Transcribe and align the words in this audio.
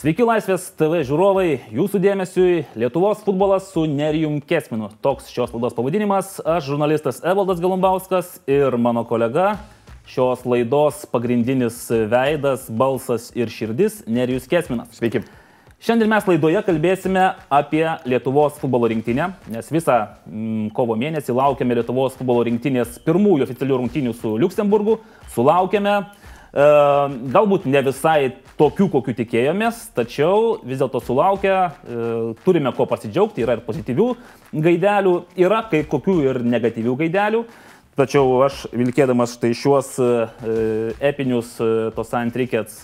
Sveiki 0.00 0.24
Laisvės 0.24 0.62
TV 0.80 1.02
žiūrovai, 1.04 1.58
jūsų 1.76 1.98
dėmesiui 2.00 2.62
Lietuvos 2.80 3.18
futbolas 3.20 3.66
su 3.68 3.82
Nerijum 3.84 4.38
Kesminu. 4.40 4.86
Toks 5.04 5.26
šios 5.28 5.50
laidos 5.52 5.74
pavadinimas. 5.76 6.30
Aš 6.40 6.70
žurnalistas 6.70 7.18
Evaldas 7.20 7.60
Galumbauskas 7.60 8.30
ir 8.48 8.78
mano 8.80 9.02
kolega, 9.04 9.58
šios 10.08 10.46
laidos 10.48 11.02
pagrindinis 11.12 11.82
veidas, 12.08 12.64
balsas 12.72 13.28
ir 13.36 13.52
širdis 13.52 13.98
Nerijus 14.08 14.48
Kesminas. 14.48 14.88
Sveiki. 14.96 15.20
Šiandien 15.84 16.08
mes 16.14 16.24
laidoje 16.32 16.64
kalbėsime 16.64 17.26
apie 17.52 17.84
Lietuvos 18.08 18.56
futbolo 18.60 18.88
rinktinę, 18.88 19.34
nes 19.52 19.68
visą 19.68 19.98
mm, 20.24 20.72
kovo 20.76 20.96
mėnesį 20.96 21.36
laukiame 21.36 21.76
Lietuvos 21.76 22.16
futbolo 22.16 22.48
rinktinės 22.48 23.02
pirmųjų 23.04 23.50
oficialių 23.50 23.82
rungtynių 23.82 24.16
su 24.16 24.32
Luksemburgu. 24.40 24.96
Sulaukėme, 25.36 25.98
galbūt 26.52 27.66
ne 27.70 27.82
visai 27.86 28.32
tokių, 28.58 28.88
kokių 28.90 29.14
tikėjomės, 29.20 29.90
tačiau 29.94 30.58
vis 30.66 30.80
dėlto 30.80 31.00
sulaukę, 31.04 31.52
e, 31.54 32.06
turime 32.44 32.72
ko 32.74 32.86
pasidžiaugti, 32.90 33.44
yra 33.44 33.54
ir 33.58 33.64
pozityvių 33.66 34.08
gaidelių, 34.52 35.14
yra 35.38 35.62
kai 35.70 35.84
kokių 35.86 36.16
ir 36.26 36.42
negatyvių 36.42 36.96
gaidelių. 37.04 37.44
Tačiau 38.00 38.40
aš 38.46 38.64
vilkėdamas 38.72 39.36
štai 39.36 39.52
šiuos 39.54 39.92
e, 40.00 40.10
epinius 41.10 41.56
tos 41.94 42.12
antrikets 42.16 42.80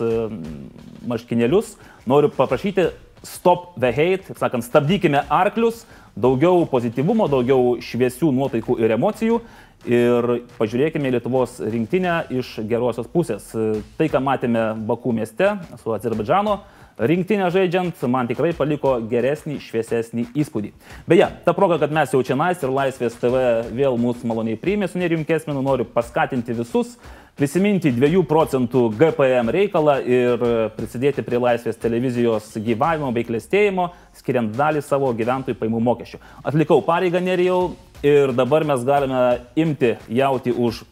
marškinėlius 1.08 1.76
noriu 2.06 2.30
paprašyti 2.34 2.90
stop 3.26 3.74
the 3.80 3.90
hate, 3.90 4.26
taip 4.28 4.38
sakant, 4.38 4.64
stabdykime 4.64 5.24
arklius, 5.32 5.84
daugiau 6.16 6.64
pozityvumo, 6.70 7.26
daugiau 7.32 7.76
šviesių 7.82 8.30
nuotaikų 8.36 8.78
ir 8.82 8.94
emocijų 8.96 9.40
ir 9.88 10.30
pažiūrėkime 10.58 11.12
Lietuvos 11.14 11.58
rinktinę 11.62 12.24
iš 12.34 12.56
gerosios 12.68 13.08
pusės. 13.12 13.48
Tai, 13.52 14.08
ką 14.10 14.22
matėme 14.22 14.72
Bakų 14.86 15.14
mieste 15.16 15.54
su 15.82 15.94
Azerbaidžano 15.96 16.60
rinktinė 16.96 17.50
žaidžiant, 17.52 18.00
man 18.08 18.28
tikrai 18.28 18.54
paliko 18.56 18.96
geresnį, 19.10 19.58
šviesesnį 19.60 20.30
įspūdį. 20.40 20.72
Beje, 21.08 21.28
ta 21.44 21.52
proga, 21.56 21.76
kad 21.82 21.92
mes 21.92 22.12
jau 22.14 22.22
čia 22.24 22.38
nais 22.40 22.62
ir 22.62 22.72
Laisvės 22.72 23.18
TV 23.20 23.42
vėl 23.76 23.98
mūsų 24.00 24.28
maloniai 24.30 24.56
priėmė 24.60 24.88
su 24.88 25.00
Nerim 25.00 25.26
Kesmenu, 25.28 25.60
noriu 25.64 25.84
paskatinti 25.84 26.56
visus 26.56 26.96
prisiminti 27.36 27.90
2 27.92 28.22
procentų 28.24 28.86
GPM 28.96 29.50
reikalą 29.52 29.98
ir 30.08 30.44
prisidėti 30.72 31.24
prie 31.24 31.40
Laisvės 31.42 31.76
televizijos 31.76 32.48
gyvavimo 32.56 33.10
bei 33.12 33.26
klėstėjimo, 33.28 33.90
skiriant 34.16 34.56
dalį 34.56 34.80
savo 34.80 35.12
gyventojų 35.12 35.58
paimų 35.60 35.82
mokesčių. 35.84 36.22
Atlikau 36.48 36.80
pareigą 36.86 37.20
nerijau 37.20 37.74
ir 38.06 38.32
dabar 38.36 38.64
mes 38.66 38.84
galime 38.86 39.22
imti 39.58 39.96
jauti 40.12 40.54
už 40.54 40.84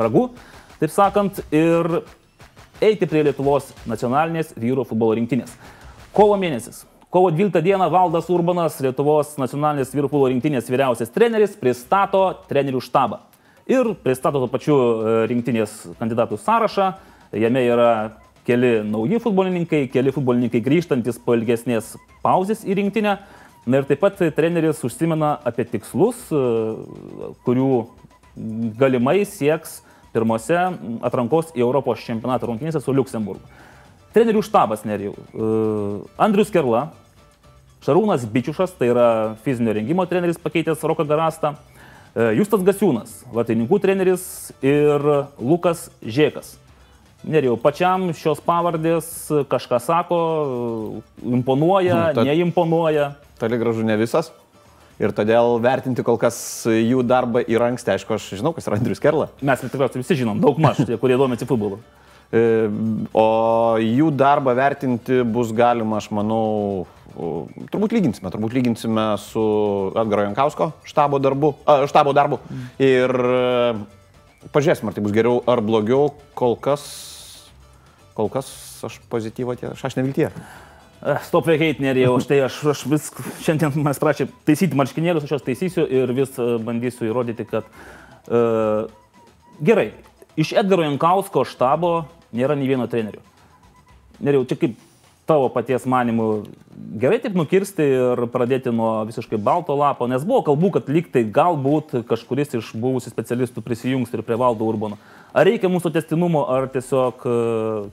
ragų, 0.00 0.30
taip 0.80 0.92
sakant, 0.94 1.42
ir 1.52 2.00
eiti 2.82 3.06
prie 3.06 3.26
Lietuvos 3.28 3.70
nacionalinės 3.88 4.54
vyrų 4.58 4.86
futbolo 4.88 5.18
rinktinės. 5.18 5.52
Kovo 6.16 6.38
mėnesis. 6.40 6.86
Kovo 7.12 7.28
12 7.30 7.60
dieną 7.60 7.90
Valdas 7.92 8.30
Urbanas, 8.32 8.78
Lietuvos 8.80 9.34
nacionalinės 9.40 9.92
vyrų 9.92 10.08
futbolo 10.08 10.30
rinktinės 10.32 10.70
vyriausias 10.72 11.12
treneris, 11.12 11.58
pristato 11.60 12.24
trenerių 12.48 12.80
štabą. 12.80 13.20
Ir 13.68 13.92
pristato 14.02 14.40
to 14.42 14.48
pačiu 14.50 14.76
e, 14.76 15.12
rinktinės 15.30 15.74
kandidatų 16.00 16.40
sąrašą. 16.40 16.88
Jame 17.36 17.62
yra 17.68 17.90
keli 18.48 18.80
nauji 18.88 19.20
futbolininkai, 19.22 19.84
keli 19.92 20.14
futbolininkai 20.14 20.62
grįžtantis 20.64 21.20
po 21.22 21.36
ilgesnės 21.36 21.94
pauzės 22.24 22.64
į 22.66 22.80
rinktinę. 22.80 23.18
Na 23.66 23.78
ir 23.78 23.86
taip 23.86 24.00
pat 24.02 24.18
treneris 24.34 24.80
užsimena 24.82 25.36
apie 25.46 25.64
tikslus, 25.70 26.18
e, 26.34 26.38
kurių 27.46 27.68
galimai 28.80 29.20
sieks 29.28 29.80
pirmose 30.12 30.56
atrankos 31.06 31.52
į 31.54 31.62
Europos 31.62 32.02
čempionatą 32.04 32.48
rungtynėse 32.50 32.82
su 32.82 32.92
Luksemburgu. 32.92 33.44
Trenerių 34.12 34.42
štabas 34.44 34.82
nerijau. 34.84 35.14
E, 35.14 35.50
Andrius 36.20 36.50
Kerla, 36.52 36.88
Šarūnas 37.86 38.26
Bičiušas, 38.30 38.74
tai 38.78 38.90
yra 38.92 39.06
fizinio 39.42 39.72
rengimo 39.74 40.04
treneris 40.10 40.38
pakeitęs 40.42 40.82
Roką 40.86 41.06
Garastą, 41.08 41.54
e, 42.14 42.32
Justas 42.38 42.60
Gasiūnas, 42.66 43.22
vatininkų 43.32 43.78
treneris 43.82 44.26
ir 44.62 45.06
Lukas 45.38 45.86
Žiekas. 46.02 46.56
Nerijau, 47.22 47.54
pačiam 47.62 48.08
šios 48.18 48.40
pavardės 48.42 49.06
kažką 49.46 49.78
sako, 49.78 50.16
imponuoja, 51.22 52.08
Nu, 52.08 52.14
ta- 52.14 52.24
neimponuoja. 52.26 53.12
Toli 53.42 53.58
gražu 53.58 53.82
ne 53.82 53.96
visas. 53.98 54.30
Ir 55.02 55.10
todėl 55.16 55.56
vertinti 55.64 56.04
kol 56.06 56.14
kas 56.20 56.36
jų 56.68 57.00
darbą 57.02 57.40
yra 57.50 57.72
anksti. 57.72 57.96
Aišku, 57.96 58.14
aš 58.14 58.28
žinau, 58.38 58.52
kas 58.54 58.68
yra 58.68 58.78
Andrius 58.78 59.02
Kerla. 59.02 59.32
Mes 59.42 59.64
tikriausiai 59.64 59.98
visi 59.98 60.20
žinom, 60.20 60.38
daug 60.38 60.60
maž, 60.62 60.84
tie, 60.86 60.94
kurie 61.00 61.16
domisi 61.18 61.48
futbolu. 61.48 61.80
E, 62.30 62.70
O 63.18 63.26
jų 63.82 64.12
darbą 64.14 64.54
vertinti 64.54 65.18
bus 65.26 65.50
galima, 65.56 65.98
aš 65.98 66.06
manau, 66.14 66.86
turbūt 67.72 67.96
lyginsime. 67.96 68.30
Turbūt 68.30 68.54
lyginsime 68.54 69.08
su 69.20 69.42
Edgaro 69.98 70.28
Jankausko 70.28 70.70
štabo 70.86 71.18
darbu. 71.18 71.54
A, 71.66 71.82
štabo 71.90 72.14
darbu. 72.14 72.38
Ir 72.78 73.10
e, 73.10 73.74
pažiūrėsime, 74.54 74.92
ar 74.92 74.96
tai 75.00 75.04
bus 75.04 75.18
geriau 75.18 75.42
ar 75.50 75.64
blogiau. 75.66 76.12
Kol 76.38 76.54
kas, 76.62 76.86
kol 78.14 78.30
kas 78.30 78.54
aš 78.86 79.02
pozityvo 79.10 79.58
tie, 79.58 79.74
aš 79.74 79.98
neviltie. 79.98 80.30
Stop 81.02 81.44
the 81.44 81.58
hate, 81.58 81.82
nerijau, 81.82 82.14
štai 82.24 82.44
aš, 82.46 82.60
aš 82.74 82.84
vis, 82.86 83.08
šiandien 83.42 83.74
manęs 83.74 83.98
prašė 84.02 84.28
taisyti 84.46 84.78
marškinėlius, 84.78 85.26
aš 85.26 85.34
juos 85.34 85.46
taisysiu 85.46 85.86
ir 85.90 86.12
vis 86.14 86.38
e, 86.38 86.46
bandysiu 86.62 87.08
įrodyti, 87.08 87.46
kad 87.50 87.66
uh, 87.66 88.86
gerai, 89.58 89.90
iš 90.38 90.54
Edgaro 90.62 90.86
Jankausko 90.86 91.42
štabo 91.48 91.92
nėra 92.30 92.54
nei 92.58 92.70
vieno 92.70 92.86
trenerio. 92.90 93.24
Nerijau, 94.22 94.46
čia 94.46 94.60
kaip 94.60 94.78
tavo 95.26 95.48
paties 95.54 95.88
manimų 95.90 96.28
gerai 97.02 97.18
taip 97.22 97.34
nukirsti 97.38 97.84
ir 97.84 98.22
pradėti 98.32 98.72
nuo 98.74 98.90
visiškai 99.08 99.38
balto 99.42 99.74
lapo, 99.78 100.06
nes 100.10 100.24
buvo 100.26 100.42
kalbų, 100.46 100.72
kad 100.76 100.90
lyg 100.92 101.10
tai 101.14 101.24
galbūt 101.26 101.94
kažkuris 102.08 102.56
iš 102.58 102.72
buvusių 102.78 103.12
specialistų 103.12 103.62
prisijungs 103.64 104.12
ir 104.14 104.24
prie 104.26 104.38
valdo 104.38 104.66
Urbono. 104.68 104.98
Ar 105.32 105.46
reikia 105.48 105.70
mūsų 105.72 105.92
testinumo, 105.94 106.44
ar 106.52 106.66
tiesiog 106.72 107.22
e, 107.24 107.36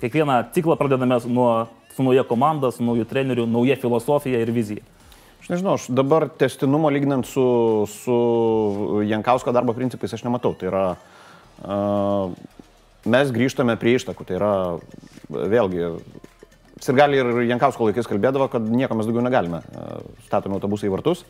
kiekvieną 0.02 0.40
ciklą 0.56 0.76
pradedame 0.80 1.20
nuo, 1.30 1.52
su 2.00 2.04
nauja 2.08 2.24
komanda, 2.24 2.72
su 2.72 2.84
nauju 2.84 3.04
treneriu, 3.06 3.44
nauja 3.46 3.76
filosofija 3.76 4.40
ir 4.40 4.54
vizija? 4.56 4.86
Aš 5.42 5.50
nežinau, 5.52 5.74
aš 5.76 5.90
dabar 5.92 6.30
testinumo 6.32 6.88
lyginant 6.94 7.28
su, 7.28 7.44
su 7.92 8.16
Jankausko 9.10 9.52
darbo 9.52 9.76
principais 9.76 10.14
aš 10.16 10.24
nematau. 10.24 10.54
Tai 10.56 10.70
yra, 10.72 10.84
uh, 11.66 12.32
mes 13.04 13.34
grįžtame 13.36 13.76
prie 13.82 13.98
ištakų. 14.00 14.28
Tai 14.30 14.40
yra, 14.40 14.54
vėlgi, 15.28 15.92
Sirgali 16.80 17.20
ir 17.20 17.42
Jankausko 17.50 17.90
laikais 17.90 18.08
kalbėdavo, 18.08 18.48
kad 18.54 18.64
nieko 18.64 18.96
mes 18.96 19.10
daugiau 19.10 19.26
negalime. 19.26 19.60
Uh, 19.76 20.00
statome 20.30 20.56
autobusą 20.56 20.88
į 20.88 20.94
vartus, 20.96 21.26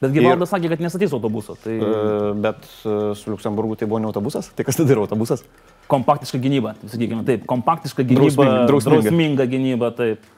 Betgi 0.00 0.22
valdas 0.24 0.48
sakė, 0.54 0.70
kad 0.72 0.80
nestatys 0.80 1.12
autobuso. 1.12 1.58
Tai 1.60 1.74
uh, 1.76 2.30
bet 2.40 2.62
uh, 2.88 3.10
su 3.18 3.32
Luksemburgu 3.34 3.76
tai 3.76 3.88
buvo 3.90 4.00
ne 4.00 4.08
autobusas. 4.08 4.48
Tai 4.56 4.64
kas 4.64 4.78
tada 4.80 4.94
yra 4.96 5.04
autobusas? 5.04 5.44
kompaktiška 5.90 6.38
gynyba, 6.38 6.76
sakykime, 6.86 7.24
taip, 7.26 7.46
kompaktiška 7.50 8.04
gynyba, 8.06 8.28
Drausminga- 8.30 8.66
drausminga. 8.70 9.02
drausminga 9.02 9.46
gynyba, 9.50 9.88
taip. 9.98 10.28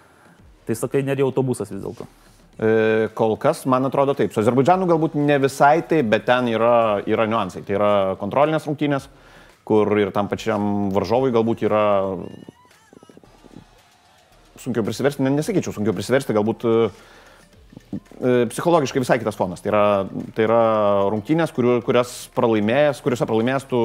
Tai 0.65 0.77
sakai, 0.79 1.03
nėra 1.05 1.27
autobusas 1.27 1.69
vis 1.69 1.83
dėlto. 1.83 2.07
E, 2.57 3.09
Kol 3.19 3.37
kas, 3.37 3.65
man 3.69 3.85
atrodo 3.85 4.15
taip. 4.17 4.33
Su 4.33 4.41
Azerbaidžanu 4.41 4.89
galbūt 4.89 5.17
ne 5.19 5.37
visai 5.43 5.83
taip, 5.89 6.09
bet 6.13 6.25
ten 6.29 6.49
yra, 6.53 7.03
yra 7.05 7.27
niuansai. 7.29 7.65
Tai 7.69 7.77
yra 7.77 7.93
kontrolinės 8.21 8.65
rungtynės, 8.69 9.11
kur 9.69 9.93
ir 10.01 10.13
tam 10.15 10.31
pačiam 10.33 10.89
varžovui 10.95 11.35
galbūt 11.35 11.67
yra 11.69 11.85
sunkiau 14.63 14.85
prisiversti, 14.87 15.25
ne, 15.27 15.33
nesakyčiau 15.37 15.75
sunkiau 15.75 15.95
prisiversti, 15.97 16.33
galbūt 16.37 16.65
e, 16.65 16.75
e, 16.87 16.91
psichologiškai 18.23 19.03
visai 19.03 19.19
kitas 19.21 19.37
fonas. 19.37 19.63
Tai 19.65 19.73
yra, 19.73 19.85
tai 20.37 20.47
yra 20.47 20.63
rungtynės, 21.13 21.53
kuriu, 21.55 21.81
kurias 21.85 22.15
pralaimėjęs, 22.37 23.03
kuriuose 23.05 23.29
pralaimėjęs 23.29 23.69
tu 23.69 23.83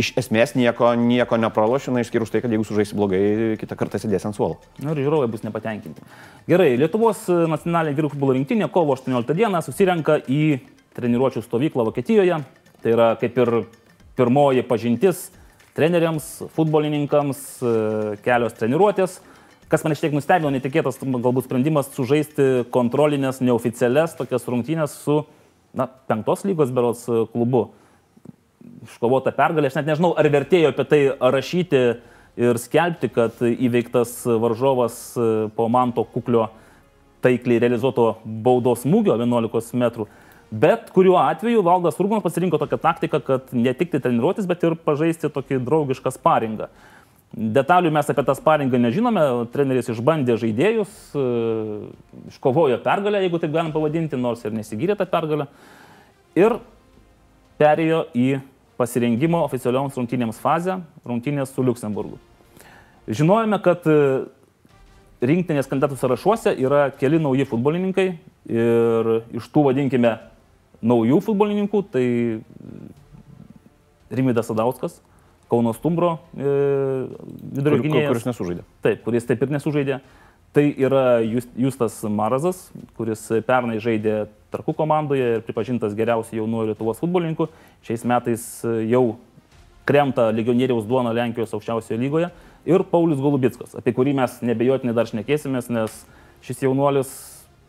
iš 0.00 0.12
esmės 0.20 0.52
nieko, 0.56 0.90
nieko 1.00 1.38
nepraloši, 1.40 1.92
na 1.92 2.02
išskyrus 2.04 2.32
tai, 2.32 2.42
kad 2.44 2.52
jeigu 2.52 2.66
sužaisi 2.68 2.96
blogai, 2.96 3.20
kitą 3.60 3.78
kartą 3.80 4.00
sėdėsi 4.00 4.28
ant 4.28 4.36
suolo. 4.36 4.58
Na 4.84 4.92
ir 4.92 5.00
žiūrovai 5.04 5.28
bus 5.32 5.44
nepatenkinti. 5.44 6.04
Gerai, 6.48 6.74
Lietuvos 6.80 7.24
nacionalinė 7.28 7.96
vyrų 7.96 8.12
futbolo 8.12 8.36
rinktinė 8.36 8.68
kovo 8.72 8.96
18 8.96 9.36
dieną 9.36 9.62
susirenka 9.64 10.18
į 10.28 10.58
treniruočio 10.96 11.42
stovyklą 11.44 11.88
Vokietijoje. 11.88 12.42
Tai 12.84 12.92
yra 12.92 13.14
kaip 13.20 13.40
ir 13.40 13.52
pirmoji 14.16 14.64
pažintis 14.68 15.30
treneriams, 15.76 16.26
futbolininkams, 16.56 17.40
e, 17.60 17.72
kelios 18.24 18.56
treniruotės. 18.56 19.18
Kas 19.66 19.82
mane 19.82 19.96
šiek 19.98 20.08
tiek 20.08 20.14
nustebino, 20.14 20.50
netikėtas 20.54 21.00
galbūt 21.02 21.48
sprendimas 21.48 21.88
sužaisti 21.90 22.66
kontrolinės, 22.70 23.40
neoficialias 23.42 24.14
tokias 24.14 24.46
rungtynės 24.46 24.94
su 25.02 25.24
na, 25.74 25.88
penktos 26.06 26.44
lygos 26.46 26.70
berots 26.70 27.08
e, 27.10 27.24
klubu. 27.32 27.72
iškovota 28.86 29.32
pergalė. 29.34 29.66
Aš 29.66 29.80
net 29.80 29.90
nežinau, 29.90 30.12
ar 30.14 30.28
vertėjo 30.30 30.70
apie 30.70 30.86
tai 30.86 31.00
rašyti 31.18 31.82
ir 32.36 32.60
skelbti, 32.62 33.10
kad 33.10 33.42
įveiktas 33.42 34.22
varžovas 34.38 35.00
e, 35.18 35.26
po 35.56 35.66
manto 35.68 36.04
kuklio 36.04 36.46
taikliai 37.26 37.58
realizuoto 37.66 38.20
baudos 38.24 38.84
smūgio 38.86 39.18
11 39.18 39.74
metrų. 39.82 40.06
Bet 40.50 40.92
kuriuo 40.94 41.16
atveju 41.18 41.64
valdas 41.66 41.98
Urbanas 41.98 42.22
pasirinko 42.22 42.58
tokią 42.62 42.78
taktiką, 42.78 43.18
kad 43.18 43.48
ne 43.50 43.72
tik 43.74 43.90
tai 43.90 43.98
treniruotis, 44.04 44.46
bet 44.46 44.62
ir 44.62 44.76
pažaisti 44.78 45.32
tokį 45.32 45.58
draugišką 45.66 46.12
sparingą. 46.14 46.70
Detalių 47.36 47.90
mes 47.92 48.08
apie 48.08 48.22
tą 48.24 48.32
sparingą 48.32 48.78
nežinome, 48.80 49.22
treneris 49.52 49.90
išbandė 49.92 50.38
žaidėjus, 50.40 50.92
e, 51.12 51.24
iškovojo 52.32 52.78
pergalę, 52.80 53.20
jeigu 53.26 53.40
taip 53.42 53.52
galim 53.52 53.74
pavadinti, 53.74 54.16
nors 54.16 54.44
ir 54.46 54.54
nesigyrė 54.56 54.96
tą 54.96 55.04
pergalę. 55.10 55.44
Ir 56.32 56.56
perėjo 57.60 58.06
į 58.16 58.38
pasirengimo 58.80 59.42
oficialioms 59.44 59.98
rungtynėms 60.00 60.40
fazę, 60.40 60.78
rungtynės 61.04 61.52
su 61.52 61.64
Luksemburgu. 61.64 62.16
Žinojame, 63.04 63.58
kad 63.60 63.84
e, 63.84 63.98
rinktinės 65.20 65.68
kandidatų 65.68 66.00
sąrašuose 66.00 66.54
yra 66.56 66.86
keli 66.96 67.20
nauji 67.20 67.44
futbolininkai 67.52 68.06
ir 68.48 69.12
iš 69.36 69.50
tų, 69.52 69.66
vadinkime, 69.68 70.14
naujų 70.80 71.20
futbolininkų, 71.28 71.82
tai 71.92 72.06
Rimidas 74.08 74.48
Sadauskas, 74.48 75.00
Kauno 75.50 75.72
Stumbro 75.76 76.16
e, 76.34 76.54
vidurio 77.56 77.82
gynėjas. 77.84 78.08
Kuris 78.10 78.26
nesužaidė. 78.28 78.64
Taip, 78.82 79.02
kuris 79.04 79.28
taip 79.28 79.44
ir 79.46 79.52
nesužaidė. 79.54 80.00
Tai 80.56 80.64
yra 80.80 81.04
Justas 81.20 81.98
Marazas, 82.08 82.70
kuris 82.96 83.26
pernai 83.46 83.76
žaidė 83.82 84.24
Tarkų 84.54 84.72
komandoje 84.78 85.36
ir 85.36 85.42
pripažintas 85.44 85.92
geriausiu 85.98 86.38
jaunuoju 86.40 86.70
Lietuvos 86.70 87.02
futbolininku. 87.02 87.50
Šiais 87.84 88.06
metais 88.08 88.46
jau 88.88 89.18
kremta 89.86 90.30
legionieriaus 90.34 90.86
duona 90.88 91.12
Lenkijos 91.14 91.52
aukščiausioje 91.54 92.00
lygoje. 92.00 92.30
Ir 92.66 92.82
Paulius 92.90 93.20
Golubitskas, 93.22 93.76
apie 93.78 93.92
kurį 93.94 94.16
mes 94.18 94.40
nebejotinai 94.42 94.94
dar 94.96 95.06
šnekėsimės, 95.06 95.68
nes 95.70 96.00
šis 96.42 96.64
jaunuolis, 96.64 97.12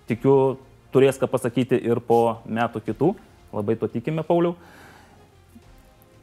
tikiu, 0.09 0.57
turės 0.95 1.19
ką 1.21 1.29
pasakyti 1.29 1.77
ir 1.77 2.01
po 2.01 2.39
metų 2.49 2.81
kitų. 2.87 3.11
Labai 3.53 3.77
to 3.77 3.89
tikime, 3.91 4.25
Pauliau. 4.25 4.55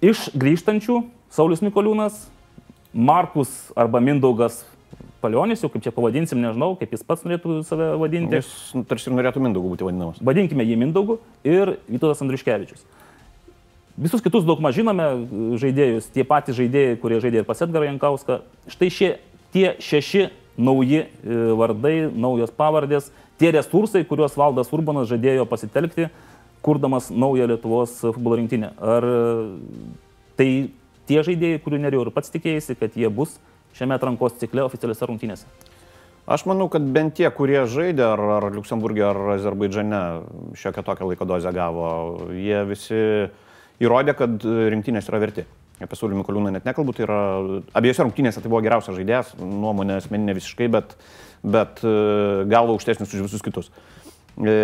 Iš 0.04 0.26
grįžtančių 0.36 0.98
Saulis 1.32 1.62
Mikoliūnas, 1.64 2.26
Markus 2.92 3.52
arba 3.78 4.02
Mindaugas 4.04 4.58
Palionis, 5.24 5.62
jau 5.64 5.70
kaip 5.72 5.86
čia 5.86 5.92
pavadinsim, 5.94 6.42
nežinau, 6.44 6.74
kaip 6.76 6.92
jis 6.92 7.06
pats 7.06 7.24
norėtų 7.24 7.62
save 7.64 7.94
vadinti. 8.02 8.36
Jis 8.36 8.50
tarsi 8.90 9.08
ir 9.08 9.16
norėtų 9.16 9.40
Mindaugu 9.40 9.70
būti 9.72 9.86
vadinamas. 9.86 10.20
Vadinkime 10.20 10.66
jį 10.66 10.76
Mindaugu 10.82 11.16
ir 11.46 11.78
Vytautas 11.88 12.20
Andriškevičius. 12.20 12.84
Visus 13.96 14.20
kitus 14.20 14.44
daug 14.44 14.60
maž 14.60 14.76
žinome 14.76 15.06
žaidėjus, 15.62 16.10
tie 16.12 16.26
patys 16.28 16.58
žaidėjai, 16.58 16.98
kurie 17.00 17.22
žaidė 17.24 17.40
ir 17.40 17.48
pas 17.48 17.64
Edgarą 17.64 17.88
Jankauską. 17.88 18.42
Štai 18.74 18.90
šie, 18.92 19.10
tie 19.54 19.72
šeši 19.80 20.26
nauji 20.60 21.00
e, 21.00 21.08
vardai, 21.56 21.94
naujos 22.12 22.52
pavardės, 22.54 23.08
tie 23.40 23.54
resursai, 23.54 24.04
kuriuos 24.04 24.36
valdas 24.36 24.74
Urbanas 24.74 25.08
žadėjo 25.08 25.48
pasitelkti, 25.48 26.10
kurdamas 26.64 27.11
naują 27.12 27.46
Lietuvos 27.50 27.99
futbolo 28.00 28.38
rinktinę. 28.40 28.72
Ar 28.81 29.05
tai 30.38 30.49
tie 31.08 31.20
žaidėjai, 31.26 31.61
kurių 31.64 31.82
nerėjau 31.84 32.06
ir 32.06 32.14
pats 32.16 32.32
tikėjai, 32.32 32.76
kad 32.81 32.96
jie 32.96 33.11
bus 33.12 33.37
šiame 33.76 33.96
atrankos 33.99 34.38
cikle 34.40 34.64
oficialiuose 34.64 35.08
rungtynėse? 35.11 35.49
Aš 36.25 36.46
manau, 36.49 36.70
kad 36.72 36.84
bent 36.88 37.19
tie, 37.19 37.26
kurie 37.37 37.58
žaidė 37.69 38.06
ar, 38.14 38.20
ar 38.38 38.46
Luksemburgė, 38.55 39.02
ar 39.11 39.19
Azerbaidžane 39.34 40.00
šiokią 40.56 40.84
tokią 40.87 41.11
laiko 41.11 41.26
dozę 41.28 41.52
gavo, 41.52 41.90
jie 42.32 42.62
visi 42.70 43.00
įrodė, 43.84 44.14
kad 44.16 44.46
rinktinės 44.72 45.11
yra 45.12 45.20
verti. 45.20 45.44
Apie 45.84 45.99
Saulių 45.99 46.22
Mikoliūną 46.22 46.55
net 46.55 46.64
nekalbu, 46.64 46.94
tai 46.96 47.05
yra 47.05 47.19
abiejose 47.76 48.06
rungtynėse 48.06 48.40
tai 48.40 48.49
buvo 48.49 48.62
geriausias 48.64 48.96
žaidėjas, 48.96 49.34
nuomonė 49.43 49.99
asmeninė 49.99 50.38
visiškai, 50.38 50.70
bet, 50.72 50.94
bet 51.43 51.82
e, 51.84 51.94
galva 52.49 52.72
aukštesnis 52.72 53.11
už 53.11 53.26
visus 53.26 53.44
kitus. 53.44 53.69
E, 54.38 54.55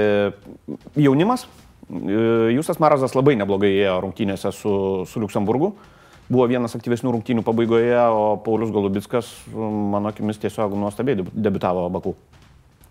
jaunimas, 0.97 1.45
e, 1.91 2.53
Justas 2.55 2.81
Marazas 2.83 3.17
labai 3.19 3.37
neblogai 3.41 3.73
ėjo 3.73 3.99
rungtynėse 4.07 4.53
su, 4.55 4.73
su 5.11 5.23
Luksemburgu. 5.23 5.75
Buvo 6.31 6.47
vienas 6.47 6.77
aktyvesnių 6.79 7.17
rungtynių 7.17 7.43
pabaigoje, 7.43 7.95
o 8.15 8.37
Paulius 8.45 8.71
Golubitskas, 8.71 9.33
mano 9.51 10.13
akimis, 10.13 10.39
tiesiog 10.39 10.77
nuostabiai 10.79 11.25
debitavo 11.35 11.89
Baku. 11.91 12.15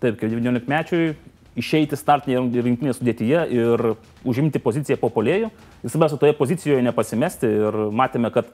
Taip, 0.00 0.18
kaip 0.20 0.28
19 0.28 0.68
mečiui 0.68 1.14
išeiti 1.58 1.96
startinėje 1.98 2.64
rinktinėje 2.64 2.98
sudėtyje 2.98 3.44
ir 3.56 3.84
užimti 4.28 4.60
poziciją 4.62 4.98
po 5.00 5.10
polėjų. 5.12 5.50
Ir 5.80 5.92
svarbiausia, 5.92 6.20
toje 6.20 6.36
pozicijoje 6.36 6.84
nepasimesti 6.84 7.48
ir 7.48 7.78
matėme, 7.96 8.30
kad 8.34 8.52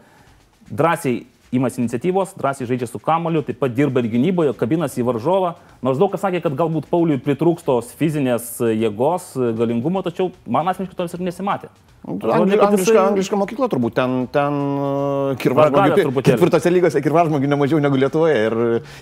drąsiai 0.70 1.24
imasi 1.54 1.80
iniciatyvos, 1.82 2.34
drąsiai 2.38 2.68
žaidžia 2.68 2.88
su 2.90 3.00
kamoliu, 3.02 3.42
taip 3.46 3.60
pat 3.62 3.74
dirba 3.74 4.02
ir 4.02 4.10
gynyboje, 4.12 4.54
kabinasi 4.58 5.02
į 5.02 5.06
varžovą. 5.10 5.54
Nors 5.86 6.00
daug 6.00 6.10
kas 6.12 6.24
sakė, 6.26 6.42
kad 6.44 6.56
galbūt 6.58 6.88
Pauliui 6.90 7.20
pritrūkstos 7.22 7.92
fizinės 7.98 8.56
jėgos, 8.60 9.34
galingumo, 9.58 10.02
tačiau 10.06 10.32
man 10.46 10.68
asmeniškai 10.72 10.98
to 10.98 11.08
vis 11.08 11.18
ir 11.18 11.26
nesimatė. 11.28 11.70
Angli, 12.06 12.54
angliška, 12.62 13.00
angliška 13.02 13.38
mokykla 13.38 13.66
turbūt, 13.66 13.96
ten, 13.96 14.12
ten 14.30 14.56
uh, 14.78 15.32
kirvažmogių, 15.42 16.12
ketvirtose 16.22 16.70
lygose 16.70 17.00
kirvažmogių 17.02 17.48
nemažiau 17.50 17.80
negu 17.82 17.98
Lietuvoje 17.98 18.36
ir, 18.46 18.56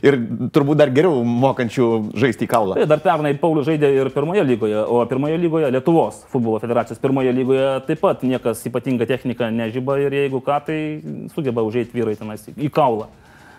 ir 0.09 0.17
turbūt 0.55 0.81
dar 0.81 0.93
geriau 0.95 1.21
mokančių 1.29 1.89
žaisti 2.17 2.49
į 2.49 2.51
kaulą. 2.55 2.79
Tai 2.79 2.87
dar 2.95 3.03
pernai 3.05 3.35
Paulius 3.41 3.69
žaidė 3.69 3.91
ir 3.93 4.09
pirmoje 4.15 4.47
lygoje, 4.49 4.81
o 4.89 5.03
pirmoje 5.11 5.37
lygoje 5.43 5.69
Lietuvos 5.75 6.23
futbolo 6.33 6.62
federacijos 6.65 7.03
pirmoje 7.03 7.35
lygoje 7.37 7.69
taip 7.91 8.01
pat 8.06 8.25
niekas 8.25 8.65
ypatinga 8.73 9.09
technika 9.11 9.51
nežyba 9.53 9.99
ir 10.01 10.17
jeigu 10.23 10.41
ką, 10.47 10.59
tai 10.65 10.81
sugeba 11.37 11.67
užėjti 11.69 12.01
vyrai 12.01 12.17
tenais 12.17 12.49
į 12.56 12.73
kaulą. 12.73 13.11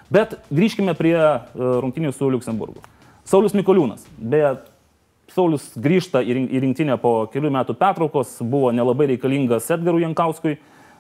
Bet 0.10 0.40
grįžkime 0.50 0.98
prie 0.98 1.20
uh, 1.22 1.46
rungtynių 1.86 2.18
su 2.18 2.34
Luksemburgu. 2.34 2.82
Saulis 3.30 3.54
Mikoliūnas, 3.58 4.10
beje, 4.18 4.56
Saulis 5.34 5.72
grįžta 5.82 6.22
į 6.22 6.62
rinktinę 6.62 6.98
po 7.02 7.26
kelių 7.34 7.50
metų 7.56 7.76
pertraukos, 7.80 8.38
buvo 8.46 8.70
nelabai 8.76 9.08
reikalingas 9.14 9.72
Edgarui 9.74 10.04
Jankauskui, 10.04 10.58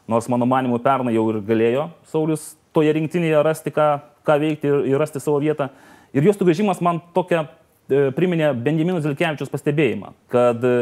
nors 0.09 0.29
mano 0.31 0.47
manimu 0.49 0.79
pernai 0.81 1.13
jau 1.15 1.27
ir 1.31 1.41
galėjo 1.45 1.89
Saulis 2.09 2.53
toje 2.75 2.93
rinktinėje 2.97 3.43
rasti, 3.45 3.73
ką, 3.75 3.89
ką 4.25 4.39
veikti 4.41 4.71
ir, 4.71 4.81
ir 4.91 4.99
rasti 5.01 5.21
savo 5.23 5.39
vietą. 5.43 5.69
Ir 6.15 6.25
jos 6.25 6.39
sugrįžimas 6.39 6.81
man 6.83 6.99
tokia 7.15 7.45
e, 7.45 8.09
priminė 8.15 8.51
Benjamino 8.65 9.01
Zilkevičius 9.03 9.51
pastebėjimą, 9.53 10.11
kad 10.31 10.63
e, 10.65 10.75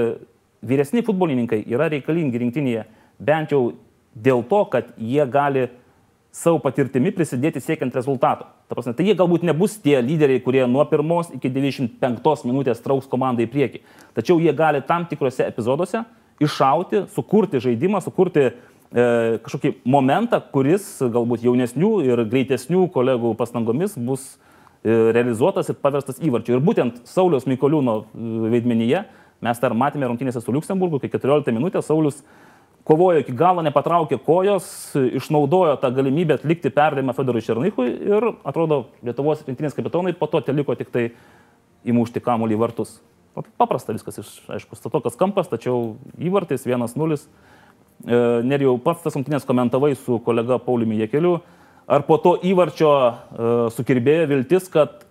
vyresni 0.63 1.03
futbolininkai 1.05 1.63
yra 1.69 1.89
reikalingi 1.91 2.41
rinktinėje 2.41 2.87
bent 3.19 3.53
jau 3.53 3.73
dėl 4.13 4.43
to, 4.49 4.63
kad 4.71 4.93
jie 4.97 5.25
gali 5.29 5.67
savo 6.33 6.59
patirtimi 6.63 7.13
prisidėti 7.13 7.61
siekiant 7.61 7.93
rezultato. 7.95 8.47
Ta 8.73 8.79
prasme, 8.79 8.95
tai 8.97 9.05
jie 9.05 9.13
galbūt 9.13 9.43
nebus 9.45 9.75
tie 9.77 9.99
lyderiai, 10.01 10.41
kurie 10.41 10.63
nuo 10.65 10.81
pirmos 10.89 11.27
iki 11.35 11.51
95 11.53 12.47
minutės 12.49 12.79
trauks 12.81 13.05
komandą 13.05 13.43
į 13.45 13.49
priekį. 13.53 13.81
Tačiau 14.17 14.39
jie 14.41 14.49
gali 14.57 14.79
tam 14.87 15.05
tikrose 15.05 15.45
epizoduose 15.45 16.01
iššauti, 16.41 17.03
sukurti 17.13 17.61
žaidimą, 17.61 18.01
sukurti 18.01 18.47
e, 18.49 18.53
kažkokį 19.45 19.75
momentą, 19.85 20.39
kuris 20.55 20.87
galbūt 21.05 21.45
jaunesnių 21.45 21.91
ir 22.07 22.23
greitesnių 22.31 22.87
kolegų 22.95 23.35
pastangomis 23.37 23.93
bus 23.93 24.25
e, 24.31 24.89
realizuotas 24.89 25.69
ir 25.69 25.77
paverstas 25.77 26.17
įvarčiu. 26.17 26.57
Ir 26.57 26.65
būtent 26.65 27.03
Sauliaus 27.05 27.45
Mikoliūno 27.45 27.99
e, 28.01 28.31
vaidmenyje 28.55 29.03
mes 29.45 29.61
dar 29.61 29.77
matėme 29.77 30.09
rungtynėse 30.09 30.41
su 30.41 30.55
Luksemburgu, 30.55 30.97
kai 30.97 31.13
14 31.13 31.53
minutės 31.53 31.93
Saulis 31.93 32.23
kovojo 32.87 33.21
iki 33.23 33.35
galo, 33.37 33.63
nepatraukė 33.63 34.19
kojos, 34.23 34.67
išnaudojo 35.19 35.77
tą 35.81 35.91
galimybę 35.95 36.37
atlikti 36.39 36.71
perdavimą 36.73 37.15
Fedorui 37.15 37.43
Černychui 37.45 37.87
ir 38.09 38.27
atrodo 38.43 38.85
Lietuvos 39.05 39.45
rinktinės 39.47 39.77
kapitonai 39.77 40.15
po 40.17 40.27
to 40.31 40.43
teliko 40.43 40.75
tik 40.79 40.91
tai 40.91 41.07
įmušti 41.87 42.23
kamuolį 42.23 42.57
į 42.57 42.61
vartus. 42.61 42.97
Paprasta 43.57 43.95
viskas, 43.95 44.19
iš, 44.21 44.33
aišku, 44.51 44.77
statokas 44.77 45.17
kampas, 45.17 45.49
tačiau 45.49 45.95
įvartis 46.21 46.67
1-0. 46.69 47.17
E, 47.17 48.19
Nerijau 48.45 48.75
pats 48.83 49.01
tas 49.05 49.15
rungtynės 49.17 49.47
komentavai 49.47 49.95
su 49.97 50.19
kolega 50.25 50.59
Pauliumi 50.61 50.99
Jekeliu. 51.01 51.39
Ar 51.89 52.05
po 52.07 52.19
to 52.21 52.35
įvarčio 52.45 52.91
e, 52.93 53.13
sukirbėjo 53.73 54.27
viltis, 54.29 54.69
kad 54.71 55.01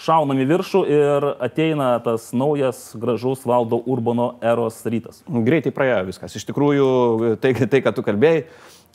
šaunam 0.00 0.40
į 0.42 0.46
viršų 0.50 0.82
ir 0.90 1.26
ateina 1.42 1.94
tas 2.04 2.30
naujas 2.34 2.90
gražus 2.98 3.44
valdo 3.46 3.78
Urbono 3.86 4.34
eros 4.42 4.80
rytas. 4.90 5.22
Greitai 5.28 5.72
praėjo 5.74 6.00
viskas. 6.08 6.34
Iš 6.38 6.48
tikrųjų, 6.50 6.88
tai, 7.42 7.54
tai 7.70 7.82
ką 7.84 7.94
tu 7.94 8.04
kalbėjai 8.06 8.44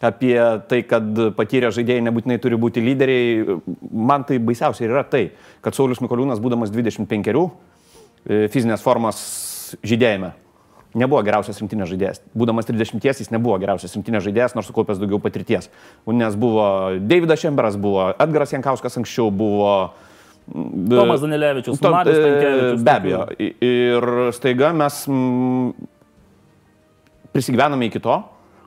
apie 0.04 0.36
tai, 0.72 0.82
kad 0.88 1.08
patyrę 1.36 1.72
žaidėjai 1.76 2.04
nebūtinai 2.08 2.40
turi 2.40 2.60
būti 2.60 2.84
lyderiai, 2.84 3.58
man 3.92 4.24
tai 4.28 4.38
baisiausia 4.40 4.88
yra 4.88 5.04
tai, 5.04 5.26
kad 5.64 5.76
Saulis 5.76 6.00
Mikoliūnas, 6.04 6.40
būdamas 6.40 6.72
25, 6.72 7.34
e, 8.24 8.46
fizinės 8.52 8.84
formos 8.84 9.20
žydėjime, 9.84 10.32
nebuvo 10.96 11.20
geriausias 11.28 11.60
rinktinės 11.60 11.92
žaidėjas. 11.92 12.24
Būdamas 12.32 12.70
30 12.72 13.10
jis 13.12 13.34
nebuvo 13.36 13.60
geriausias 13.60 13.98
rinktinės 13.98 14.24
žaidėjas, 14.30 14.56
nors 14.56 14.72
sukaupęs 14.72 15.02
daugiau 15.04 15.20
patirties. 15.20 15.68
Nes 16.08 16.40
buvo 16.40 16.70
Davidas 17.04 17.44
Šemberas, 17.44 17.76
buvo 17.76 18.14
Edgaras 18.16 18.56
Jankauskas 18.56 18.96
anksčiau, 19.04 19.28
buvo 19.36 19.74
uh, 19.84 20.09
Tomas 20.90 21.22
Danilevičius, 21.22 21.82
Marius 21.82 22.18
e, 22.18 22.24
Tankievičius. 22.26 22.84
Be 22.86 22.96
abejo. 22.96 23.22
Ir 23.38 24.10
staiga 24.36 24.72
mes 24.74 25.04
prisigyvename 27.36 27.90
iki 27.90 28.02
to, 28.04 28.18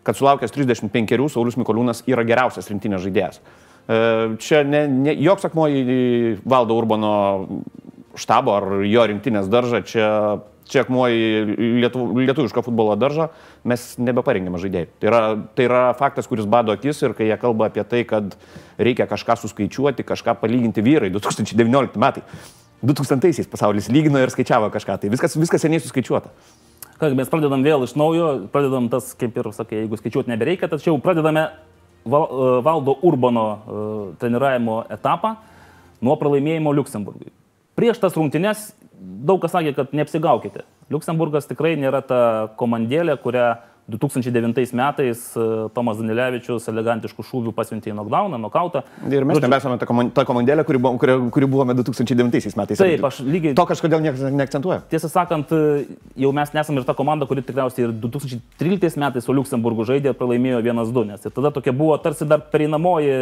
kad 0.07 0.19
sulaukęs 0.19 0.55
35 0.55 1.29
Saulis 1.33 1.59
Mikoliūnas 1.59 2.05
yra 2.11 2.25
geriausias 2.27 2.71
rinktinės 2.71 3.03
žaidėjas. 3.07 3.43
E, 3.43 3.99
čia 4.43 4.63
ne, 4.67 4.85
ne, 4.91 5.17
joks 5.19 5.49
akmuo 5.49 5.69
į 5.71 6.01
valdo 6.47 6.77
Urbano 6.79 7.13
štabo 8.19 8.55
ar 8.55 8.69
jo 8.87 9.07
rinktinės 9.09 9.51
daržą, 9.51 9.83
čia 9.89 10.09
čia 10.69 10.83
akmuo 10.85 11.09
į 11.11 11.79
lietuv, 11.83 12.15
lietuvišką 12.23 12.65
futbolo 12.67 12.95
daržą, 12.99 13.29
mes 13.69 13.85
nebeparengėme 13.99 14.61
žaidėjų. 14.63 14.91
Tai 15.03 15.11
yra, 15.11 15.21
tai 15.57 15.67
yra 15.69 15.83
faktas, 15.99 16.29
kuris 16.31 16.49
bado 16.51 16.75
akis 16.75 17.03
ir 17.03 17.15
kai 17.19 17.29
jie 17.31 17.39
kalba 17.41 17.71
apie 17.71 17.85
tai, 17.89 18.03
kad 18.09 18.37
reikia 18.79 19.09
kažką 19.11 19.39
suskaičiuoti, 19.43 20.07
kažką 20.07 20.37
palyginti 20.41 20.85
vyrai 20.85 21.13
2019 21.15 22.01
metai. 22.03 22.25
2000-aisiais 22.83 23.47
pasaulis 23.51 23.87
lygino 23.95 24.19
ir 24.19 24.33
skaičiavo 24.35 24.71
kažką, 24.75 24.99
tai 25.03 25.11
viskas, 25.13 25.37
viskas 25.39 25.63
seniai 25.63 25.83
suskaičiuota. 25.83 26.33
Ką, 26.99 27.11
mes 27.19 27.31
pradedam 27.31 27.63
vėl 27.67 27.87
iš 27.87 27.95
naujo, 27.99 28.33
pradedam 28.55 28.89
tas, 28.91 29.13
kaip 29.19 29.39
ir 29.39 29.51
sakai, 29.55 29.85
jeigu 29.85 29.99
skaičiuoti 29.99 30.31
nebereikia, 30.31 30.71
tačiau 30.71 30.99
pradedame 31.03 31.49
Val, 32.03 32.27
Valdo 32.67 32.97
Urbano 33.07 33.45
uh, 33.47 33.59
treniravimo 34.19 34.81
etapą 34.91 35.37
nuo 36.03 36.17
pralaimėjimo 36.19 36.73
Luksemburgui. 36.75 37.31
Prieš 37.79 38.03
tas 38.03 38.17
rungtynes 38.19 38.73
daug 39.03 39.43
kas 39.43 39.55
sakė, 39.57 39.75
kad 39.77 39.93
neapsigaukite. 39.97 40.65
Luksemburgas 40.93 41.49
tikrai 41.51 41.75
nėra 41.81 42.03
ta 42.07 42.23
komandėlė, 42.61 43.17
kurią 43.23 43.51
2009 43.89 44.73
metais 44.73 45.37
e, 45.37 45.69
Tomas 45.75 45.99
Danilevičius 45.99 46.69
elegantiškų 46.71 47.25
šūvių 47.27 47.53
pasiuntė 47.57 47.91
į 47.91 47.97
knockdowną, 47.97 48.39
knockoutą. 48.39 48.85
Ir 49.11 49.27
mes 49.27 49.41
nebesame 49.43 49.79
ta, 49.81 49.89
komand, 49.91 50.13
ta 50.15 50.25
komandėlė, 50.29 50.65
kuri, 50.69 50.79
buvo, 50.83 50.95
kuri, 51.03 51.17
kuri 51.35 51.49
buvome 51.51 51.75
2009 51.81 52.55
metais. 52.61 52.79
Taip, 52.79 53.05
aš 53.09 53.21
lygiai. 53.27 53.57
To 53.59 53.67
kažkodėl 53.69 54.05
niekas 54.05 54.23
neakcentuoja. 54.31 54.85
Tiesą 54.93 55.11
sakant, 55.11 55.51
e, 55.51 55.99
jau 56.23 56.31
mes 56.37 56.55
nesame 56.55 56.83
ir 56.83 56.87
ta 56.89 56.95
komanda, 56.99 57.27
kuri 57.27 57.43
tikriausiai 57.47 57.89
ir 57.89 57.97
2013 58.07 59.03
metais 59.03 59.27
su 59.27 59.35
Luksemburgu 59.35 59.87
žaidė, 59.89 60.15
pralaimėjo 60.19 60.63
1-2, 60.63 61.07
nes 61.11 61.27
ir 61.27 61.35
tada 61.35 61.51
tokia 61.55 61.75
buvo 61.75 61.99
tarsi 62.03 62.29
dar 62.31 62.47
pereinamoji 62.55 63.19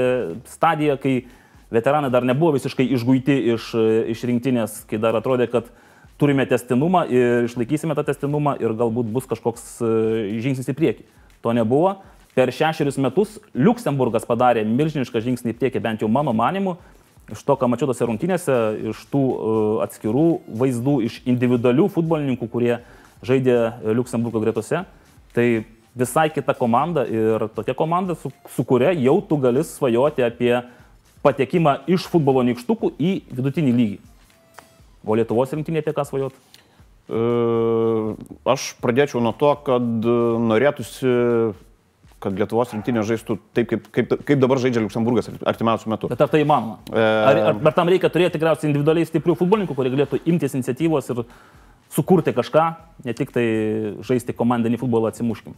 stadija, 0.52 1.00
kai 1.00 1.22
veteranai 1.70 2.10
dar 2.10 2.26
nebuvo 2.26 2.54
visiškai 2.56 2.86
išguiti 2.96 3.36
iš, 3.54 3.70
iš 4.10 4.26
rinktinės, 4.28 4.82
kai 4.90 5.00
dar 5.02 5.18
atrodė, 5.18 5.48
kad 5.50 5.70
turime 6.20 6.44
testinumą 6.46 7.06
ir 7.08 7.48
išlaikysime 7.48 7.96
tą 7.96 8.04
testinumą 8.10 8.56
ir 8.60 8.74
galbūt 8.76 9.08
bus 9.14 9.28
kažkoks 9.30 9.66
e, 9.80 9.90
žingsnis 10.44 10.68
į 10.68 10.76
priekį. 10.76 11.06
To 11.40 11.54
nebuvo. 11.56 11.96
Per 12.36 12.52
šešerius 12.54 13.00
metus 13.00 13.38
Luksemburgas 13.56 14.26
padarė 14.28 14.62
milžinišką 14.68 15.22
žingsnį 15.24 15.54
į 15.54 15.58
priekį, 15.62 15.82
bent 15.82 16.04
jau 16.04 16.10
mano 16.12 16.34
manimu, 16.36 16.76
iš 17.32 17.42
to, 17.46 17.56
ką 17.56 17.70
mačiau 17.70 17.88
tose 17.90 18.06
rungtynėse, 18.06 18.56
iš 18.92 19.02
tų 19.10 19.22
uh, 19.22 19.82
atskirų 19.86 20.26
vaizdų, 20.60 20.94
iš 21.08 21.20
individualių 21.30 21.88
futbolininkų, 21.94 22.48
kurie 22.52 22.78
žaidė 23.26 23.56
Luksemburgo 23.96 24.42
gretose. 24.42 24.84
Tai 25.34 25.46
visai 25.94 26.28
kita 26.34 26.54
komanda 26.58 27.04
ir 27.06 27.48
tokia 27.54 27.74
komanda, 27.78 28.16
su, 28.18 28.30
su 28.54 28.64
kuria 28.66 28.92
jau 28.94 29.18
tu 29.26 29.38
gali 29.42 29.64
svajoti 29.66 30.26
apie 30.26 30.54
patekimą 31.24 31.80
iš 31.90 32.06
futbolo 32.10 32.44
nykštukų 32.48 32.94
į 32.96 33.16
vidutinį 33.32 33.74
lygį. 33.76 33.98
O 35.04 35.16
Lietuvos 35.16 35.52
rinktinė 35.56 35.82
apie 35.82 35.94
ką 35.96 36.04
svajot? 36.08 36.36
E, 37.10 37.20
aš 38.52 38.74
pradėčiau 38.84 39.22
nuo 39.24 39.32
to, 39.36 39.52
kad 39.66 40.08
norėtųsi, 40.50 41.14
kad 42.20 42.36
Lietuvos 42.36 42.74
rinktinė 42.76 43.04
žaistų 43.08 43.38
taip, 43.56 43.70
kaip, 43.72 43.88
kaip, 43.96 44.14
kaip 44.28 44.42
dabar 44.42 44.60
žaidžia 44.62 44.84
Luksemburgas 44.84 45.30
artimiausių 45.40 45.94
metų. 45.94 46.12
Bet 46.12 46.24
ar 46.24 46.32
tai 46.32 46.44
įmanoma? 46.44 46.78
E... 46.92 47.00
Ar, 47.00 47.42
ar, 47.52 47.62
ar 47.70 47.76
tam 47.76 47.90
reikia 47.92 48.12
turėti 48.12 48.36
tikriausiai 48.36 48.70
individualiai 48.70 49.08
stiprių 49.08 49.38
futbolininkų, 49.40 49.76
kurie 49.78 49.92
galėtų 49.96 50.20
imtis 50.28 50.56
iniciatyvos 50.58 51.12
ir 51.14 51.24
sukurti 51.90 52.36
kažką, 52.36 52.66
ne 53.08 53.16
tik 53.16 53.32
tai 53.34 53.46
žaisti 54.06 54.36
komandinį 54.36 54.80
futbolą 54.84 55.10
atsimuškim? 55.10 55.56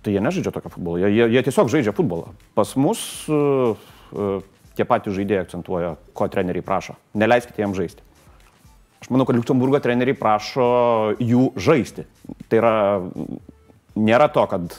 Tai 0.00 0.12
jie 0.12 0.20
nežaidžia 0.24 0.52
tokio 0.52 0.72
futbolo, 0.72 0.98
jie, 1.00 1.12
jie, 1.12 1.26
jie 1.36 1.40
tiesiog 1.46 1.70
žaidžia 1.72 1.92
futbolą. 1.96 2.34
Pas 2.56 2.70
mus 2.80 3.00
uh, 3.28 3.76
tie 4.76 4.86
patys 4.88 5.16
žaidėjai 5.16 5.44
akcentuoja, 5.44 5.94
ko 6.16 6.28
treneriai 6.32 6.64
prašo. 6.64 6.96
Neleiskite 7.18 7.62
jiems 7.62 7.78
žaisti. 7.78 8.06
Aš 9.00 9.08
manau, 9.12 9.24
kad 9.28 9.38
Liuksemburgo 9.38 9.80
treneriai 9.80 10.18
prašo 10.18 10.66
jų 11.16 11.50
žaisti. 11.60 12.04
Tai 12.52 12.58
yra, 12.60 12.74
nėra 13.96 14.26
to, 14.32 14.44
kad, 14.50 14.74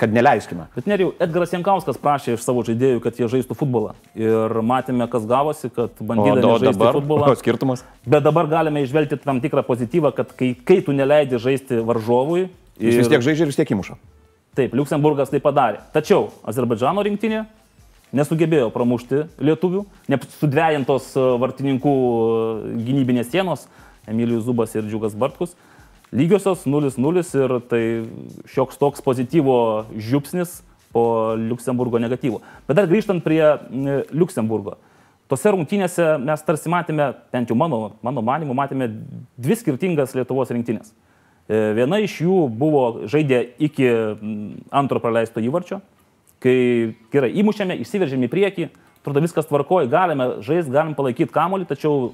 kad 0.00 0.12
neleiskime. 0.12 0.66
Bet 0.76 0.88
neriau, 0.90 1.14
Edgaras 1.22 1.54
Jankauskas 1.54 1.98
prašė 2.00 2.36
iš 2.36 2.44
savo 2.44 2.64
žaidėjų, 2.66 3.00
kad 3.04 3.18
jie 3.20 3.28
žaistų 3.32 3.56
futbolą. 3.56 3.94
Ir 4.18 4.58
matėme, 4.66 5.08
kas 5.12 5.24
gavosi, 5.28 5.72
kad 5.72 5.96
bandydami 6.00 6.44
o, 6.44 6.52
o 6.52 6.60
žaisti 6.60 6.76
dabar, 6.76 6.98
futbolą. 6.98 7.32
O 7.32 7.40
skirtumas. 7.40 7.86
Bet 8.04 8.26
dabar 8.26 8.50
galime 8.52 8.84
išvelgti 8.84 9.20
tam 9.24 9.40
tikrą 9.44 9.64
pozityvą, 9.66 10.12
kad 10.16 10.36
kai, 10.36 10.52
kai 10.60 10.80
tu 10.84 10.96
neleidi 10.96 11.40
žaisti 11.40 11.80
varžovui. 11.84 12.50
Ir... 12.76 12.90
Jis 12.90 13.04
vis 13.04 13.12
tiek 13.12 13.24
žaidžia 13.24 13.48
ir 13.48 13.54
vis 13.54 13.60
tiek 13.60 13.74
įmuša. 13.76 13.96
Taip, 14.54 14.76
Liuksemburgas 14.76 15.32
tai 15.32 15.40
padarė. 15.42 15.80
Tačiau 15.96 16.28
Azerbaidžano 16.46 17.02
rinktinė 17.02 17.46
nesugebėjo 18.14 18.70
pramušti 18.74 19.24
lietuvių, 19.42 19.84
sudvėjintos 20.38 21.10
e, 21.18 21.24
vartininkų 21.42 21.94
e, 21.94 22.74
gynybinės 22.86 23.30
sienos, 23.32 23.66
Emilijus 24.10 24.44
Zubas 24.46 24.74
ir 24.76 24.86
Džiugas 24.86 25.16
Bartkus. 25.18 25.54
Lygiosios 26.14 26.66
0-0 26.68 27.24
ir 27.40 27.54
tai 27.70 27.82
šioks 28.52 28.78
toks 28.78 29.02
pozityvo 29.02 29.56
žiupsnis 29.96 30.60
po 30.94 31.34
Luksemburgo 31.40 31.98
negatyvo. 31.98 32.42
Bet 32.68 32.78
dar 32.78 32.86
grįžtant 32.90 33.24
prie 33.24 33.42
Luksemburgo. 34.14 34.76
Tose 35.26 35.50
rungtynėse 35.50 36.04
mes 36.20 36.44
tarsi 36.46 36.70
matėme, 36.70 37.08
bent 37.32 37.50
jau 37.50 37.56
mano, 37.58 37.96
mano 38.04 38.22
manimu, 38.22 38.54
matėme 38.54 38.90
dvi 39.40 39.56
skirtingas 39.58 40.14
Lietuvos 40.14 40.52
rinktinės. 40.54 40.92
E, 41.48 41.72
viena 41.80 41.98
iš 42.04 42.20
jų 42.22 42.44
buvo 42.52 43.08
žaidė 43.10 43.40
iki 43.66 43.88
antro 44.70 45.02
praleisto 45.02 45.42
įvarčio, 45.42 45.80
kai 46.44 46.58
gerai 47.12 47.32
įmušėme, 47.40 47.78
išsiveržėme 47.80 48.28
į 48.28 48.32
priekį, 48.32 48.68
atrodo 49.00 49.22
viskas 49.24 49.48
tvarkoja, 49.48 49.88
galime 49.90 50.28
žaisti, 50.44 50.72
galim 50.72 50.94
palaikyti 50.96 51.32
kamolį, 51.32 51.68
tačiau 51.70 52.12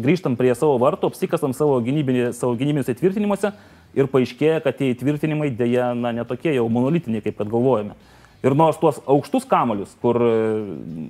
grįžtam 0.00 0.36
prie 0.36 0.52
savo 0.56 0.76
vartų, 0.80 1.10
apsikasam 1.12 1.54
savo, 1.56 1.78
gynybinį, 1.84 2.30
savo 2.36 2.56
gynybiniuose 2.58 2.92
įtvirtinimuose 2.96 3.52
ir 3.96 4.10
paaiškėja, 4.12 4.60
kad 4.64 4.76
tie 4.76 4.90
įtvirtinimai 4.92 5.48
dėja 5.56 5.92
na, 5.96 6.12
netokie 6.16 6.52
jau 6.52 6.66
monolitiniai, 6.72 7.24
kaip 7.24 7.38
kad 7.40 7.48
galvojame. 7.52 7.96
Ir 8.44 8.54
nors 8.56 8.76
tuos 8.78 9.00
aukštus 9.08 9.46
kamolius, 9.48 9.94
kur 10.02 10.20
e, 10.20 10.34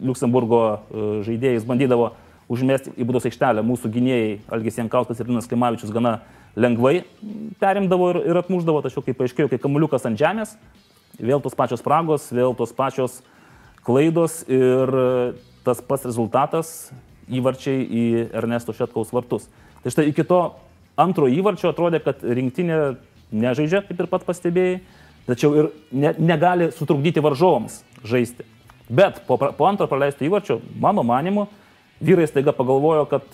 Luksemburgo 0.06 0.62
e, 0.70 1.06
žaidėjais 1.26 1.66
bandydavo 1.66 2.12
užmesti 2.52 2.94
į 2.94 3.06
būdos 3.08 3.26
aikštelę, 3.26 3.64
mūsų 3.66 3.90
gynėjai 3.96 4.32
Algis 4.54 4.78
Jankauskas 4.78 5.18
ir 5.18 5.32
Linas 5.32 5.50
Klimavičius 5.50 5.90
gana 5.94 6.20
lengvai 6.54 7.00
perimdavo 7.60 8.12
ir, 8.14 8.20
ir 8.30 8.40
atmuždavo, 8.40 8.84
tačiau 8.86 9.02
kaip 9.04 9.18
paaiškėjo, 9.18 9.50
kai 9.50 9.58
kamuliukas 9.60 10.06
ant 10.06 10.20
žemės, 10.20 10.54
Vėl 11.16 11.40
tos 11.40 11.56
pačios 11.56 11.80
spragos, 11.80 12.28
vėl 12.34 12.52
tos 12.56 12.74
pačios 12.76 13.22
klaidos 13.86 14.42
ir 14.52 14.92
tas 15.64 15.80
pats 15.80 16.04
rezultatas 16.06 16.72
įvarčiai 17.32 17.82
į 17.86 18.04
Ernesto 18.36 18.74
Šetkaus 18.76 19.12
vartus. 19.14 19.48
Tai 19.82 19.92
štai 19.94 20.10
iki 20.10 20.26
to 20.26 20.40
antro 20.98 21.28
įvarčio 21.30 21.70
atrodė, 21.72 22.02
kad 22.04 22.20
rinktinė 22.20 22.96
nežaidžia, 23.34 23.82
kaip 23.86 24.00
ir 24.00 24.10
pat 24.10 24.26
pastebėjai, 24.28 24.80
tačiau 25.26 25.56
ir 25.58 25.70
ne, 25.90 26.12
negali 26.20 26.70
sutrukdyti 26.74 27.24
varžovams 27.24 27.80
žaisti. 28.06 28.46
Bet 28.86 29.24
po, 29.26 29.38
po 29.38 29.66
antro 29.66 29.88
praleisto 29.90 30.26
įvarčio, 30.26 30.60
mano 30.78 31.02
manimu, 31.06 31.48
vyrai 31.98 32.28
staiga 32.30 32.54
pagalvojo, 32.54 33.08
kad 33.10 33.26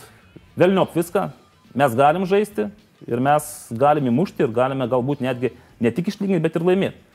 velniop 0.56 0.94
viską, 0.96 1.28
mes 1.76 1.96
galim 1.98 2.24
žaisti 2.28 2.70
ir 3.08 3.20
mes 3.20 3.48
galim 3.76 4.08
įmušti 4.08 4.46
ir 4.46 4.54
galime 4.54 4.88
galbūt 4.88 5.24
netgi 5.24 5.52
ne 5.82 5.90
tik 5.92 6.08
išlyginti, 6.12 6.44
bet 6.44 6.56
ir 6.56 6.64
laimėti. 6.70 7.11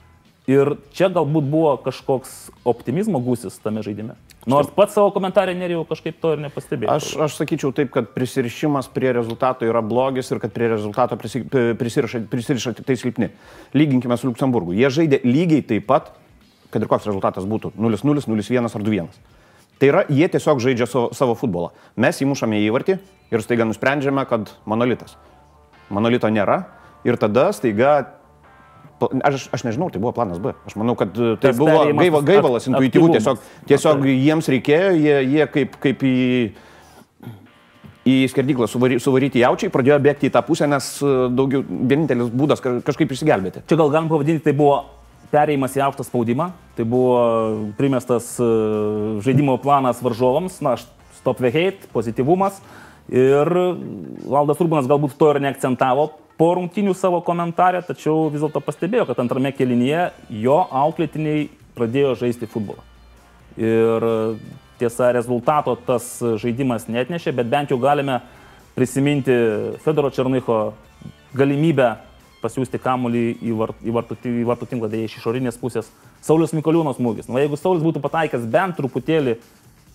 Ir 0.48 0.78
čia 0.96 1.10
galbūt 1.12 1.48
buvo 1.52 1.74
kažkoks 1.84 2.54
optimizmo 2.68 3.20
gūsis 3.20 3.58
tame 3.60 3.82
žaidime. 3.84 4.16
Nors 4.48 4.70
pats 4.72 4.94
savo 4.96 5.10
komentarė 5.12 5.52
nerijau 5.60 5.82
kažkaip 5.90 6.22
to 6.24 6.32
ir 6.38 6.44
nepastebėjau. 6.46 6.94
Aš, 6.94 7.08
aš 7.26 7.34
sakyčiau 7.42 7.74
taip, 7.76 7.90
kad 7.92 8.14
prisirišimas 8.16 8.88
prie 8.96 9.12
rezultato 9.18 9.68
yra 9.68 9.82
blogis 9.84 10.32
ir 10.32 10.40
kad 10.40 10.54
prie 10.56 10.70
rezultato 10.72 11.18
prisiriša, 11.20 12.22
prisiriša 12.32 12.74
tik 12.78 12.88
tai 12.88 12.96
silpni. 12.96 13.28
Lyginkime 13.76 14.16
su 14.16 14.30
Luksemburgu. 14.30 14.72
Jie 14.78 14.88
žaidė 14.88 15.20
lygiai 15.28 15.66
taip 15.68 15.84
pat, 15.90 16.14
kad 16.72 16.80
ir 16.80 16.88
koks 16.88 17.10
rezultatas 17.10 17.44
būtų 17.44 17.74
0-0, 17.76 18.24
0-1 18.32 18.72
ar 18.72 18.88
2-1. 18.88 19.12
Tai 19.78 19.90
yra, 19.92 20.06
jie 20.08 20.32
tiesiog 20.32 20.64
žaidžia 20.64 20.88
savo, 20.88 21.12
savo 21.12 21.36
futbolą. 21.38 21.74
Mes 22.00 22.24
įmušame 22.24 22.64
įvartį 22.70 22.96
ir 23.36 23.44
staiga 23.44 23.68
nusprendžiame, 23.68 24.24
kad 24.32 24.56
monolitas. 24.64 25.20
Monolito 25.92 26.32
nėra 26.32 26.62
ir 27.04 27.20
tada 27.20 27.50
staiga 27.52 28.00
Aš, 28.98 29.50
aš 29.54 29.62
nežinau, 29.62 29.92
tai 29.94 30.02
buvo 30.02 30.12
planas 30.16 30.40
B. 30.42 30.56
Aš 30.66 30.74
manau, 30.80 30.96
kad 30.98 31.14
e, 31.14 31.36
tai 31.38 31.52
Tas 31.52 31.60
buvo 31.60 31.84
gaiva, 31.94 32.22
gaivalas 32.26 32.66
intuityvų. 32.66 33.12
Tiesiog, 33.14 33.44
tiesiog 33.70 34.08
jiems 34.10 34.50
reikėjo, 34.50 34.90
jie, 34.98 35.18
jie 35.36 35.46
kaip, 35.54 35.78
kaip 35.84 36.06
į, 36.08 36.16
į 38.10 38.16
skerdyklą 38.34 38.66
suvary, 38.72 38.98
suvaryti 39.04 39.44
jaučiai, 39.44 39.70
pradėjo 39.74 40.00
bėgti 40.02 40.32
į 40.32 40.34
tą 40.34 40.42
pusę, 40.48 40.66
nes 40.72 40.90
e, 41.06 41.14
daugiau, 41.30 41.62
vienintelis 41.62 42.34
būdas 42.34 42.64
kažkaip 42.66 43.14
išsigelbėti. 43.14 43.68
Čia 43.70 43.78
gal 43.78 43.94
galim 43.94 44.10
pavadinti, 44.10 44.42
tai 44.50 44.58
buvo 44.58 44.82
perėjimas 45.30 45.78
į 45.78 45.86
aukštą 45.92 46.08
spaudimą, 46.08 46.52
tai 46.78 46.90
buvo 46.90 47.22
primestas 47.78 48.34
e, 48.42 48.52
žaidimo 49.26 49.60
planas 49.62 50.02
varžovams, 50.02 50.58
na, 50.66 50.74
stop 51.20 51.38
the 51.44 51.54
hate, 51.54 51.86
pozityvumas. 51.94 52.64
Ir 53.14 53.48
Valdas 54.28 54.60
Urbanas 54.60 54.90
galbūt 54.90 55.14
to 55.20 55.30
ir 55.32 55.46
neakcentavo 55.46 56.10
po 56.38 56.52
rungtinių 56.58 56.94
savo 56.96 57.22
komentarę, 57.26 57.82
tačiau 57.86 58.28
vis 58.30 58.44
dėlto 58.44 58.62
pastebėjo, 58.62 59.08
kad 59.10 59.20
antrame 59.24 59.52
kelinyje 59.56 60.12
jo 60.44 60.58
auklėtiniai 60.84 61.48
pradėjo 61.78 62.16
žaisti 62.22 62.50
futbolą. 62.50 62.84
Ir 63.58 64.06
tiesa, 64.78 65.12
rezultato 65.16 65.74
tas 65.88 66.18
žaidimas 66.42 66.86
net 66.92 67.10
nešė, 67.10 67.34
bet 67.40 67.50
bent 67.50 67.74
jau 67.74 67.80
galime 67.82 68.20
prisiminti 68.78 69.34
Fedoro 69.82 70.12
Černycho 70.14 70.60
galimybę 71.38 71.96
pasiūsti 72.44 72.80
kamuolį 72.82 73.24
į, 73.42 73.54
vart, 73.58 73.80
į, 73.82 73.94
vartų, 73.96 74.18
į 74.30 74.44
vartų 74.48 74.68
tinklą, 74.70 74.90
dėja 74.92 75.10
iš 75.10 75.18
išorinės 75.18 75.58
pusės. 75.58 75.90
Saulis 76.22 76.54
Mikoliūno 76.54 76.94
smūgis. 76.94 77.30
Nu, 77.32 77.40
jeigu 77.42 77.58
Saulis 77.58 77.82
būtų 77.86 78.02
pataikęs 78.04 78.46
bent 78.54 78.78
truputėlį 78.78 79.40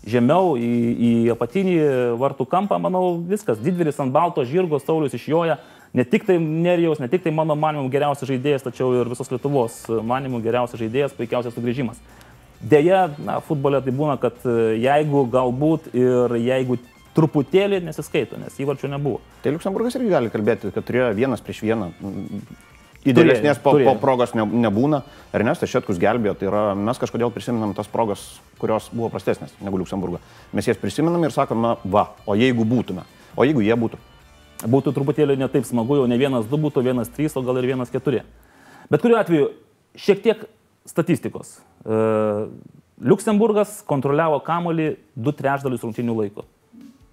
žemiau 0.03 0.57
į, 0.59 0.73
į 0.93 1.13
apatinį 1.37 1.77
vartų 2.19 2.49
kampą, 2.51 2.81
manau, 2.83 3.21
viskas. 3.29 3.61
Didvyris 3.63 4.01
ant 4.03 4.15
balto 4.15 4.43
žirgo, 4.49 4.83
Saulis 4.83 5.15
išjoja. 5.15 5.61
Ne 5.93 6.05
tik 6.09 6.25
tai 6.25 6.39
Nerijaus, 6.41 7.03
ne 7.03 7.09
tik 7.13 7.25
tai 7.27 7.33
mano 7.37 7.53
manimu 7.59 7.91
geriausias 7.93 8.31
žaidėjas, 8.31 8.65
tačiau 8.65 8.95
ir 8.97 9.11
visos 9.13 9.29
Lietuvos 9.29 9.83
manimu 10.09 10.41
geriausias 10.41 10.81
žaidėjas, 10.81 11.13
puikiausias 11.19 11.53
sugrįžimas. 11.53 12.01
Deja, 12.63 13.11
na, 13.21 13.41
futbole 13.45 13.83
tai 13.85 13.93
būna, 13.93 14.17
kad 14.23 14.41
jeigu 14.79 15.27
galbūt 15.29 15.91
ir 15.99 16.37
jeigu 16.41 16.79
truputėlį 17.17 17.83
nesiskaito, 17.85 18.39
nes 18.41 18.57
įvarčių 18.63 18.89
nebuvo. 18.95 19.21
Tai 19.45 19.53
Luksemburgas 19.53 19.99
irgi 19.99 20.13
gali 20.15 20.33
kalbėti, 20.33 20.71
kad 20.73 20.87
turėjo 20.89 21.11
vienas 21.19 21.45
prieš 21.45 21.61
vieną. 21.67 21.91
Idealesnės 23.03 23.59
po, 23.59 23.75
po 23.83 23.97
progos 23.99 24.31
ne, 24.39 24.45
nebūna. 24.47 25.03
Ernestas 25.35 25.73
Šetkus 25.73 25.99
gelbėjo, 26.01 26.37
tai 26.39 26.47
yra 26.49 26.63
mes 26.79 27.01
kažkodėl 27.03 27.35
prisimenam 27.35 27.75
tas 27.75 27.91
progas, 27.91 28.23
kurios 28.63 28.87
buvo 28.95 29.11
prastesnės 29.13 29.53
negu 29.61 29.83
Luksemburgo. 29.83 30.23
Mes 30.55 30.71
jas 30.71 30.79
prisimenam 30.79 31.27
ir 31.27 31.35
sakome, 31.35 31.75
va, 31.83 32.07
o 32.25 32.39
jeigu 32.39 32.65
būtume, 32.69 33.05
o 33.35 33.49
jeigu 33.49 33.67
jie 33.67 33.77
būtų. 33.77 33.99
Būtų 34.63 34.93
truputėlį 34.95 35.37
netaip 35.41 35.67
smagu, 35.67 35.99
jau 35.99 36.09
ne 36.11 36.19
vienas 36.21 36.47
du 36.51 36.59
būtų, 36.61 36.85
vienas 36.87 37.11
trys, 37.11 37.35
o 37.37 37.43
gal 37.43 37.59
ir 37.59 37.73
vienas 37.73 37.91
keturi. 37.91 38.23
Bet 38.93 39.03
kuriuo 39.03 39.19
atveju, 39.19 39.49
šiek 39.99 40.23
tiek 40.23 40.45
statistikos. 40.89 41.57
E, 41.83 41.99
Luksemburgas 43.03 43.81
kontroliavo 43.89 44.39
kamolį 44.47 44.93
du 45.19 45.35
trečdalius 45.35 45.83
rungtinių 45.83 46.15
laiko. 46.21 46.47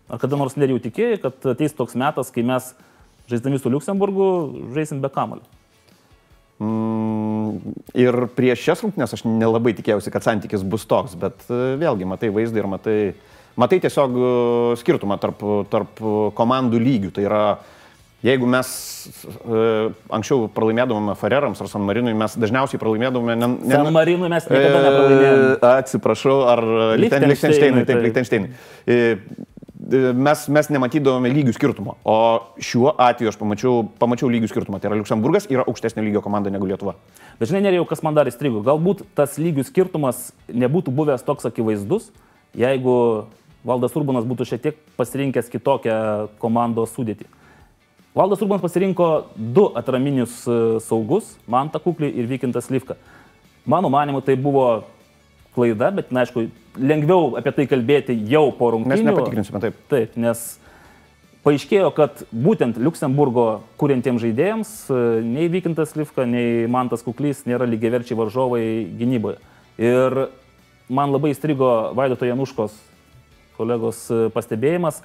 Ar 0.10 0.22
kada 0.22 0.38
nors 0.38 0.58
nerijau 0.58 0.82
tikėjai, 0.84 1.22
kad 1.24 1.50
ateis 1.54 1.74
toks 1.78 1.98
metas, 1.98 2.30
kai 2.34 2.44
mes 2.46 2.74
žaisdami 3.30 3.62
su 3.62 3.72
Luksemburgu 3.74 4.28
žaisim 4.76 5.02
be 5.02 5.10
kamulio? 5.14 5.46
Mm, 6.60 7.74
ir 7.96 8.16
prieš 8.36 8.66
šias 8.66 8.82
rungtynes 8.84 9.14
aš 9.16 9.24
nelabai 9.26 9.72
tikėjausi, 9.78 10.12
kad 10.12 10.26
santykis 10.26 10.66
bus 10.68 10.84
toks, 10.90 11.16
bet 11.20 11.46
e, 11.48 11.78
vėlgi 11.80 12.10
matai 12.10 12.34
vaizdą 12.36 12.62
ir 12.62 12.70
matai, 12.70 12.98
matai 13.60 13.82
tiesiog 13.84 14.16
e, 14.16 14.32
skirtumą 14.82 15.20
tarp, 15.22 15.44
tarp 15.72 16.02
komandų 16.38 16.82
lygių. 16.84 17.12
Tai 17.16 17.26
yra, 17.26 17.44
jeigu 18.26 18.50
mes 18.52 18.72
e, 19.10 19.66
anksčiau 20.16 20.50
pralaimėdavome 20.56 21.16
Farerams 21.20 21.62
ar 21.64 21.72
San 21.72 21.86
Marinui, 21.88 22.16
mes 22.18 22.38
dažniausiai 22.40 22.82
pralaimėdavome... 22.82 23.38
Ne, 23.40 23.54
ne, 23.58 23.76
San 23.76 23.94
Marinui 23.96 24.32
mes 24.32 24.50
niekada 24.50 24.82
nepralaimėjome. 24.88 25.54
E, 25.54 25.76
atsiprašau, 25.76 26.42
ar 26.54 26.66
Liechtensteinui, 27.00 27.86
taip, 27.88 28.04
Liechtensteinui. 28.06 28.54
E, 28.90 29.00
mes, 30.14 30.44
mes 30.52 30.70
nematydavome 30.74 31.32
lygių 31.34 31.54
skirtumo. 31.56 31.96
O 32.08 32.18
šiuo 32.62 32.92
atveju 33.00 33.32
aš 33.32 33.40
pamačiau, 33.40 33.84
pamačiau 34.02 34.30
lygių 34.32 34.50
skirtumą. 34.52 34.80
Tai 34.82 34.92
yra 34.92 35.00
Luksemburgas 35.00 35.48
yra 35.50 35.66
aukštesnio 35.68 36.04
lygio 36.06 36.24
komanda 36.26 36.52
negu 36.54 36.68
Lietuva. 36.70 36.96
Bet 37.40 37.52
žinai, 37.52 37.64
nerėjau, 37.68 37.88
kas 37.90 38.04
man 38.06 38.18
dar 38.18 38.30
įstrigo. 38.30 38.62
Galbūt 38.66 39.06
tas 39.18 39.38
lygių 39.42 39.66
skirtumas 39.68 40.30
nebūtų 40.52 40.94
buvęs 40.96 41.26
toks 41.28 41.48
akivaizdus, 41.50 42.10
jeigu 42.58 42.98
Valdas 43.68 43.96
Urbanas 44.00 44.28
būtų 44.28 44.48
šiek 44.48 44.64
tiek 44.64 44.80
pasirinkęs 45.00 45.52
kitokią 45.52 45.98
komandos 46.40 46.94
sudėtį. 46.96 47.28
Valdas 48.16 48.42
Urbanas 48.42 48.64
pasirinko 48.64 49.10
du 49.36 49.68
atraminius 49.78 50.42
e, 50.48 50.80
saugus- 50.84 51.36
Mantą 51.54 51.82
Kuklį 51.84 52.10
ir 52.16 52.30
Vykintas 52.30 52.72
Livka. 52.72 52.96
Mano 53.66 53.90
manimu, 53.90 54.22
tai 54.26 54.36
buvo 54.36 54.86
klaida, 55.54 55.92
bet, 55.92 56.12
na, 56.12 56.24
aišku, 56.24 56.48
lengviau 56.80 57.36
apie 57.38 57.52
tai 57.54 57.68
kalbėti 57.68 58.16
jau 58.32 58.50
po 58.56 58.72
rungtynių. 58.74 58.96
Mes 58.96 59.06
nepatikrinsime 59.06 59.62
taip. 59.62 59.78
Taip, 59.92 60.16
nes 60.18 60.60
paaiškėjo, 61.46 61.92
kad 61.96 62.24
būtent 62.32 62.80
Luksemburgo 62.82 63.62
kuriantiems 63.80 64.24
žaidėjams 64.24 64.74
nei 65.28 65.48
Vykintas 65.52 65.96
Livka, 66.00 66.26
nei 66.26 66.68
Mantas 66.72 67.04
Kuklys 67.06 67.46
nėra 67.50 67.68
lygiaverčiai 67.70 68.18
varžovai 68.18 68.64
gynyboje. 69.00 69.38
Ir 69.80 70.30
man 70.90 71.14
labai 71.14 71.36
įstrigo 71.36 71.94
Vaidoto 71.96 72.28
Januškos 72.28 72.89
kolegos 73.60 74.06
pastebėjimas, 74.34 75.02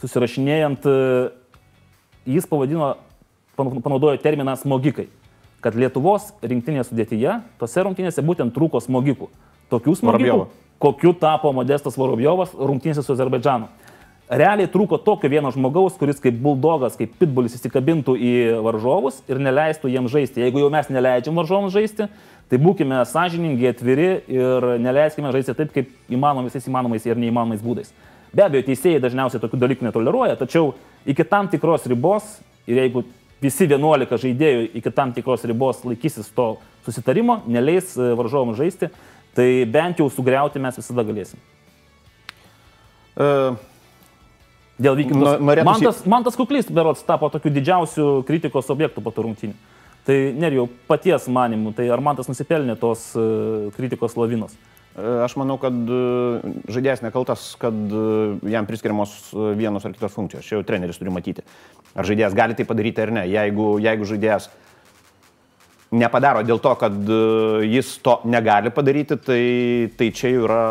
susirašinėjant, 0.00 0.88
jis 2.26 2.48
pavadino, 2.48 2.94
panaudojo 3.58 4.16
terminą 4.22 4.56
smogikai, 4.58 5.10
kad 5.62 5.76
Lietuvos 5.78 6.32
rinktinės 6.42 6.90
sudėtyje, 6.90 7.38
tose 7.60 7.84
rungtynėse 7.86 8.24
būtent 8.24 8.54
trūko 8.56 8.80
smogikų. 8.82 9.28
Tokių 9.72 9.94
smogikų, 10.00 10.46
kokiu 10.82 11.14
tapo 11.16 11.52
Modestas 11.54 11.96
Vorobjovas 12.00 12.56
rungtynėse 12.56 13.04
su 13.04 13.14
Azerbaidžanu. 13.14 13.70
Realiai 14.32 14.68
trūko 14.72 14.96
tokio 15.04 15.28
vieno 15.28 15.50
žmogaus, 15.52 15.98
kuris 16.00 16.20
kaip 16.22 16.38
buldogas, 16.40 16.94
kaip 16.96 17.10
pitbulis 17.20 17.52
įsikabintų 17.58 18.14
į 18.16 18.30
varžovus 18.64 19.18
ir 19.28 19.40
neleistų 19.42 19.90
jiems 19.92 20.12
žaisti. 20.12 20.40
Jeigu 20.40 20.62
jau 20.62 20.70
mes 20.72 20.86
neleidžiam 20.88 21.36
varžovams 21.36 21.74
žaisti, 21.74 22.06
tai 22.48 22.60
būkime 22.62 23.02
sąžiningi, 23.10 23.66
atviri 23.68 24.06
ir 24.32 24.64
neleiskime 24.80 25.34
žaisti 25.34 25.52
taip, 25.58 25.74
kaip 25.74 25.90
įmanoma 26.08 26.48
visais 26.48 26.64
įmanomais 26.70 27.04
ir 27.04 27.20
neįmanomais 27.20 27.60
būdais. 27.60 27.90
Be 28.32 28.46
abejo, 28.46 28.64
teisėjai 28.70 29.02
dažniausiai 29.04 29.42
tokių 29.42 29.60
dalykų 29.60 29.84
netoleruoja, 29.84 30.38
tačiau 30.40 30.70
iki 31.04 31.26
tam 31.28 31.50
tikros 31.52 31.84
ribos 31.92 32.38
ir 32.64 32.80
jeigu 32.80 33.02
visi 33.42 33.66
11 33.68 34.16
žaidėjų 34.22 34.70
iki 34.80 34.92
tam 34.96 35.12
tikros 35.12 35.44
ribos 35.50 35.82
laikysis 35.84 36.30
to 36.32 36.54
susitarimo, 36.86 37.42
neleis 37.44 37.92
varžovams 37.98 38.56
žaisti, 38.56 38.88
tai 39.36 39.50
bent 39.68 40.00
jau 40.00 40.08
sugriauti 40.08 40.62
mes 40.62 40.80
visada 40.80 41.04
galėsim. 41.04 41.36
Uh, 43.12 43.60
Dėl 44.82 44.98
vykintos. 44.98 45.38
Norėtųsi... 45.38 45.68
Mantas, 45.68 46.02
Mantas 46.08 46.38
Kuklys, 46.38 46.70
berots, 46.72 47.04
tapo 47.06 47.30
tokiu 47.32 47.52
didžiausiu 47.54 48.08
kritikos 48.28 48.70
objektu 48.74 49.04
po 49.04 49.14
to 49.14 49.24
rungtynį. 49.26 49.54
Tai 50.02 50.18
nerijau 50.34 50.66
paties 50.90 51.28
manimu, 51.30 51.74
tai 51.76 51.86
ar 51.94 52.02
Mantas 52.02 52.30
nusipelnė 52.30 52.74
tos 52.80 53.12
uh, 53.14 53.70
kritikos 53.76 54.18
lavinos? 54.18 54.56
Aš 54.92 55.38
manau, 55.40 55.54
kad 55.56 55.72
žaidėjas 56.68 57.00
nekaltas, 57.00 57.46
kad 57.56 57.72
jam 58.44 58.66
priskiriamos 58.68 59.14
vienos 59.56 59.86
ar 59.88 59.94
kitos 59.94 60.12
funkcijos. 60.12 60.44
Čia 60.44 60.58
jau 60.58 60.66
treneris 60.68 61.00
turi 61.00 61.14
matyti. 61.14 61.44
Ar 61.96 62.04
žaidėjas 62.04 62.36
gali 62.36 62.56
tai 62.58 62.66
padaryti 62.68 63.00
ar 63.00 63.14
ne. 63.16 63.22
Jeigu, 63.32 63.78
jeigu 63.80 64.08
žaidėjas 64.10 64.50
nepadaro 65.92 66.42
dėl 66.44 66.60
to, 66.60 66.72
kad 66.80 66.92
e, 66.92 67.20
jis 67.68 67.94
to 68.04 68.18
negali 68.28 68.72
padaryti, 68.72 69.16
tai, 69.20 69.42
tai 69.96 70.10
čia 70.16 70.32
jau 70.32 70.44
yra, 70.46 70.62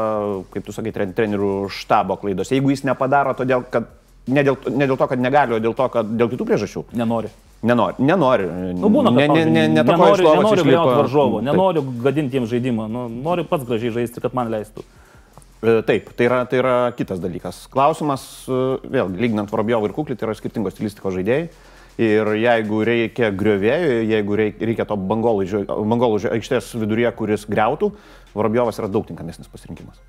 kaip 0.54 0.66
tu 0.66 0.74
sakai, 0.76 0.94
trenerių 0.94 1.54
štabo 1.74 2.18
klaidos. 2.22 2.54
Jeigu 2.54 2.74
jis 2.74 2.86
nepadaro, 2.90 3.36
todėl, 3.38 3.66
kad, 3.74 3.90
ne, 4.28 4.44
dėl, 4.44 4.58
ne 4.70 4.88
dėl 4.90 4.98
to, 4.98 5.08
kad 5.08 5.22
negali, 5.22 5.56
o 5.56 5.62
dėl 5.64 5.74
to, 5.78 5.88
kad 5.94 6.12
dėl 6.18 6.30
kitų 6.32 6.48
priežasčių. 6.50 6.86
Nenori. 6.98 7.32
Nenori. 7.62 8.02
Nenori. 8.02 8.48
Nu, 8.74 8.90
būna, 8.90 9.14
ne, 9.14 9.28
ne, 9.30 9.46
ne, 9.46 9.68
ne 9.70 9.84
nenori, 9.86 10.26
nenori 10.26 10.66
griauti 10.66 10.96
varžovo, 10.98 11.42
nenoriu 11.46 11.84
gadinti 12.02 12.40
jiems 12.40 12.50
žaidimą, 12.50 12.88
nu, 12.90 13.06
noriu 13.22 13.46
pats 13.50 13.68
gražiai 13.68 13.94
žaisti, 14.00 14.24
kad 14.24 14.34
man 14.38 14.50
leistų. 14.54 14.86
E, 15.62 15.82
taip, 15.86 16.10
tai 16.18 16.26
yra, 16.26 16.40
tai 16.50 16.58
yra 16.58 16.76
kitas 16.98 17.22
dalykas. 17.22 17.68
Klausimas, 17.70 18.24
e, 18.50 18.62
vėl, 18.96 19.12
lyginant 19.14 19.52
Vorobjovą 19.54 19.92
ir 19.92 19.94
Kuklį, 19.94 20.18
tai 20.18 20.26
yra 20.26 20.38
skirtingos 20.38 20.74
stilistikos 20.74 21.14
žaidėjai. 21.20 21.52
Ir 22.02 22.30
jeigu 22.40 22.80
reikia 22.88 23.30
griovėjo, 23.36 24.00
jeigu 24.10 24.38
reikia 24.40 24.88
to 24.90 24.96
bangolų 24.98 26.18
aikštės 26.32 26.72
viduryje, 26.82 27.12
kuris 27.20 27.46
greutų, 27.46 27.92
Vorobjovas 28.34 28.80
yra 28.82 28.90
daug 28.90 29.06
tinkamesnis 29.06 29.52
pasirinkimas. 29.52 30.00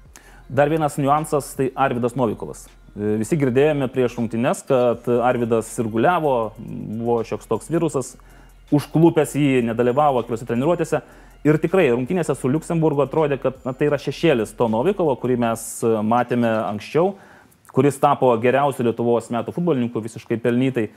Dar 0.49 0.71
vienas 0.73 0.97
niuansas- 0.97 1.53
tai 1.59 1.69
Arvidas 1.75 2.17
Novikovas. 2.17 2.69
E, 2.93 3.15
visi 3.21 3.39
girdėjome 3.41 3.89
prieš 3.93 4.19
rungtynes, 4.19 4.61
kad 4.69 5.07
Arvidas 5.25 5.71
sirguliavo, 5.73 6.35
buvo 6.59 7.23
šioks 7.25 7.49
toks 7.49 7.71
virusas, 7.73 8.15
užklupęs 8.73 9.33
jį, 9.39 9.63
nedalyvavo 9.69 10.25
keliose 10.27 10.49
treniruotėse. 10.49 11.01
Ir 11.43 11.59
tikrai 11.59 11.89
rungtynėse 11.91 12.37
su 12.39 12.51
Luksemburgu 12.53 13.03
atrodė, 13.07 13.41
kad 13.43 13.57
na, 13.67 13.73
tai 13.75 13.89
yra 13.89 13.99
šešėlis 13.99 14.53
to 14.59 14.69
Novikovo, 14.71 15.17
kurį 15.19 15.41
mes 15.43 15.65
matėme 16.07 16.51
anksčiau, 16.69 17.17
kuris 17.73 17.97
tapo 17.99 18.29
geriausiu 18.39 18.87
Lietuvos 18.87 19.33
metų 19.33 19.57
futbolininku 19.57 20.05
visiškai 20.05 20.39
pelnytai. 20.45 20.91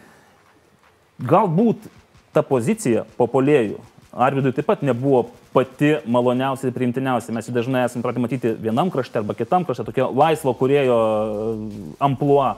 Galbūt 1.23 1.87
ta 2.35 2.43
pozicija 2.43 3.05
po 3.15 3.29
polėjų 3.31 3.79
Arvidui 4.15 4.53
taip 4.55 4.67
pat 4.67 4.83
nebuvo 4.83 5.25
pati 5.55 5.93
maloniausia 6.11 6.67
ir 6.67 6.75
priimtiniausia. 6.75 7.33
Mes 7.35 7.47
jį 7.47 7.55
dažnai 7.55 7.85
esame 7.87 8.03
pratę 8.03 8.19
matyti 8.23 8.51
vienam 8.59 8.91
krašte 8.91 9.21
arba 9.21 9.37
kitam 9.37 9.63
krašte, 9.63 9.87
tokio 9.87 10.09
laisvo 10.11 10.51
kurėjo 10.59 10.99
e, 10.99 11.55
ampluo. 12.03 12.49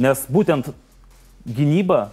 Nes 0.00 0.24
būtent 0.32 0.70
gynyba 1.44 2.06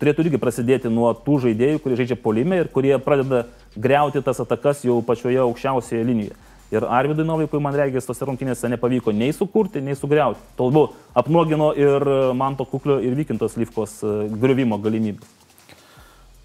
turėtų 0.00 0.26
irgi 0.26 0.40
prasidėti 0.42 0.92
nuo 0.92 1.14
tų 1.24 1.38
žaidėjų, 1.46 1.80
kurie 1.80 1.96
žaidžia 2.02 2.18
polime 2.20 2.60
ir 2.60 2.68
kurie 2.72 2.92
pradeda 3.00 3.46
greuti 3.76 4.20
tas 4.24 4.42
atakas 4.44 4.84
jau 4.84 4.98
pačioje 5.04 5.40
aukščiausioje 5.46 6.04
linijoje. 6.04 6.36
Ir 6.74 6.82
Arvidui 6.90 7.24
Novikui, 7.24 7.60
man 7.62 7.76
regis, 7.78 8.04
tose 8.04 8.26
rungtynėse 8.26 8.68
nepavyko 8.72 9.14
nei 9.14 9.30
sukurti, 9.32 9.78
nei 9.80 9.94
sugriauti. 9.94 10.42
Tolbu 10.58 10.88
apnuogino 11.14 11.70
ir 11.78 12.02
Manto 12.34 12.66
Kuklio 12.66 12.98
ir 13.00 13.14
Vykintos 13.16 13.54
Lyfkos 13.56 14.00
e, 14.02 14.14
griuvimo 14.34 14.80
galimybės. 14.82 15.45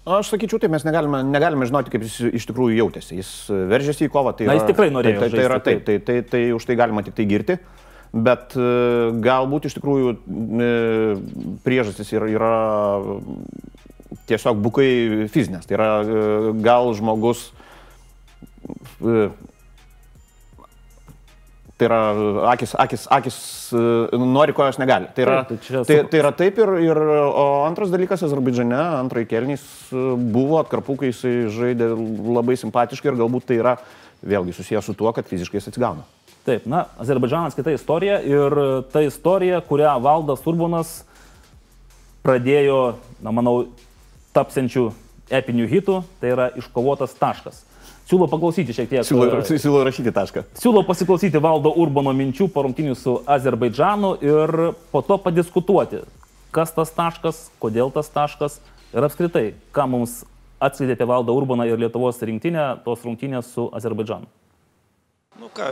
Aš 0.02 0.32
sakyčiau, 0.32 0.58
tai 0.58 0.66
mes 0.72 0.82
negalime, 0.82 1.20
negalime 1.30 1.66
žinoti, 1.68 1.92
kaip 1.92 2.02
jis 2.02 2.16
iš 2.40 2.46
tikrųjų 2.48 2.80
jautėsi. 2.80 3.20
Jis 3.20 3.28
veržėsi 3.70 4.08
į 4.08 4.10
kovą. 4.10 4.32
Tai 4.34 4.48
Na, 4.48 4.56
jis 4.58 4.66
tikrai 4.66 4.88
norėjo. 4.90 5.20
Tai, 5.20 5.28
tai, 5.30 5.38
tai 5.38 5.44
yra 5.46 5.58
taip, 5.62 5.84
tai, 5.86 5.98
tai, 6.02 6.16
tai 6.26 6.40
už 6.56 6.66
tai 6.66 6.74
galima 6.80 7.04
tik 7.06 7.14
tai 7.14 7.28
girti. 7.30 7.58
bet 8.12 8.56
e, 8.58 8.64
galbūt 9.24 9.68
iš 9.68 9.76
tikrųjų 9.78 10.10
e, 10.12 10.72
priežastis 11.64 12.10
yra, 12.12 12.28
yra 12.28 12.56
tiesiog 14.28 14.58
bukai 14.64 14.90
fizinės. 15.32 15.68
Tai 15.68 15.78
yra 15.78 15.88
gal 16.66 16.92
žmogus 16.98 17.50
Tai 21.82 21.88
yra 21.88 22.50
akis, 22.52 22.76
akis, 22.78 23.04
akis 23.10 23.36
nori, 24.14 24.52
ko 24.54 24.68
jos 24.68 24.76
negali. 24.78 25.08
Tai 25.16 25.24
yra, 25.24 25.38
taip, 25.48 25.64
tai, 25.66 25.80
tai, 25.88 25.96
tai 26.12 26.20
yra 26.20 26.30
taip 26.38 26.60
ir, 26.62 26.70
ir 26.84 27.00
o 27.26 27.46
antras 27.66 27.90
dalykas, 27.90 28.22
Azerbaidžane 28.22 28.78
antrąjį 29.00 29.26
kelnys 29.32 29.64
buvo 29.90 30.60
atkarpų, 30.60 30.94
kai 31.00 31.10
jisai 31.10 31.32
žaidė 31.50 31.88
labai 32.36 32.54
simpatiškai 32.60 33.10
ir 33.10 33.18
galbūt 33.18 33.48
tai 33.50 33.58
yra 33.58 33.74
vėlgi 34.22 34.54
susijęs 34.54 34.86
su 34.86 34.94
tuo, 34.94 35.10
kad 35.16 35.26
fiziškai 35.26 35.58
jis 35.58 35.72
atsigauna. 35.72 36.06
Taip, 36.46 36.70
na, 36.70 36.84
Azerbaidžanas 37.02 37.58
kita 37.58 37.74
istorija 37.74 38.20
ir 38.30 38.58
ta 38.94 39.02
istorija, 39.02 39.58
kurią 39.66 39.96
valdas 40.06 40.46
Urbonas 40.46 41.00
pradėjo, 42.22 42.78
na, 43.26 43.34
manau, 43.34 43.56
tapsiančių 44.38 44.86
epinių 45.34 45.66
hitų, 45.74 45.98
tai 46.22 46.30
yra 46.36 46.48
iškovotas 46.62 47.18
taškas. 47.18 47.64
Siūlau 48.12 48.28
paklausyti 48.28 48.74
šiek 48.76 48.90
tiek. 48.90 49.06
Siūlau, 49.08 49.40
siūlau 49.48 49.86
rašyti 49.88 50.12
tašką. 50.12 50.42
Siūlau 50.60 50.82
pasiklausyti 50.84 51.40
valdo 51.40 51.70
Urbano 51.80 52.12
minčių 52.12 52.50
po 52.52 52.66
rungtinių 52.66 52.92
su 52.98 53.14
Azerbaidžanu 53.24 54.18
ir 54.20 54.52
po 54.92 55.00
to 55.06 55.16
padiskutuoti, 55.16 56.02
kas 56.52 56.74
tas 56.76 56.92
taškas, 56.92 57.46
kodėl 57.62 57.88
tas 57.94 58.12
taškas 58.12 58.58
ir 58.92 59.08
apskritai, 59.08 59.46
ką 59.72 59.88
mums 59.94 60.18
atskleidė 60.60 60.98
apie 60.98 61.08
valdą 61.08 61.32
Urbaną 61.40 61.64
ir 61.70 61.80
Lietuvos 61.80 62.20
rinktinę 62.20 62.68
tos 62.84 63.00
rungtinės 63.08 63.48
su 63.56 63.70
Azerbaidžanu. 63.72 64.28
Nu 65.40 65.48
ką, 65.48 65.64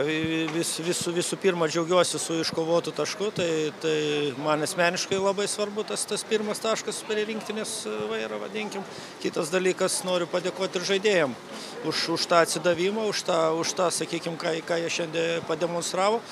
vis, 0.55 0.71
vis, 0.81 0.99
visų 1.13 1.37
pirma 1.37 1.67
džiaugiuosi 1.69 2.17
su 2.17 2.39
iškovotu 2.41 2.89
tašku, 2.97 3.27
tai, 3.37 3.69
tai 3.77 4.31
man 4.41 4.65
asmeniškai 4.65 5.19
labai 5.21 5.45
svarbu 5.45 5.83
tas, 5.85 6.01
tas 6.09 6.25
pirmas 6.25 6.57
taškas 6.63 7.03
prie 7.05 7.27
rinktinės 7.27 7.75
vairo, 8.09 8.39
vadinkim. 8.41 8.81
Kitas 9.21 9.53
dalykas, 9.53 9.99
noriu 10.07 10.25
padėkoti 10.33 10.81
ir 10.81 10.87
žaidėjim 10.89 11.37
už, 11.85 12.07
už 12.17 12.25
tą 12.33 12.41
atsidavimą, 12.41 13.05
už 13.13 13.21
tą, 13.29 13.37
už 13.61 13.77
tą 13.77 13.93
sakykime, 13.93 14.41
ką, 14.41 14.57
ką 14.65 14.81
jie 14.81 14.91
šiandien 14.97 15.45
pademonstravo. 15.45 16.23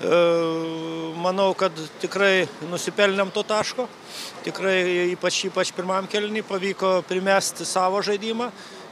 E, 0.00 0.24
manau, 1.20 1.52
kad 1.52 1.76
tikrai 2.00 2.48
nusipelnėm 2.72 3.36
to 3.36 3.44
taško, 3.52 3.84
tikrai 4.48 5.10
ypač, 5.12 5.44
ypač 5.52 5.76
pirmam 5.76 6.08
kelnį 6.08 6.40
pavyko 6.48 7.02
primesti 7.04 7.68
savo 7.68 8.00
žaidimą 8.00 8.48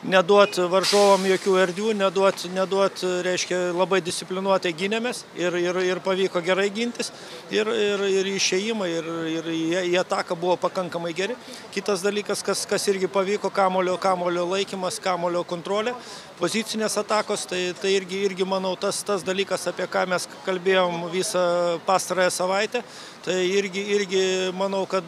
neduot 0.06 0.56
varžovam 0.70 1.24
jokių 1.28 1.56
erdvių, 1.60 1.90
neduot, 1.98 2.46
neduot 2.54 3.02
reiškia, 3.24 3.58
labai 3.76 4.00
disciplinuotai 4.04 4.72
gynėmės 4.76 5.24
ir, 5.38 5.56
ir, 5.60 5.76
ir 5.84 6.00
pavyko 6.04 6.40
gerai 6.44 6.68
gintis 6.72 7.12
ir, 7.52 7.68
ir, 7.68 8.04
ir 8.08 8.30
išėjimai, 8.32 8.88
ir, 8.96 9.10
ir 9.34 9.50
į 9.82 9.98
ataką 10.00 10.38
buvo 10.40 10.56
pakankamai 10.60 11.12
geri. 11.16 11.36
Kitas 11.74 12.04
dalykas, 12.04 12.44
kas, 12.46 12.64
kas 12.68 12.88
irgi 12.92 13.10
pavyko, 13.12 13.52
kamulio, 13.52 13.98
kamulio 14.00 14.46
laikymas, 14.48 15.00
kamulio 15.04 15.44
kontrolė, 15.44 15.94
pozicinės 16.40 16.96
atakos, 17.02 17.44
tai, 17.50 17.60
tai 17.76 17.92
irgi, 17.98 18.24
irgi 18.24 18.48
manau 18.48 18.72
tas, 18.80 19.02
tas 19.04 19.24
dalykas, 19.26 19.68
apie 19.68 19.84
ką 19.90 20.06
mes 20.08 20.28
kalbėjom 20.46 21.10
visą 21.12 21.44
pastarąją 21.84 22.32
savaitę, 22.32 22.84
tai 23.24 23.42
irgi, 23.52 23.84
irgi 23.98 24.22
manau, 24.56 24.86
kad 24.88 25.04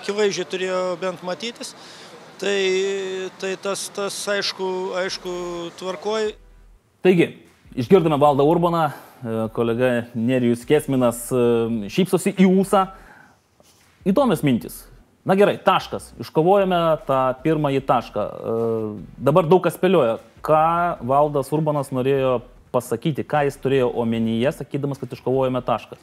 akivaizdžiai 0.00 0.48
turėjo 0.50 0.80
bent 0.98 1.22
matytis 1.22 1.76
tai, 2.42 3.30
tai 3.38 3.54
tas, 3.62 3.86
tas 3.94 4.14
aišku, 4.28 4.66
aišku 4.98 5.32
tvarkoj. 5.78 6.32
Taigi, 7.02 7.28
išgirdome 7.78 8.18
valdą 8.18 8.46
Urbaną, 8.50 8.88
e, 8.90 9.34
kolega 9.54 9.90
Nerijus 10.18 10.64
Kesminas 10.66 11.28
e, 11.30 11.42
šypsosi 11.92 12.34
į 12.34 12.48
ūsą. 12.50 12.86
Įdomios 14.10 14.42
mintis. 14.42 14.80
Na 15.22 15.36
gerai, 15.38 15.54
taškas. 15.62 16.08
Iškovojame 16.22 16.80
tą 17.06 17.20
pirmąjį 17.44 17.84
tašką. 17.86 18.24
E, 18.26 18.56
dabar 19.30 19.46
daug 19.46 19.62
kas 19.62 19.78
spėlioja, 19.78 20.18
ką 20.42 20.64
valdas 21.06 21.52
Urbanas 21.54 21.94
norėjo 21.94 22.40
pasakyti, 22.74 23.22
ką 23.22 23.44
jis 23.46 23.60
turėjo 23.62 23.92
omenyje, 24.02 24.50
sakydamas, 24.58 24.98
kad 24.98 25.14
iškovojame 25.14 25.62
tašką. 25.62 26.00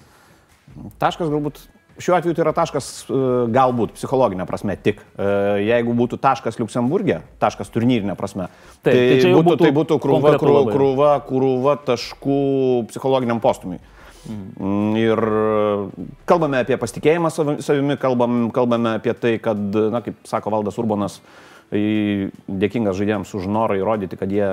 Taškas 1.02 1.34
galbūt 1.34 1.60
Šiuo 2.00 2.16
atveju 2.16 2.36
tai 2.36 2.44
yra 2.46 2.54
taškas 2.56 2.88
e, 3.06 3.20
galbūt 3.52 3.94
psichologinė 3.98 4.46
prasme 4.48 4.78
tik. 4.80 5.02
E, 5.20 5.28
jeigu 5.68 5.96
būtų 5.98 6.20
taškas 6.24 6.60
Luksemburgė, 6.62 7.20
taškas 7.42 7.72
turnyrinė 7.74 8.16
prasme, 8.20 8.48
Taip, 8.80 8.94
tai, 8.94 9.20
tai, 9.20 9.34
būtų, 9.36 9.44
būtų, 9.50 9.64
tai 9.66 9.72
būtų 9.76 9.98
krūva, 10.04 10.34
krūva, 10.40 10.64
krūva, 10.72 11.10
krūva 11.28 11.76
taškų 11.90 12.40
psichologiniam 12.92 13.44
postumui. 13.44 13.82
Mhm. 14.30 14.96
Ir 15.00 15.24
kalbame 16.30 16.64
apie 16.64 16.80
pasitikėjimą 16.80 17.32
savimi, 17.36 17.96
kalbam, 18.00 18.42
kalbame 18.56 18.98
apie 19.00 19.16
tai, 19.16 19.36
kad, 19.44 19.60
na, 19.94 20.04
kaip 20.06 20.20
sako 20.28 20.56
Valdas 20.56 20.80
Urbonas, 20.82 21.20
dėkingas 21.72 22.98
žaidėjams 22.98 23.32
už 23.38 23.48
norą 23.52 23.78
įrodyti, 23.80 24.18
kad 24.20 24.32
jie 24.34 24.48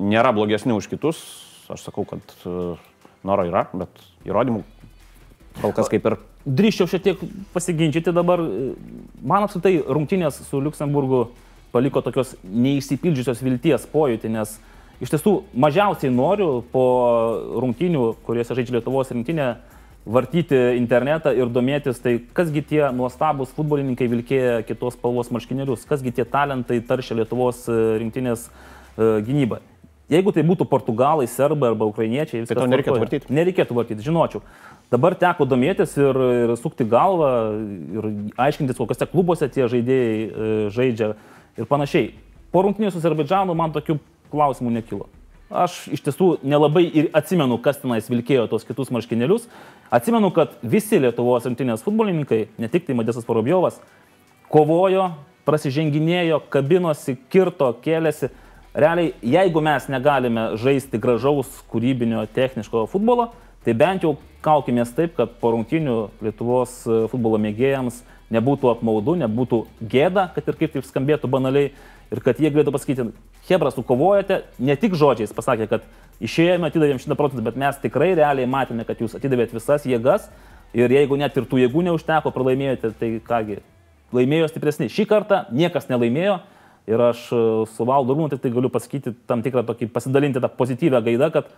nėra 0.00 0.32
blogesni 0.36 0.74
už 0.76 0.88
kitus. 0.90 1.20
Aš 1.70 1.84
sakau, 1.86 2.02
kad 2.08 2.22
e, 2.42 2.74
noro 3.26 3.44
yra, 3.46 3.68
bet 3.76 4.00
įrodymų 4.26 4.64
Kol 5.60 5.74
kas 5.76 5.90
kaip 5.92 6.06
ir. 6.08 6.16
Drįščiau 6.46 6.88
šiek 6.90 7.04
tiek 7.04 7.22
pasiginčyti 7.54 8.14
dabar. 8.16 8.42
Man 9.20 9.46
apskritai 9.46 9.80
rungtynės 9.84 10.40
su 10.48 10.60
Luksemburgu 10.62 11.26
paliko 11.74 12.02
tokios 12.02 12.34
neįsipildžiusios 12.42 13.42
vilties 13.44 13.86
pojūtį, 13.92 14.30
nes 14.34 14.56
iš 15.00 15.12
tiesų 15.14 15.34
mažiausiai 15.54 16.12
noriu 16.12 16.60
po 16.72 16.84
rungtynių, 17.62 18.14
kuriuose 18.26 18.56
žaidžia 18.58 18.78
Lietuvos 18.78 19.12
rinktinė, 19.14 19.52
vartyti 20.10 20.58
internetą 20.78 21.32
ir 21.36 21.50
domėtis, 21.52 22.00
tai 22.02 22.16
kasgi 22.36 22.62
tie 22.72 22.82
nuostabus 22.96 23.52
futbolininkai 23.56 24.08
vilkėja 24.10 24.62
kitos 24.68 24.96
spalvos 24.96 25.30
marškinėlius, 25.34 25.84
kasgi 25.88 26.14
tie 26.16 26.24
talentai 26.24 26.80
taršia 26.80 27.20
Lietuvos 27.20 27.66
rinktinės 28.00 28.48
e, 28.48 29.20
gynybą. 29.26 29.60
Jeigu 30.10 30.32
tai 30.34 30.42
būtų 30.42 30.66
portugalai, 30.66 31.28
serbai 31.30 31.70
arba 31.70 31.86
ukrainiečiai, 31.86 32.42
tai 32.48 32.56
to 32.58 32.66
nereikėtų 32.66 32.98
vartyti. 32.98 33.30
Nereikėtų 33.30 33.76
vartyti, 33.76 34.06
žinočiau. 34.08 34.40
Dabar 34.90 35.14
teko 35.14 35.46
domėtis 35.46 35.92
ir, 36.00 36.16
ir 36.18 36.52
sukti 36.58 36.82
galvą 36.88 37.30
ir 37.94 38.08
aiškintis, 38.42 38.78
kokiuose 38.78 39.06
klubuose 39.12 39.46
tie 39.54 39.68
žaidėjai 39.70 40.16
e, 40.18 40.48
žaidžia 40.74 41.12
ir 41.60 41.68
panašiai. 41.70 42.08
Po 42.50 42.64
rungtynės 42.66 42.96
su 42.96 42.98
Azerbaidžanu 42.98 43.54
man 43.54 43.70
tokių 43.70 44.00
klausimų 44.32 44.72
nekilo. 44.80 45.06
Aš 45.50 45.84
iš 45.94 46.02
tiesų 46.06 46.28
nelabai 46.46 46.82
ir 46.86 47.08
atsimenu, 47.14 47.58
kas 47.62 47.78
tenais 47.82 48.06
vilkėjo 48.10 48.48
tos 48.50 48.66
kitus 48.66 48.90
marškinėlius. 48.94 49.46
Atsimenu, 49.94 50.32
kad 50.34 50.56
visi 50.62 50.98
Lietuvos 51.02 51.46
rinktinės 51.46 51.82
futbolininkai, 51.86 52.44
ne 52.58 52.70
tik 52.70 52.86
tai 52.86 52.94
Madesas 52.98 53.26
Parobjovas, 53.26 53.78
kovojo, 54.50 55.08
prasiženginėjo, 55.46 56.40
kabinosi, 56.50 57.16
kirto, 57.30 57.70
kėlėsi. 57.82 58.30
Realiai, 58.74 59.12
jeigu 59.26 59.62
mes 59.66 59.86
negalime 59.90 60.48
žaisti 60.58 60.98
gražaus, 61.02 61.50
kūrybinio, 61.70 62.22
techniško 62.34 62.84
futbolo, 62.90 63.28
tai 63.66 63.74
bent 63.74 64.06
jau 64.06 64.16
kaukimės 64.44 64.92
taip, 64.96 65.14
kad 65.18 65.36
po 65.40 65.52
rungtinių 65.54 65.96
Lietuvos 66.24 66.80
e, 66.86 67.04
futbolo 67.12 67.40
mėgėjams 67.42 68.02
nebūtų 68.34 68.70
apmaudu, 68.74 69.16
nebūtų 69.20 69.64
gėda, 69.90 70.28
kad 70.34 70.48
ir 70.48 70.58
kaip 70.60 70.74
tai 70.74 70.84
skambėtų 70.86 71.30
banaliai, 71.30 71.72
ir 72.10 72.22
kad 72.24 72.38
jie 72.40 72.50
galėtų 72.52 72.74
pasakyti, 72.74 73.10
Hebra, 73.50 73.72
sukovojate, 73.74 74.44
ne 74.62 74.76
tik 74.78 74.94
žodžiais 74.94 75.32
pasakė, 75.34 75.66
kad 75.70 75.86
išėjome, 76.22 76.68
atidavėm 76.68 77.00
100 77.02 77.16
procentų, 77.18 77.42
bet 77.48 77.58
mes 77.58 77.80
tikrai 77.82 78.12
realiai 78.14 78.46
matėme, 78.50 78.84
kad 78.86 79.00
jūs 79.02 79.16
atidavėt 79.18 79.54
visas 79.56 79.86
jėgas. 79.88 80.28
Ir 80.76 80.92
jeigu 80.92 81.18
net 81.18 81.34
ir 81.34 81.48
tų 81.50 81.64
jėgų 81.64 81.82
neužteko, 81.88 82.30
pralaimėjote, 82.30 82.92
tai 83.00 83.08
kągi, 83.26 83.58
laimėjo 84.14 84.50
stipresni. 84.52 84.86
Šį 84.92 85.08
kartą 85.10 85.40
niekas 85.50 85.88
nelaimėjo. 85.90 86.38
Ir 86.90 87.02
aš 87.10 87.24
e, 87.34 87.40
su 87.70 87.86
Valdu 87.86 88.14
Rūnu 88.16 88.30
tik 88.32 88.44
tai 88.44 88.52
galiu 88.54 88.70
pasakyti 88.72 89.12
tam 89.28 89.42
tikrą 89.44 89.62
tokį 89.66 89.90
pasidalinti 89.94 90.40
tą 90.42 90.48
pozityvę 90.54 91.02
gaidą, 91.06 91.28
kad 91.34 91.50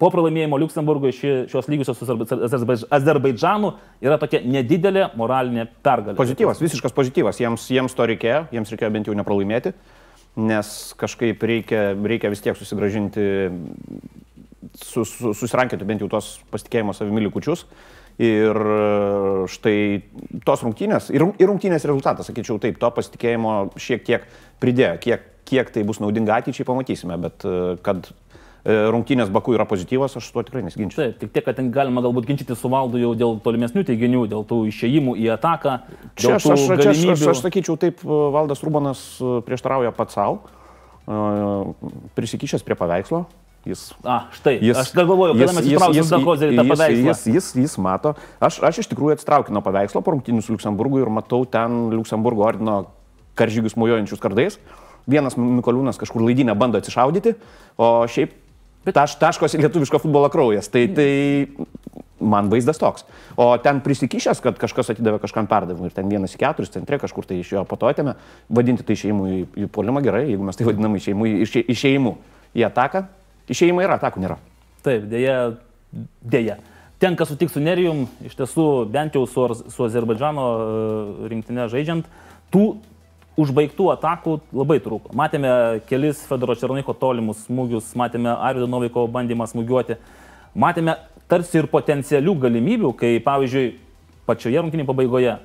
Po 0.00 0.08
pralaimėjimo 0.08 0.56
Luksemburgui 0.62 1.12
ši, 1.12 1.30
šios 1.52 1.66
lygiosios 1.68 1.98
su 2.00 2.86
Azerbaidžanu 2.96 3.74
yra 4.00 4.16
tokia 4.20 4.40
nedidelė 4.40 5.10
moralinė 5.20 5.66
pergalė. 5.84 6.16
Pozityvas, 6.16 6.62
visiškas 6.64 6.94
pozityvas. 6.96 7.40
Jiems, 7.42 7.66
jiems 7.68 7.96
to 7.96 8.06
reikėjo, 8.08 8.46
jiems 8.54 8.72
reikėjo 8.72 8.90
bent 8.94 9.10
jau 9.10 9.16
nepralaimėti, 9.18 9.74
nes 10.40 10.70
kažkaip 11.00 11.44
reikia, 11.50 11.82
reikia 12.00 12.30
vis 12.32 12.40
tiek 12.46 12.56
susigražinti, 12.56 13.26
su, 14.80 15.04
su, 15.04 15.34
susirankėti 15.36 15.88
bent 15.88 16.00
jau 16.00 16.08
tos 16.16 16.38
pasitikėjimo 16.54 16.96
savimi 16.96 17.26
likučius. 17.26 17.66
Ir 18.20 18.56
štai 19.48 19.76
tos 20.44 20.64
rungtynės, 20.64 21.12
ir, 21.12 21.22
ir 21.40 21.48
rungtynės 21.48 21.84
rezultatas, 21.88 22.28
sakyčiau 22.28 22.58
taip, 22.60 22.80
to 22.80 22.88
pasitikėjimo 22.96 23.54
šiek 23.80 24.02
tiek 24.08 24.26
pridėjo, 24.60 24.96
kiek, 25.04 25.30
kiek 25.48 25.70
tai 25.72 25.84
bus 25.88 26.00
naudinga 26.00 26.40
ateičiai 26.40 26.68
pamatysime, 26.68 27.16
bet 27.20 27.46
kad 27.84 28.10
E, 28.29 28.29
rungtynės 28.64 29.30
Baku 29.32 29.54
yra 29.56 29.64
pozityvas, 29.68 30.18
aš 30.20 30.28
tuo 30.34 30.44
tikrai 30.44 30.62
nesiginčiu. 30.66 31.00
Taip, 31.00 31.18
tik 31.22 31.32
tiek, 31.32 31.44
kad 31.46 31.56
ten 31.56 31.70
galima 31.72 32.02
galbūt 32.04 32.28
ginčyti 32.28 32.56
su 32.58 32.70
valdu 32.72 33.00
jau 33.00 33.14
dėl 33.16 33.38
tolimesnių 33.44 33.86
teiginių, 33.88 34.26
dėl 34.30 34.44
tų 34.48 34.62
išėjimų 34.68 35.16
į 35.22 35.30
ataką. 35.36 35.76
Čia 36.20 36.36
aš, 36.36 36.48
aš, 36.54 36.66
čia 36.68 36.92
aš, 36.92 37.04
aš, 37.16 37.26
aš 37.32 37.44
sakyčiau, 37.46 37.78
taip, 37.80 38.04
e, 38.04 38.22
valdas 38.36 38.64
Rubanas 38.66 39.04
e, 39.16 39.38
prieštarauja 39.46 39.94
pats 39.96 40.18
savo, 40.18 40.42
prisikišęs 42.16 42.66
prie 42.66 42.76
paveikslo, 42.78 43.24
Jis, 43.60 43.92
A, 44.08 44.24
štai. 44.32 44.56
Jis, 44.64 44.72
aš 44.80 44.92
dar 44.96 45.04
galvoju, 45.04 45.34
kada 45.36 45.52
mes 45.52 45.66
įtrauksim 45.68 46.06
tą 46.08 46.18
kozerį, 46.24 46.54
tą 46.56 46.62
paveikslą. 46.64 47.10
Jis, 47.10 47.24
jis, 47.28 47.48
jis 47.60 47.74
mato, 47.76 48.14
aš, 48.40 48.56
aš 48.64 48.78
iš 48.80 48.88
tikrųjų 48.88 49.18
atsitraukiu 49.18 49.52
nuo 49.52 49.60
paveikslo 49.60 50.00
po 50.00 50.14
rungtynių 50.14 50.40
su 50.40 50.54
Luksemburgu 50.54 51.02
ir 51.02 51.10
matau 51.12 51.44
ten 51.44 51.90
Luksemburgo 51.92 52.46
ordino 52.48 52.78
karžygius 53.36 53.76
mojuojančius 53.76 54.22
kardais. 54.22 54.56
Vienas 55.10 55.36
Mikoliūnas 55.36 56.00
kažkur 56.00 56.24
laidinę 56.24 56.54
bando 56.56 56.80
atsišaudyti, 56.80 57.34
o 57.76 57.90
šiaip 58.08 58.32
taš, 58.88 59.18
taškosi 59.20 59.60
lietuviško 59.60 60.00
futbolo 60.02 60.30
kraujas. 60.32 60.70
Tai, 60.72 60.86
tai 60.96 61.10
man 62.20 62.50
vaizdas 62.52 62.80
toks. 62.80 63.06
O 63.40 63.52
ten 63.62 63.80
prisikišęs, 63.84 64.42
kad 64.44 64.58
kažkas 64.60 64.92
atidavė 64.92 65.22
kažkam 65.22 65.48
perdavimui 65.50 65.88
ir 65.88 65.96
ten 65.96 66.10
vienas 66.10 66.36
į 66.36 66.42
keturis 66.42 66.72
centre 66.74 66.98
kažkur 67.00 67.28
tai 67.28 67.40
iš 67.40 67.54
jo 67.54 67.62
patotėme, 67.68 68.16
vadinti 68.52 68.84
tai 68.84 68.98
išėjimu 68.98 69.30
į, 69.30 69.40
į 69.64 69.70
polimą 69.72 70.04
gerai, 70.04 70.26
jeigu 70.28 70.44
mes 70.44 70.58
tai 70.58 70.68
vadiname 70.68 71.00
išėjimu, 71.00 71.30
išė, 71.46 71.64
išėjimu 71.76 72.12
į 72.60 72.66
ataką, 72.68 73.06
Išėjimai 73.50 73.86
yra, 73.86 73.98
atakų 73.98 74.22
nėra. 74.22 74.36
Taip, 74.84 75.06
dėja, 75.10 75.36
dėja. 76.22 76.60
Tenka 77.02 77.26
sutikti 77.26 77.56
su 77.56 77.62
Nerijum, 77.64 78.04
iš 78.26 78.36
tiesų, 78.38 78.66
bent 78.92 79.16
jau 79.16 79.24
su, 79.28 79.46
su 79.72 79.86
Azerbaidžano 79.86 80.44
e, 80.46 81.30
rinktinė 81.32 81.66
žaidžiant, 81.72 82.06
tų 82.52 82.64
užbaigtų 83.38 83.90
atakų 83.94 84.38
labai 84.56 84.80
trūko. 84.82 85.14
Matėme 85.16 85.52
kelis 85.88 86.22
Fedoro 86.28 86.56
Černaiko 86.58 86.94
tolimus 86.98 87.44
smūgius, 87.46 87.92
matėme 87.98 88.32
Arido 88.34 88.66
Noviko 88.70 89.06
bandymą 89.10 89.46
smūgiuoti, 89.50 89.98
matėme 90.54 90.96
tarsi 91.30 91.60
ir 91.60 91.70
potencialių 91.70 92.34
galimybių, 92.46 92.94
kai 92.98 93.16
pavyzdžiui 93.24 93.74
pačioje 94.26 94.62
rungtynėje 94.62 94.88
pabaigoje 94.88 95.36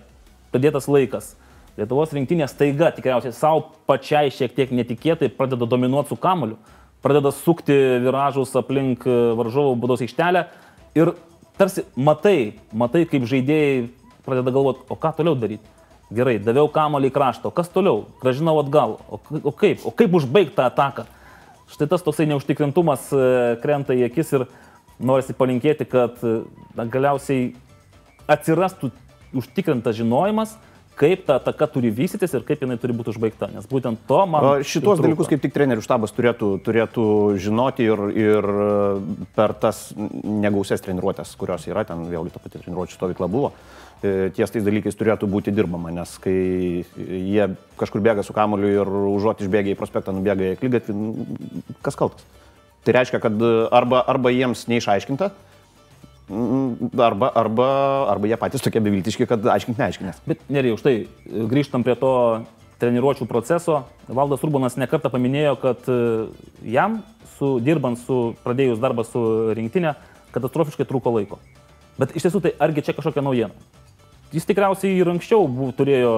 pradėtas 0.53 0.89
laikas. 0.89 1.35
Lietuvos 1.75 2.13
rinktinė 2.15 2.47
staiga 2.47 2.89
tikriausiai 2.95 3.35
savo 3.35 3.67
pačiai 3.87 4.31
šiek 4.31 4.55
tiek 4.55 4.71
netikėtai 4.71 5.27
pradeda 5.35 5.67
dominuoti 5.67 6.13
su 6.13 6.19
kamoliu 6.19 6.57
pradeda 7.05 7.29
sukti 7.31 7.75
viražus 8.01 8.55
aplink 8.57 9.05
e, 9.05 9.13
varžovų 9.37 9.75
būdos 9.77 10.01
aikštelę 10.01 10.41
ir 10.97 11.11
tarsi 11.59 11.83
matai, 11.93 12.55
matai, 12.73 13.03
kaip 13.05 13.27
žaidėjai 13.29 13.83
pradeda 14.25 14.53
galvoti, 14.55 14.81
o 14.89 14.97
ką 14.97 15.11
toliau 15.19 15.37
daryti. 15.37 15.61
Gerai, 16.13 16.35
daviau 16.37 16.67
kamolį 16.69 17.09
į 17.09 17.15
kraštą, 17.15 17.49
kas 17.55 17.71
toliau? 17.73 18.03
Gražinau 18.21 18.59
atgal, 18.61 18.99
o, 19.09 19.17
o 19.41 19.53
kaip? 19.55 19.81
O 19.89 19.93
kaip 19.95 20.13
užbaigti 20.13 20.53
tą 20.53 20.67
ataką? 20.69 21.07
Štai 21.71 21.87
tas 21.89 22.03
toksai 22.05 22.27
neužtikrintumas 22.29 23.07
e, 23.09 23.23
krenta 23.63 23.95
į 23.97 24.05
akis 24.05 24.35
ir 24.37 24.45
norisi 25.01 25.33
palinkėti, 25.33 25.87
kad 25.89 26.21
e, 26.21 26.43
na, 26.77 26.85
galiausiai 26.85 27.55
atsirastų 28.29 28.91
užtikrintas 29.35 29.97
žinojimas, 29.97 30.53
kaip 30.95 31.25
ta 31.25 31.39
ataka 31.41 31.67
turi 31.73 31.89
vystytis 31.89 32.37
ir 32.37 32.45
kaip 32.45 32.61
jinai 32.61 32.77
turi 32.79 32.93
būti 32.95 33.09
užbaigta. 33.15 33.49
Nes 33.55 33.65
būtent 33.67 34.05
to 34.05 34.21
man. 34.29 34.61
Šitos 34.61 35.01
dalykus 35.01 35.31
kaip 35.31 35.41
tik 35.41 35.55
trenerių 35.57 35.83
štabas 35.83 36.13
turėtų, 36.15 36.51
turėtų 36.63 37.07
žinoti 37.41 37.89
ir, 37.89 38.05
ir 38.13 38.49
per 39.35 39.57
tas 39.57 39.87
negausias 39.97 40.85
treniruotės, 40.85 41.33
kurios 41.39 41.65
yra, 41.65 41.83
ten 41.89 42.05
vėlgi 42.13 42.37
ta 42.37 42.45
pati 42.45 42.61
treniruotė 42.61 42.93
stovykla 42.93 43.31
buvo, 43.31 43.51
e, 43.51 43.84
ties 44.01 44.51
tais 44.51 44.63
dalykais 44.65 44.97
turėtų 44.97 45.29
būti 45.31 45.53
dirbama, 45.55 45.91
nes 45.93 46.11
kai 46.21 46.35
jie 46.95 47.47
kažkur 47.79 48.03
bėga 48.05 48.25
su 48.25 48.35
kamuoliu 48.35 48.69
ir 48.73 48.91
užuot 49.15 49.43
išbėgia 49.45 49.73
į 49.73 49.79
prospektą, 49.79 50.13
nubėga 50.15 50.53
į 50.53 50.59
klygatvį, 50.61 50.95
kas 51.85 51.97
kaltas? 51.99 52.25
Tai 52.85 52.93
reiškia, 52.99 53.21
kad 53.23 53.45
arba, 53.73 54.03
arba 54.05 54.33
jiems 54.33 54.67
neišaiškinta, 54.69 55.31
arba, 56.29 57.31
arba, 57.33 57.69
arba 58.11 58.29
jie 58.29 58.37
patys 58.41 58.61
tokie 58.65 58.81
beviltiški, 58.81 59.25
kad 59.29 59.45
aiškint 59.55 59.81
neaiškinės. 59.81 60.21
Bet 60.29 60.45
nereikia, 60.49 60.77
už 60.77 60.85
tai 60.85 60.95
grįžtam 61.49 61.85
prie 61.85 61.97
to 61.97 62.11
treniruočio 62.79 63.25
proceso. 63.25 63.83
Valdas 64.07 64.43
Urbanas 64.43 64.77
nekartą 64.79 65.09
paminėjo, 65.13 65.55
kad 65.61 65.85
e, 65.89 65.99
jam, 66.75 66.99
su, 67.37 67.55
dirbant 67.63 67.99
su, 68.01 68.35
pradėjus 68.43 68.81
darbą 68.83 69.05
su 69.07 69.21
rinktinė, 69.55 69.95
katastrofiškai 70.35 70.87
trūko 70.89 71.13
laiko. 71.15 71.39
Bet 71.99 72.11
iš 72.17 72.27
tiesų 72.27 72.43
tai 72.43 72.53
argi 72.59 72.83
čia 72.83 72.95
kažkokia 72.97 73.23
naujiena? 73.23 73.55
Jis 74.35 74.47
tikriausiai 74.49 74.99
ir 74.99 75.09
anksčiau 75.13 75.47
buvo, 75.47 75.71
turėjo 75.75 76.13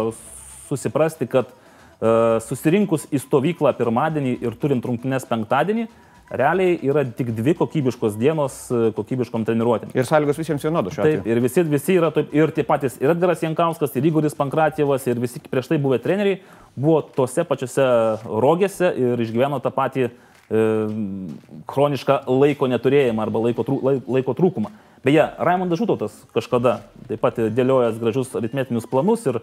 susiprasti, 0.67 1.29
kad 1.29 1.51
uh, 1.53 2.37
susirinkus 2.43 3.07
į 3.13 3.21
stovyklą 3.23 3.75
pirmadienį 3.77 4.39
ir 4.41 4.57
turint 4.59 4.85
rungtynes 4.89 5.27
penktadienį, 5.29 5.87
uh, 5.87 6.03
realiai 6.29 6.75
yra 6.83 7.03
tik 7.05 7.31
dvi 7.35 7.53
kokybiškos 7.57 8.17
dienos 8.19 8.55
e, 8.71 8.89
kokybiškom 8.95 9.45
treniruotėm. 9.47 9.93
Ir 9.95 10.07
sąlygos 10.07 10.39
visiems 10.39 10.65
vienodos 10.65 10.95
šiuo 10.95 11.05
atveju. 11.05 11.21
Taip, 11.23 11.29
ir 11.31 11.41
visi, 11.43 11.63
visi 11.71 11.95
yra 11.95 12.11
taip, 12.15 12.33
ir 12.35 12.51
tie 12.55 12.65
patys, 12.67 12.97
ir 12.99 13.13
Edgaras 13.13 13.43
Jankauskas, 13.45 13.95
ir 13.95 14.07
Igoris 14.09 14.35
Pankratievas, 14.37 15.07
ir 15.07 15.21
visi 15.23 15.41
prieš 15.43 15.71
tai 15.71 15.79
buvę 15.81 16.01
treneriai 16.03 16.41
buvo 16.75 16.99
tose 17.15 17.45
pačiose 17.47 17.85
rogėse 18.27 18.91
ir 18.99 19.23
išgyveno 19.23 19.61
tą 19.63 19.71
patį 19.75 20.07
e, 20.07 20.11
chronišką 20.47 22.21
laiko 22.31 22.69
neturėjimą 22.71 23.23
arba 23.25 23.41
laiko, 23.43 23.65
laiko 24.07 24.35
trūkumą. 24.37 24.71
Beje, 25.03 25.25
Raimondas 25.43 25.79
Žutautas 25.79 26.13
kažkada 26.35 26.79
taip 27.09 27.21
pat 27.23 27.37
dėliojęs 27.37 27.99
gražius 27.99 28.31
aritmetinius 28.39 28.87
planus 28.89 29.25
ir 29.27 29.41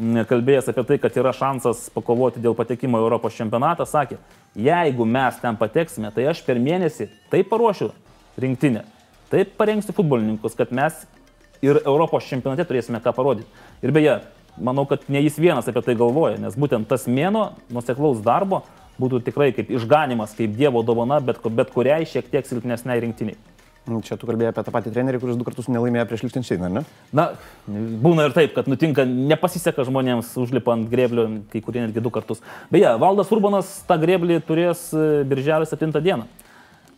kalbėjęs 0.00 0.70
apie 0.72 0.84
tai, 0.88 0.98
kad 1.02 1.16
yra 1.20 1.32
šansas 1.36 1.86
pakovoti 1.94 2.42
dėl 2.42 2.56
patekimo 2.58 2.98
į 2.98 3.04
Europos 3.04 3.36
čempionatą, 3.36 3.86
sakė, 3.86 4.18
jeigu 4.56 5.06
mes 5.06 5.38
ten 5.42 5.58
pateksime, 5.60 6.10
tai 6.14 6.26
aš 6.32 6.42
per 6.46 6.60
mėnesį 6.62 7.08
taip 7.32 7.50
paruošiu 7.52 7.90
rinktinę, 8.40 8.84
taip 9.30 9.54
parengsiu 9.60 9.94
futbolininkus, 9.96 10.56
kad 10.58 10.72
mes 10.74 11.04
ir 11.62 11.82
Europos 11.84 12.26
čempionate 12.26 12.64
turėsime 12.66 13.02
ką 13.04 13.12
parodyti. 13.16 13.48
Ir 13.84 13.92
beje, 13.94 14.18
manau, 14.58 14.86
kad 14.88 15.04
ne 15.12 15.22
jis 15.22 15.38
vienas 15.40 15.68
apie 15.68 15.84
tai 15.84 15.96
galvoja, 16.00 16.40
nes 16.40 16.56
būtent 16.58 16.88
tas 16.88 17.06
mėno 17.06 17.50
nuseklaus 17.70 18.24
darbo 18.24 18.64
būtų 19.00 19.22
tikrai 19.28 19.50
kaip 19.56 19.70
išganimas, 19.72 20.36
kaip 20.38 20.52
Dievo 20.58 20.84
dovana, 20.86 21.20
bet, 21.24 21.40
bet 21.42 21.72
kuriai 21.74 22.04
šiek 22.08 22.28
tiek 22.32 22.48
silpnesniai 22.48 23.00
rinktiniai. 23.06 23.38
Nu, 23.88 24.02
čia 24.04 24.18
tu 24.20 24.28
kalbėjai 24.28 24.52
apie 24.52 24.62
tą 24.66 24.72
patį 24.74 24.92
trenerį, 24.92 25.18
kuris 25.22 25.38
du 25.40 25.44
kartus 25.46 25.68
nelaimėjo 25.72 26.04
prieš 26.10 26.22
Lichtensteiną, 26.26 26.68
ne? 26.70 26.82
Na, 27.16 27.30
būna 27.66 28.28
ir 28.28 28.34
taip, 28.36 28.52
kad 28.54 28.68
nutinka, 28.68 29.06
nepasiseka 29.08 29.86
žmonėms 29.88 30.34
užlipa 30.38 30.74
ant 30.76 30.90
greblio, 30.92 31.24
kai 31.50 31.62
kurie 31.64 31.86
netgi 31.86 32.02
du 32.04 32.12
kartus. 32.12 32.42
Beje, 32.70 32.92
Valdas 33.00 33.32
Urbanas 33.32 33.72
tą 33.88 33.96
greblį 34.02 34.42
turės 34.46 34.90
e, 34.92 35.24
birželio 35.28 35.66
7 35.66 35.96
dieną. 35.96 36.28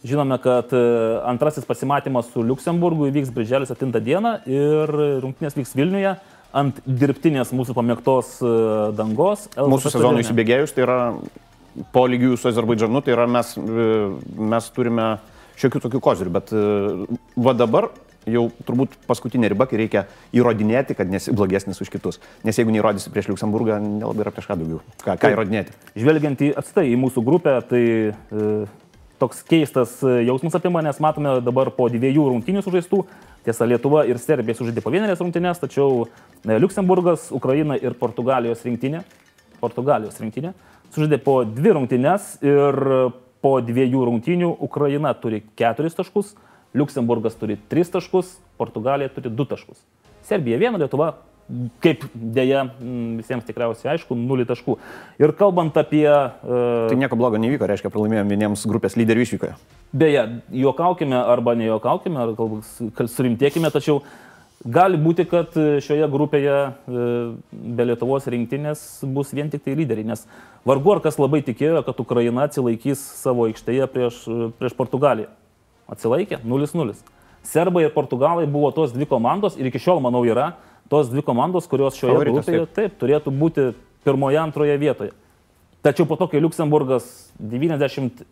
Žinome, 0.02 0.40
kad 0.42 0.74
e, 0.74 0.82
antrasis 1.30 1.68
pasimatymas 1.68 2.32
su 2.34 2.42
Luksemburgu 2.42 3.06
įvyks 3.12 3.30
birželio 3.32 3.70
7 3.70 3.94
dieną 4.02 4.34
ir 4.50 4.92
rungtynės 5.22 5.56
vyks 5.60 5.76
Vilniuje 5.78 6.16
ant 6.52 6.82
dirbtinės 6.84 7.54
mūsų 7.54 7.78
pamėgtos 7.78 8.34
e, 8.42 8.52
dangos. 8.98 9.46
Mūsų 9.54 9.94
sezonui 9.94 10.26
įsibėgėjus, 10.26 10.74
tai 10.74 10.84
yra 10.88 10.98
po 11.92 12.06
lygių 12.10 12.36
su 12.36 12.50
Azerbaidžanu, 12.50 13.02
tai 13.04 13.14
yra 13.16 13.26
mes, 13.30 13.54
mes 13.56 14.72
turime 14.76 15.14
šiokių 15.60 15.84
tokių 15.86 16.00
kozirių, 16.02 16.32
bet 16.34 16.52
e, 16.54 16.64
va 17.40 17.54
dabar 17.56 17.90
jau 18.28 18.44
turbūt 18.66 18.94
paskutinė 19.08 19.50
riba, 19.50 19.66
kai 19.66 19.80
reikia 19.80 20.04
įrodinėti, 20.36 20.94
kad 20.98 21.10
nesi 21.10 21.34
blogesnis 21.34 21.80
už 21.82 21.90
kitus. 21.90 22.20
Nes 22.46 22.58
jeigu 22.58 22.74
neįrodysi 22.74 23.10
prieš 23.10 23.32
Luxemburgą, 23.32 23.80
nelabai 23.82 24.26
yra 24.26 24.34
prieš 24.34 24.46
ką 24.50 24.58
daugiau. 24.60 24.78
Ką, 25.02 25.16
ką 25.18 25.32
įrodinėti? 25.34 25.74
Žvelgiant 25.98 26.46
į 26.46 26.52
atstai 26.62 26.86
į 26.92 27.00
mūsų 27.02 27.24
grupę, 27.26 27.56
tai 27.66 27.82
e, 28.12 28.52
toks 29.22 29.42
keistas 29.48 29.98
e, 30.06 30.20
jausmas 30.28 30.54
apima, 30.58 30.84
nes 30.86 31.02
matome 31.02 31.40
dabar 31.42 31.72
po 31.74 31.88
dviejų 31.92 32.28
rungtynių 32.34 32.62
sužaistų. 32.64 33.02
Tiesa, 33.42 33.66
Lietuva 33.66 34.04
ir 34.06 34.22
Serbija 34.22 34.54
sužaidė 34.54 34.84
po 34.84 34.92
vienerės 34.94 35.22
rungtynės, 35.22 35.58
tačiau 35.62 36.04
e, 36.06 36.60
Luxemburgas, 36.62 37.32
Ukraina 37.34 37.74
ir 37.80 37.98
Portugalijos 37.98 38.62
rinktinė, 38.68 39.02
Portugalijos 39.58 40.22
rinktinė 40.22 40.54
sužaidė 40.92 41.18
po 41.24 41.42
dvi 41.48 41.74
rungtynės 41.76 42.36
ir 42.44 42.78
po 43.42 43.56
dviejų 43.64 44.06
rungtynių 44.08 44.52
Ukraina 44.62 45.12
turi 45.18 45.42
keturis 45.58 45.98
taškus, 45.98 46.36
Luksemburgas 46.78 47.34
turi 47.36 47.58
tris 47.68 47.90
taškus, 47.92 48.38
Portugalija 48.60 49.10
turi 49.12 49.32
du 49.32 49.44
taškus. 49.48 49.82
Serbija 50.24 50.60
viena, 50.60 50.78
Lietuva, 50.80 51.10
kaip 51.82 52.06
dėja 52.14 52.62
visiems 53.18 53.44
tikriausiai 53.44 53.96
aišku, 53.96 54.16
nulį 54.16 54.46
taškų. 54.48 54.78
Ir 55.20 55.34
kalbant 55.36 55.76
apie... 55.76 56.06
Uh, 56.06 56.86
tai 56.88 56.96
nieko 57.00 57.18
blogo 57.18 57.40
nevyko, 57.42 57.66
reiškia, 57.68 57.90
pralaimėjome 57.92 58.32
vieniems 58.32 58.62
grupės 58.70 58.96
lyderių 58.96 59.26
išvykoje. 59.26 59.56
Beje, 59.92 60.22
juokaukime 60.62 61.18
arba 61.18 61.56
nejuokaukime, 61.58 62.22
ar 62.22 62.36
galbūt 62.38 63.10
surimtėkime, 63.12 63.72
tačiau 63.74 63.98
uh, 64.00 64.31
Gali 64.62 64.94
būti, 65.00 65.24
kad 65.26 65.56
e, 65.58 65.80
šioje 65.82 66.06
grupėje 66.10 66.56
e, 66.70 66.72
be 67.50 67.86
Lietuvos 67.88 68.28
rinktinės 68.30 69.02
bus 69.10 69.32
vien 69.34 69.48
tik 69.50 69.64
tai 69.64 69.74
lyderiai, 69.74 70.06
nes 70.06 70.22
vargu 70.68 70.92
ar 70.94 71.00
kas 71.02 71.18
labai 71.18 71.40
tikėjo, 71.42 71.80
kad 71.82 71.98
Ukraina 71.98 72.44
atsilaikys 72.46 73.00
savo 73.18 73.48
aikštėje 73.48 73.88
prieš, 73.90 74.20
e, 74.30 74.50
prieš 74.60 74.76
Portugaliją. 74.78 75.32
Atsilaikė 75.90 76.38
0-0. 76.46 76.94
Serbai 77.42 77.88
ir 77.88 77.94
Portugalai 77.96 78.46
buvo 78.46 78.70
tos 78.70 78.94
dvi 78.94 79.06
komandos 79.10 79.58
ir 79.58 79.66
iki 79.66 79.82
šiol, 79.82 79.98
manau, 80.04 80.22
yra 80.22 80.54
tos 80.92 81.10
dvi 81.10 81.26
komandos, 81.26 81.66
kurios 81.66 81.98
šioje 81.98 82.14
Favoritas, 82.14 82.46
grupėje 82.46 82.66
taip. 82.68 82.74
taip 82.78 82.94
turėtų 83.02 83.34
būti 83.34 83.74
pirmoje, 84.06 84.38
antroje 84.38 84.78
vietoje. 84.78 85.10
Tačiau 85.82 86.06
po 86.06 86.14
to, 86.14 86.30
kai 86.30 86.38
Luksemburgas 86.38 87.34
93 87.42 88.22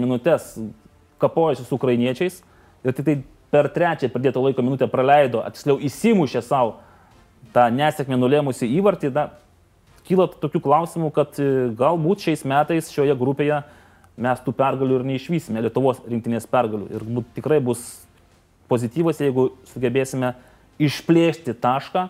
minutės 0.00 0.56
kapojasi 1.20 1.68
su 1.68 1.76
ukrainiečiais 1.76 2.40
ir 2.86 2.96
tik 2.96 3.04
tai 3.04 3.20
per 3.54 3.68
trečią 3.72 4.10
pridėto 4.12 4.42
laiko 4.44 4.64
minutę 4.64 4.88
praleido, 4.90 5.42
tiksliau 5.54 5.78
įsimušė 5.86 6.42
savo 6.44 6.76
tą 7.54 7.68
nesėkmę 7.72 8.18
nulėmusi 8.20 8.68
įvartį, 8.78 9.10
da, 9.14 9.30
kyla 10.06 10.28
tokių 10.42 10.60
klausimų, 10.64 11.10
kad 11.14 11.38
e, 11.40 11.70
galbūt 11.78 12.26
šiais 12.26 12.44
metais 12.48 12.90
šioje 12.92 13.16
grupėje 13.18 13.62
mes 14.16 14.42
tų 14.44 14.54
pergalių 14.56 15.00
ir 15.00 15.06
neišvysime, 15.12 15.62
Lietuvos 15.64 16.02
rinktinės 16.08 16.48
pergalių. 16.50 16.88
Ir 16.96 17.06
būt, 17.18 17.32
tikrai 17.36 17.60
bus 17.64 17.82
pozityvas, 18.70 19.20
jeigu 19.22 19.50
sugebėsime 19.72 20.34
išplėsti 20.82 21.54
tašką 21.62 22.06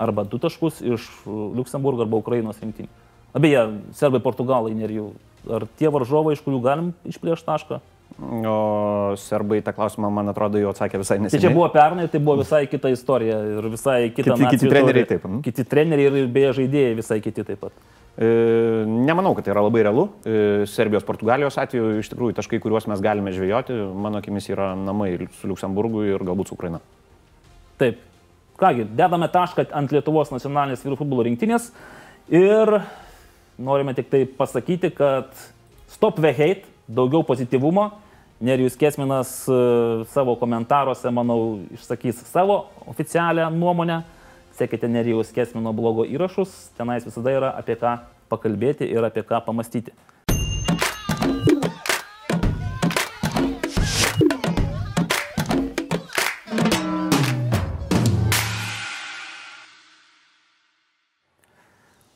arba 0.00 0.24
du 0.28 0.40
taškus 0.40 0.82
iš 0.84 1.06
Luksemburgo 1.26 2.04
arba 2.04 2.20
Ukrainos 2.20 2.60
rinktinių. 2.62 2.90
Abeje, 3.36 3.62
serbai, 3.96 4.20
portugalai, 4.24 4.74
nerijau. 4.76 5.10
Ar 5.52 5.66
tie 5.78 5.90
varžovai, 5.92 6.34
iš 6.34 6.42
kurių 6.44 6.60
galim 6.64 6.92
išplėšti 7.08 7.48
tašką? 7.48 7.80
O 8.16 9.12
serbai 9.20 9.58
tą 9.60 9.74
klausimą, 9.76 10.08
man 10.08 10.32
atrodo, 10.32 10.56
jau 10.56 10.70
atsakė 10.72 11.02
visai 11.02 11.18
neseniai. 11.20 11.34
Tai 11.34 11.40
čia 11.42 11.52
buvo 11.52 11.66
pernai, 11.74 12.06
tai 12.08 12.20
buvo 12.24 12.38
visai 12.40 12.62
kita 12.64 12.88
istorija 12.88 13.36
ir 13.58 13.66
visai 13.68 13.98
kita 14.08 14.32
Kiti- 14.32 14.48
kiti 14.54 14.70
treneriai 14.72 15.08
taip, 15.10 15.26
mhm. 15.26 15.42
Kiti 15.44 15.64
treneriai 15.68 16.22
ir 16.22 16.30
beje 16.32 16.54
žaidėjai 16.62 16.94
visai 16.96 17.18
kiti 17.20 17.44
taip 17.44 17.60
pat. 17.60 17.76
E, 18.16 18.28
nemanau, 18.88 19.34
kad 19.36 19.44
tai 19.44 19.52
yra 19.52 19.60
labai 19.66 19.82
realu. 19.84 20.06
E, 20.24 20.64
Serbijos, 20.64 21.04
Portugalijos 21.04 21.58
atveju 21.60 21.98
iš 22.00 22.08
tikrųjų 22.14 22.38
taškai, 22.38 22.60
kuriuos 22.64 22.88
mes 22.88 23.02
galime 23.04 23.34
žvejoti, 23.36 23.76
mano 23.92 24.22
akimis 24.24 24.48
yra 24.48 24.70
namai 24.72 25.10
su 25.36 25.50
Luksemburgu 25.50 26.06
ir 26.08 26.24
galbūt 26.24 26.48
su 26.48 26.56
Ukraina. 26.56 26.80
Taip. 27.76 28.00
Kągi, 28.56 28.86
dedame 28.96 29.28
tašką 29.28 29.66
ant 29.76 29.92
Lietuvos 29.92 30.32
nacionalinės 30.32 30.80
vyrų 30.80 30.96
futbolo 31.02 31.26
rinktinės 31.28 31.68
ir 32.32 32.78
norime 33.60 33.92
tik 33.92 34.08
tai 34.08 34.24
pasakyti, 34.24 34.94
kad 34.96 35.28
stop 35.92 36.16
the 36.16 36.32
hate, 36.32 36.64
daugiau 36.88 37.20
pozityvumo. 37.28 37.90
Nerijus 38.40 38.76
Kesminas 38.76 39.48
e, 39.48 39.52
savo 40.12 40.34
komentaruose, 40.36 41.10
manau, 41.10 41.58
išsakys 41.72 42.20
savo 42.28 42.66
oficialią 42.86 43.48
nuomonę. 43.50 44.02
Sekite 44.56 44.88
Nerijus 44.88 45.32
Kesmino 45.32 45.72
blogo 45.76 46.04
įrašus, 46.04 46.52
tenais 46.76 47.04
visada 47.04 47.32
yra 47.32 47.54
apie 47.56 47.76
ką 47.80 47.96
pakalbėti 48.32 48.88
ir 48.88 49.04
apie 49.04 49.24
ką 49.24 49.40
pamastyti. 49.44 49.92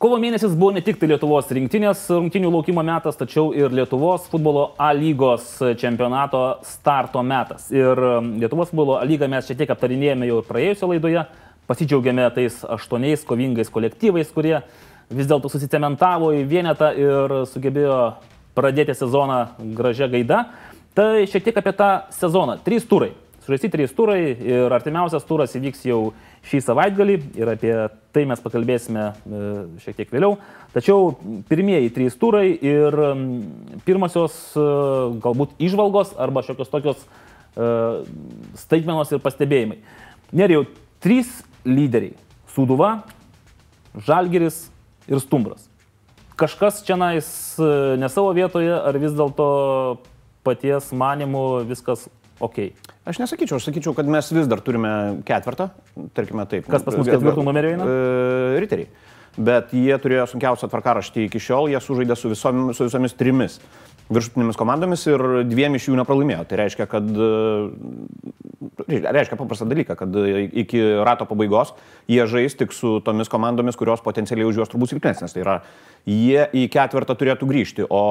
Kovo 0.00 0.16
mėnesis 0.16 0.54
buvo 0.56 0.72
ne 0.72 0.80
tik 0.80 0.96
tai 0.96 1.10
Lietuvos 1.10 1.50
rinktinės 1.52 2.06
rungtinių 2.08 2.48
laukimo 2.54 2.80
metas, 2.88 3.18
tačiau 3.20 3.50
ir 3.52 3.68
Lietuvos 3.68 4.30
futbolo 4.32 4.62
A 4.80 4.94
lygos 4.96 5.58
čempionato 5.76 6.40
starto 6.64 7.20
metas. 7.20 7.66
Ir 7.68 8.00
um, 8.00 8.30
Lietuvos 8.40 8.70
futbolo 8.70 8.94
A 8.96 9.02
lygą 9.04 9.28
mes 9.28 9.44
šiek 9.44 9.58
tiek 9.60 9.74
aptarinėjome 9.74 10.30
jau 10.30 10.38
ir 10.40 10.48
praėjusio 10.48 10.88
laidoje, 10.88 11.26
pasidžiaugiame 11.68 12.24
tais 12.32 12.56
aštuoniais 12.64 13.26
kovingais 13.28 13.68
kolektyvais, 13.74 14.32
kurie 14.32 14.62
vis 15.12 15.28
dėlto 15.28 15.52
susicementavo 15.52 16.32
į 16.38 16.46
vienetą 16.48 16.94
ir 16.96 17.36
sugebėjo 17.52 18.00
pradėti 18.56 18.96
sezoną 18.96 19.42
gražia 19.76 20.08
gaida. 20.08 20.46
Tai 20.96 21.26
šiek 21.28 21.44
tiek 21.44 21.60
apie 21.60 21.76
tą 21.76 21.90
sezoną. 22.16 22.56
Trys 22.64 22.88
turai. 22.88 23.12
Sužaisti 23.40 23.70
trys 23.72 23.92
turai 23.96 24.34
ir 24.36 24.72
artimiausias 24.74 25.24
turas 25.24 25.54
įvyks 25.56 25.86
jau 25.88 26.10
šį 26.50 26.58
savaitgalį 26.60 27.14
ir 27.40 27.48
apie 27.48 27.72
tai 28.12 28.26
mes 28.28 28.42
pakalbėsime 28.42 29.04
e, 29.08 29.40
šiek 29.80 29.96
tiek 29.96 30.12
vėliau. 30.12 30.34
Tačiau 30.74 31.14
pirmieji 31.48 31.92
trys 31.96 32.18
turai 32.20 32.50
ir 32.52 32.96
pirmosios 33.86 34.36
e, 34.52 34.66
galbūt 35.24 35.56
išvalgos 35.56 36.12
arba 36.20 36.44
šiokios 36.44 36.72
tokios 36.72 37.00
e, 37.00 37.70
staigmenos 38.60 39.16
ir 39.16 39.24
pastebėjimai. 39.24 39.80
Nerijau, 40.36 40.66
trys 41.00 41.32
lyderiai- 41.64 42.12
Sūduva, 42.52 42.92
Žalgeris 43.96 44.66
ir 45.08 45.24
Stumbras. 45.24 45.64
Kažkas 46.36 46.84
čia 46.84 47.00
nais 47.00 47.26
ne 47.60 48.08
savo 48.12 48.30
vietoje 48.36 48.72
ar 48.76 48.96
vis 49.00 49.16
dėlto 49.16 49.50
paties 50.44 50.92
manimu 50.92 51.64
viskas 51.68 52.08
ok. 52.40 52.58
Aš 53.10 53.20
nesakyčiau, 53.22 53.60
aš 53.60 53.68
sakyčiau, 53.70 53.94
kad 53.96 54.08
mes 54.10 54.32
vis 54.34 54.48
dar 54.50 54.62
turime 54.64 54.90
ketvirtą, 55.28 55.70
tarkime 56.16 56.46
taip. 56.50 56.68
Kas 56.70 56.84
pas 56.86 56.98
mus 56.98 57.08
ketvirtų 57.08 57.44
numerių 57.46 57.74
eina? 57.76 57.86
E, 57.86 58.58
riteriai. 58.64 58.90
Bet 59.40 59.70
jie 59.76 59.94
turėjo 60.02 60.26
sunkiausią 60.32 60.68
tvarkaraštį 60.72 61.28
iki 61.28 61.40
šiol, 61.40 61.70
jie 61.70 61.80
sužaidė 61.80 62.16
su, 62.18 62.32
visom, 62.32 62.72
su 62.76 62.88
visomis 62.88 63.14
trimis 63.16 63.60
viršutinėmis 64.10 64.58
komandomis 64.58 65.06
ir 65.08 65.22
dviem 65.48 65.76
iš 65.78 65.88
jų 65.90 65.98
nepralaimėjo. 66.00 66.44
Tai 66.50 66.60
reiškia, 66.64 66.86
kad 66.90 67.10
reiškia 68.90 69.38
paprastą 69.38 69.68
dalyką, 69.70 69.96
kad 69.98 70.16
iki 70.62 70.80
rato 71.06 71.26
pabaigos 71.28 71.72
jie 72.10 72.24
žais 72.28 72.56
tik 72.58 72.74
su 72.74 72.98
tomis 73.06 73.30
komandomis, 73.30 73.78
kurios 73.78 74.02
potencialiai 74.04 74.48
už 74.48 74.60
juos 74.60 74.72
turbūt 74.72 74.94
silpnesnės. 74.94 75.34
Tai 75.34 75.44
yra, 75.44 75.56
jie 76.08 76.46
į 76.56 76.66
ketvirtą 76.72 77.16
turėtų 77.18 77.48
grįžti, 77.50 77.86
o 77.86 78.02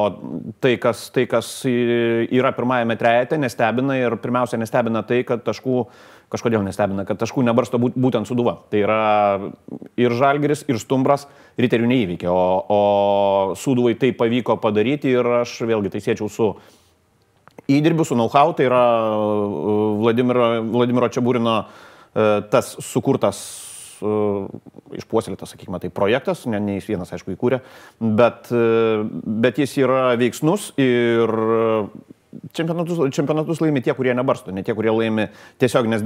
tai, 0.64 0.76
kas, 0.82 1.08
tai, 1.16 1.26
kas 1.30 1.52
yra 1.68 2.54
pirmajame 2.56 2.98
trejete, 3.00 3.40
nestebina 3.42 3.98
ir 4.00 4.18
pirmiausia 4.24 4.62
nestebina 4.62 5.04
tai, 5.08 5.24
kad 5.28 5.44
taškų 5.46 5.84
kažkodėl 6.30 6.64
nestebina, 6.66 7.06
kad 7.10 7.20
taškų 7.22 7.44
nebarsto 7.46 7.80
būtent 7.82 8.30
suduva. 8.30 8.60
Tai 8.70 8.82
yra 8.84 9.04
ir 10.00 10.16
Žalgeris, 10.16 10.64
ir 10.70 10.80
Stumbras 10.82 11.26
riterių 11.60 11.90
neįvykė, 11.90 12.30
o, 12.30 12.44
o 12.70 12.82
suduvai 13.60 13.96
tai 14.00 14.12
pavyko 14.18 14.60
padaryti 14.62 15.16
ir 15.16 15.28
aš 15.42 15.60
vėlgi 15.70 15.94
tai 15.96 16.04
siečiau 16.06 16.30
su 16.32 16.52
įdirbiu, 17.70 18.06
su 18.06 18.18
know-how, 18.18 18.54
tai 18.58 18.70
yra 18.70 18.84
Vladimiro, 20.00 20.52
Vladimiro 20.70 21.10
Čiabūrino 21.12 21.58
tas 22.50 22.72
sukurtas 22.82 23.42
išpuoselėtas, 24.00 25.54
sakykime, 25.54 25.80
tai 25.84 25.92
projektas, 25.94 26.46
ne, 26.50 26.60
ne 26.64 26.78
jis 26.78 26.88
vienas, 26.94 27.12
aišku, 27.14 27.34
įkūrė, 27.36 27.60
bet, 28.00 28.48
bet 29.44 29.60
jis 29.60 29.76
yra 29.84 30.14
veiksnus 30.20 30.70
ir 30.80 31.34
čempionatus, 32.54 33.00
čempionatus 33.16 33.62
laimi 33.62 33.82
tie, 33.82 33.94
kurie 33.98 34.14
nebarsto, 34.14 34.54
ne 34.54 34.62
tie, 34.66 34.74
kurie 34.78 34.92
laimi 34.94 35.28
tiesioginės, 35.62 36.04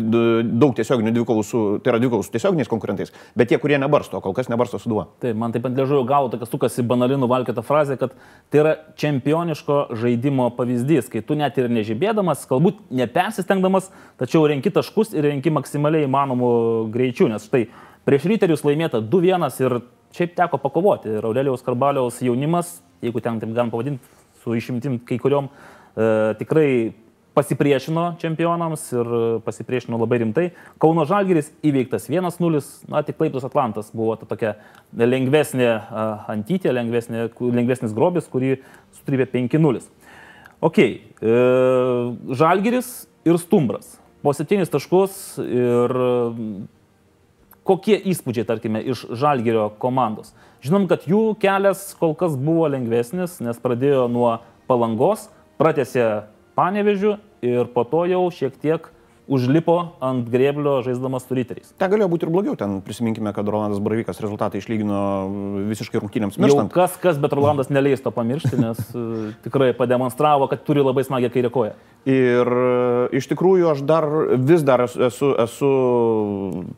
daug 0.61 0.75
tiesioginių 0.77 1.11
dvikovų 1.17 1.43
su, 1.47 1.61
tai 1.83 1.93
yra 1.93 1.99
dvikovų 2.03 2.25
su 2.25 2.33
tiesioginiais 2.35 2.71
konkurentais, 2.71 3.13
bet 3.39 3.51
tie, 3.51 3.59
kurie 3.61 3.79
nebarsto, 3.81 4.21
kol 4.23 4.35
kas 4.37 4.49
nebarsto 4.51 4.79
su 4.79 4.91
duo. 4.91 5.05
Tai 5.23 5.33
man 5.39 5.55
taip 5.55 5.67
ant 5.67 5.79
liežuvių 5.79 6.05
gavo 6.09 6.31
tokia 6.33 6.47
sukasi 6.49 6.85
banalinų 6.87 7.27
valkėta 7.31 7.63
frazė, 7.65 7.97
kad 7.99 8.15
tai 8.53 8.63
yra 8.63 8.75
čempioniško 8.99 9.79
žaidimo 9.99 10.49
pavyzdys, 10.57 11.11
kai 11.11 11.23
tu 11.27 11.37
net 11.39 11.59
ir 11.59 11.71
nežibėdamas, 11.73 12.47
galbūt 12.49 12.85
nepersistengdamas, 12.95 13.91
tačiau 14.21 14.47
renki 14.51 14.71
taškus 14.73 15.11
ir 15.17 15.27
renki 15.27 15.51
maksimaliai 15.53 16.07
įmanomų 16.07 16.53
greičių, 16.93 17.33
nes 17.35 17.49
štai 17.49 17.67
prieš 18.07 18.29
ryterius 18.31 18.63
laimėta 18.67 19.03
2-1 19.03 19.51
ir 19.63 19.79
šiaip 20.13 20.35
teko 20.37 20.59
pakovoti. 20.61 21.11
Ir 21.17 21.25
Aurelijaus 21.25 21.63
Karbaliaus 21.65 22.19
jaunimas, 22.23 22.77
jeigu 23.03 23.21
ten 23.23 23.39
taip 23.41 23.55
galim 23.55 23.71
pavadinti, 23.73 24.21
su 24.43 24.55
išimtim 24.57 24.99
kai 25.07 25.17
kuriuom 25.21 25.49
tikrai 25.93 26.69
pasipriešino 27.33 28.15
čempionams 28.21 28.85
ir 28.93 29.09
pasipriešino 29.45 29.97
labai 29.97 30.19
rimtai. 30.21 30.45
Kauno 30.81 31.05
Žalgiris 31.09 31.49
įveiktas 31.65 32.05
1-0, 32.11 32.61
na 32.91 33.01
tik 33.05 33.17
Klaiptos 33.17 33.45
Atlantas 33.47 33.89
buvo 33.93 34.15
ta 34.19 34.27
tokia 34.29 34.53
lengvesnė 34.93 35.71
antytė, 36.29 36.73
lengvesnė, 36.75 37.27
lengvesnis 37.41 37.95
grobis, 37.97 38.29
kurį 38.29 38.59
sutrybė 38.99 39.27
5-0. 39.33 39.81
Ok, 40.63 40.79
e, 40.79 40.93
Žalgiris 42.37 42.93
ir 43.27 43.41
Stumbras. 43.41 43.97
Po 44.23 44.31
septynis 44.31 44.71
taškus 44.71 45.35
ir 45.43 45.91
kokie 47.67 47.97
įspūdžiai, 48.13 48.45
tarkime, 48.47 48.79
iš 48.93 49.07
Žalgerio 49.19 49.71
komandos. 49.81 50.31
Žinom, 50.63 50.85
kad 50.87 51.07
jų 51.09 51.33
kelias 51.41 51.89
kol 51.99 52.13
kas 52.15 52.37
buvo 52.39 52.69
lengvesnis, 52.71 53.41
nes 53.43 53.59
pradėjo 53.59 54.05
nuo 54.11 54.37
palangos, 54.69 55.27
pratėsi 55.61 56.03
panevežių 56.57 57.17
ir 57.45 57.71
po 57.73 57.85
to 57.87 58.05
jau 58.09 58.25
šiek 58.33 58.57
tiek 58.61 58.91
užlipo 59.27 59.75
ant 60.03 60.27
grėblio 60.27 60.81
žaisdamas 60.83 61.23
su 61.27 61.35
riteriais. 61.37 61.71
Ten 61.79 61.91
galėjo 61.91 62.09
būti 62.11 62.27
ir 62.27 62.31
blogiau, 62.33 62.55
ten 62.59 62.81
prisiminkime, 62.83 63.31
kad 63.35 63.47
Rolandas 63.47 63.79
Bravykas 63.83 64.19
rezultatą 64.23 64.59
išlygino 64.59 64.99
visiškai 65.69 66.01
rungtynėms 66.01 66.37
Jau 66.41 66.65
kas, 66.73 66.97
kas, 66.99 67.19
bet 67.23 67.35
Rolandas 67.35 67.71
neleis 67.71 68.03
to 68.03 68.11
pamiršti, 68.13 68.59
nes 68.59 68.81
e, 68.91 69.31
tikrai 69.45 69.71
pademonstravo, 69.77 70.49
kad 70.51 70.65
turi 70.67 70.83
labai 70.83 71.05
smagią 71.07 71.31
kairę 71.33 71.53
koją. 71.55 71.77
Ir 72.09 72.51
e, 72.51 72.67
iš 73.21 73.29
tikrųjų 73.31 73.71
aš 73.71 73.85
dar 73.87 74.09
vis 74.35 74.65
dar 74.67 74.83
esu, 74.89 75.07
esu, 75.07 75.31
esu 75.45 75.71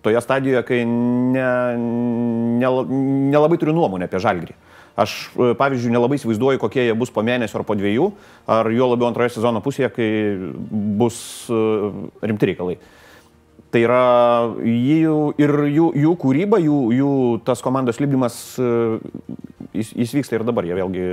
toje 0.05 0.21
stadijoje, 0.21 0.61
kai 0.69 0.84
nelabai 0.86 2.61
ne, 2.61 2.61
ne 2.61 3.34
nelabai 3.34 3.57
turiu 3.61 3.73
nuomonę 3.73 4.05
apie 4.05 4.21
žalgrį. 4.21 4.57
Aš, 4.96 5.16
e, 5.36 5.54
pavyzdžiui, 5.60 5.91
nelabai 5.91 6.16
įsivaizduoju, 6.20 6.60
kokie 6.62 6.86
jie 6.88 6.96
bus 6.96 7.12
po 7.12 7.24
mėnesio 7.26 7.60
ar 7.60 7.66
po 7.68 7.76
dviejų, 7.76 8.10
ar 8.48 8.70
jo 8.72 8.91
labiau 8.93 9.10
antroje 9.10 9.34
sezono 9.36 9.60
pusėje, 9.64 9.89
kai 9.91 10.10
bus 11.00 11.18
e, 11.52 11.64
rimti 12.24 12.52
reikalai. 12.52 12.78
Tai 13.76 13.82
yra 13.84 14.04
jų, 14.64 15.18
ir 15.41 15.54
jų, 15.68 15.89
jų 16.00 16.14
kūryba, 16.22 16.62
jų, 16.64 16.78
jų 16.96 17.12
tas 17.48 17.60
komandos 17.66 18.00
libimas, 18.00 18.38
e, 18.56 18.70
jis, 19.82 19.91
jis 20.06 20.16
vyksta 20.16 20.39
ir 20.39 20.48
dabar. 20.48 20.68
Jie 20.70 20.80
vėlgi 20.80 21.10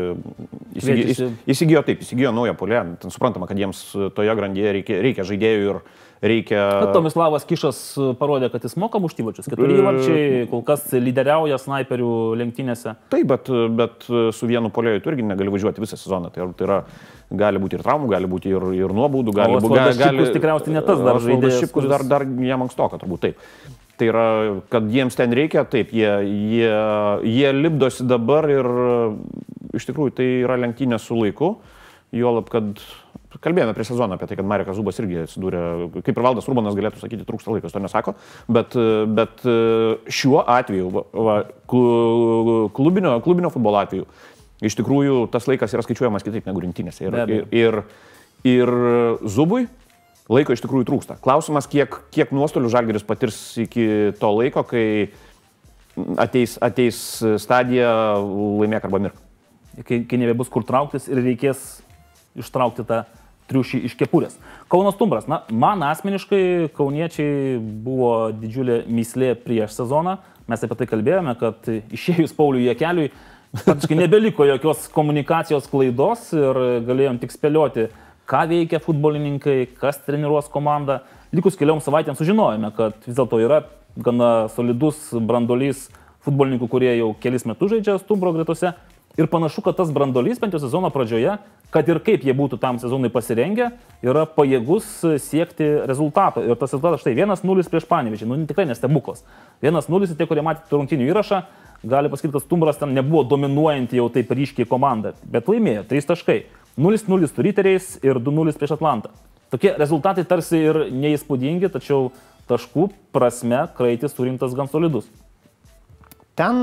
Įsigijo, 0.73 1.27
įsigijo 1.53 1.83
taip, 1.85 2.01
įsigijo 2.01 2.31
naują 2.33 2.55
polę. 2.57 2.79
Ten 3.03 3.13
suprantama, 3.13 3.49
kad 3.51 3.59
jiems 3.61 3.83
toje 4.17 4.33
grandyje 4.39 4.71
reikia, 4.79 5.03
reikia 5.05 5.27
žaidėjų 5.29 5.67
ir 5.69 5.81
reikia... 6.23 6.61
Bet 6.85 6.93
Tomislavas 6.95 7.45
Kišas 7.49 7.81
parodė, 8.21 8.49
kad 8.53 8.63
jis 8.65 8.77
moka 8.81 9.01
muštyvačius. 9.03 9.49
Keturi 9.51 9.75
E- 9.75 9.81
įvarčiai 9.83 10.47
kol 10.53 10.63
kas 10.67 10.87
lyderiauja 10.95 11.59
snaiperių 11.61 12.13
lenktynėse. 12.41 12.95
Taip, 13.13 13.27
bet, 13.33 13.51
bet 13.79 14.07
su 14.07 14.49
vienu 14.51 14.71
polėjui 14.75 15.03
tu 15.03 15.13
irgi 15.13 15.27
negali 15.27 15.53
važiuoti 15.55 15.83
visą 15.83 15.99
sezoną. 15.99 16.31
Tai, 16.35 16.47
tai 16.59 16.69
yra, 16.69 16.79
gali 17.45 17.63
būti 17.63 17.79
ir 17.79 17.85
traumų, 17.85 18.11
gali 18.15 18.31
būti 18.31 18.55
ir, 18.55 18.67
ir 18.79 18.97
nuobaudų, 18.97 19.37
gali 19.37 19.59
būti... 19.59 19.73
Osvaldas 19.75 20.01
Šipkus 20.01 20.35
tikriausiai 20.39 20.79
ne 20.79 20.87
tas 20.87 21.05
dar 21.05 21.21
žaidėjas, 21.27 21.61
Šipkus 21.67 21.79
kuris- 21.81 21.93
dar, 21.95 22.07
dar 22.15 22.27
jam 22.47 22.67
ankstoka, 22.69 23.03
turbūt 23.03 23.27
taip. 23.27 23.47
Tai 24.01 24.09
yra, 24.09 24.27
kad 24.73 24.87
jiems 24.91 25.15
ten 25.19 25.35
reikia, 25.37 25.67
taip, 25.69 25.93
jie, 25.95 26.11
jie, 26.27 26.71
jie 27.29 27.51
lipdosi 27.55 28.07
dabar 28.09 28.49
ir 28.51 28.67
iš 29.77 29.87
tikrųjų 29.91 30.15
tai 30.17 30.27
yra 30.47 30.57
lenktynė 30.63 30.99
su 31.01 31.19
laiku. 31.19 31.57
Juolab, 32.13 32.49
kad 32.53 32.81
kalbėjome 33.41 33.73
prieš 33.77 33.93
sezoną 33.95 34.19
apie 34.19 34.27
tai, 34.29 34.37
kad 34.37 34.49
Marekas 34.49 34.77
Zubas 34.77 34.99
irgi 35.01 35.23
atsidūrė, 35.25 35.63
kaip 36.05 36.13
ir 36.19 36.27
Valdas 36.27 36.49
Urbanas 36.51 36.77
galėtų 36.77 37.01
sakyti, 37.01 37.25
trūksta 37.29 37.55
laiko, 37.55 37.69
jis 37.71 37.77
to 37.77 37.83
nesako, 37.85 38.15
bet, 38.53 38.77
bet 39.17 39.45
šiuo 40.13 40.43
atveju, 40.45 40.91
va, 40.93 41.05
va, 41.29 41.37
klu- 41.71 42.69
klubinio, 42.77 43.17
klubinio 43.25 43.53
futbolo 43.55 43.81
atveju, 43.81 44.05
iš 44.63 44.77
tikrųjų 44.79 45.31
tas 45.33 45.49
laikas 45.51 45.73
yra 45.75 45.85
skaičiuojamas 45.87 46.27
kitaip 46.27 46.47
negu 46.51 46.63
rinktinėse. 46.67 47.07
Ir, 47.07 47.17
abejo. 47.25 47.49
ir, 47.51 47.81
ir 48.47 48.75
Zubui 49.27 49.67
laiko 50.33 50.55
iš 50.55 50.63
tikrųjų 50.65 50.87
trūksta. 50.89 51.19
Klausimas, 51.23 51.67
kiek, 51.71 51.97
kiek 52.15 52.31
nuostolių 52.35 52.71
Žalgeris 52.73 53.07
patirs 53.07 53.41
iki 53.65 54.13
to 54.21 54.31
laiko, 54.37 54.63
kai 54.69 54.85
ateis, 56.21 56.55
ateis 56.63 57.01
stadija 57.43 57.91
laimėk 58.21 58.87
arba 58.87 59.03
mirk. 59.09 59.19
kai, 59.89 60.03
kai 60.05 60.21
nebebus 60.21 60.51
kur 60.53 60.65
trauktis 60.69 61.09
ir 61.09 61.21
reikės 61.25 61.83
ištraukti 62.39 62.85
tą 62.89 63.03
triušį 63.53 63.83
iš 63.87 63.97
kepurės. 64.01 64.39
Kaunas 64.73 64.97
Tumbras. 64.99 65.29
Na, 65.31 65.43
man 65.53 65.85
asmeniškai 65.87 66.73
kauniečiai 66.77 67.59
buvo 67.61 68.33
didžiulė 68.35 68.83
myslė 68.89 69.35
prieš 69.45 69.77
sezoną. 69.83 70.19
Mes 70.51 70.65
apie 70.65 70.81
tai 70.81 70.89
kalbėjome, 70.91 71.37
kad 71.39 71.69
išėjus 71.71 72.35
Pauliui 72.37 72.67
Jekeliui 72.67 73.13
praktiškai 73.53 73.97
nebeliko 73.99 74.47
jokios 74.49 74.87
komunikacijos 74.93 75.67
klaidos 75.69 76.31
ir 76.33 76.59
galėjom 76.87 77.19
tik 77.21 77.35
spėlioti, 77.35 77.91
ką 78.29 78.47
veikia 78.49 78.81
futbolininkai, 78.81 79.75
kas 79.77 80.01
treniruos 80.07 80.49
komandą. 80.53 81.03
Likus 81.37 81.59
keliom 81.61 81.83
savaitėm 81.85 82.17
sužinojome, 82.17 82.73
kad 82.77 82.97
vis 83.05 83.17
dėlto 83.17 83.41
yra 83.45 83.63
gana 83.97 84.49
solidus 84.53 85.11
brandolys 85.21 85.91
futbolininkų, 86.25 86.69
kurie 86.71 86.95
jau 86.97 87.11
kelis 87.21 87.45
metus 87.49 87.75
žaidžia 87.75 87.99
Stumbro 88.01 88.33
gretose. 88.33 88.73
Ir 89.21 89.29
panašu, 89.29 89.61
kad 89.61 89.77
tas 89.77 89.91
brandolys 89.93 90.39
bent 90.41 90.55
jau 90.57 90.61
sezono 90.63 90.89
pradžioje, 90.93 91.35
kad 91.73 91.89
ir 91.89 91.99
kaip 92.05 92.23
jie 92.25 92.33
būtų 92.37 92.57
tam 92.61 92.79
sezonui 92.81 93.11
pasirengę, 93.13 93.71
yra 94.05 94.23
pajėgus 94.29 94.87
siekti 95.21 95.69
rezultato. 95.89 96.41
Ir 96.45 96.57
tas 96.57 96.73
rezultatas 96.73 97.03
štai 97.05 97.13
1-0 97.17 97.69
prieš 97.73 97.89
Panevežį. 97.89 98.29
Nu, 98.29 98.39
tikrai 98.49 98.65
nestebuklas. 98.71 99.21
1-0 99.61 100.09
ir 100.09 100.17
tie, 100.17 100.29
kurie 100.29 100.45
matė 100.45 100.65
rungtinių 100.73 101.11
įrašą, 101.13 101.43
gali 101.85 102.13
pasakyti, 102.13 102.33
kad 102.39 102.47
Stumbras 102.47 102.81
ten 102.81 102.95
nebuvo 102.97 103.25
dominuojanti 103.29 104.01
jau 104.01 104.09
taip 104.13 104.33
ryškiai 104.33 104.69
komanda, 104.69 105.13
bet 105.29 105.49
laimėjo 105.51 105.85
3 105.93 106.09
taškai. 106.13 106.39
0-0 106.81 107.29
su 107.29 107.45
Riteriais 107.45 107.89
ir 108.01 108.17
2-0 108.17 108.57
prieš 108.57 108.79
Atlantą. 108.79 109.13
Tokie 109.53 109.75
rezultatai 109.77 110.25
tarsi 110.25 110.57
ir 110.57 110.87
neįspūdingi, 110.89 111.69
tačiau 111.69 112.09
taškų 112.49 112.89
prasme 113.13 113.67
kraitis 113.77 114.17
surinktas 114.17 114.57
gan 114.57 114.73
solidus. 114.73 115.05
Ten 116.39 116.61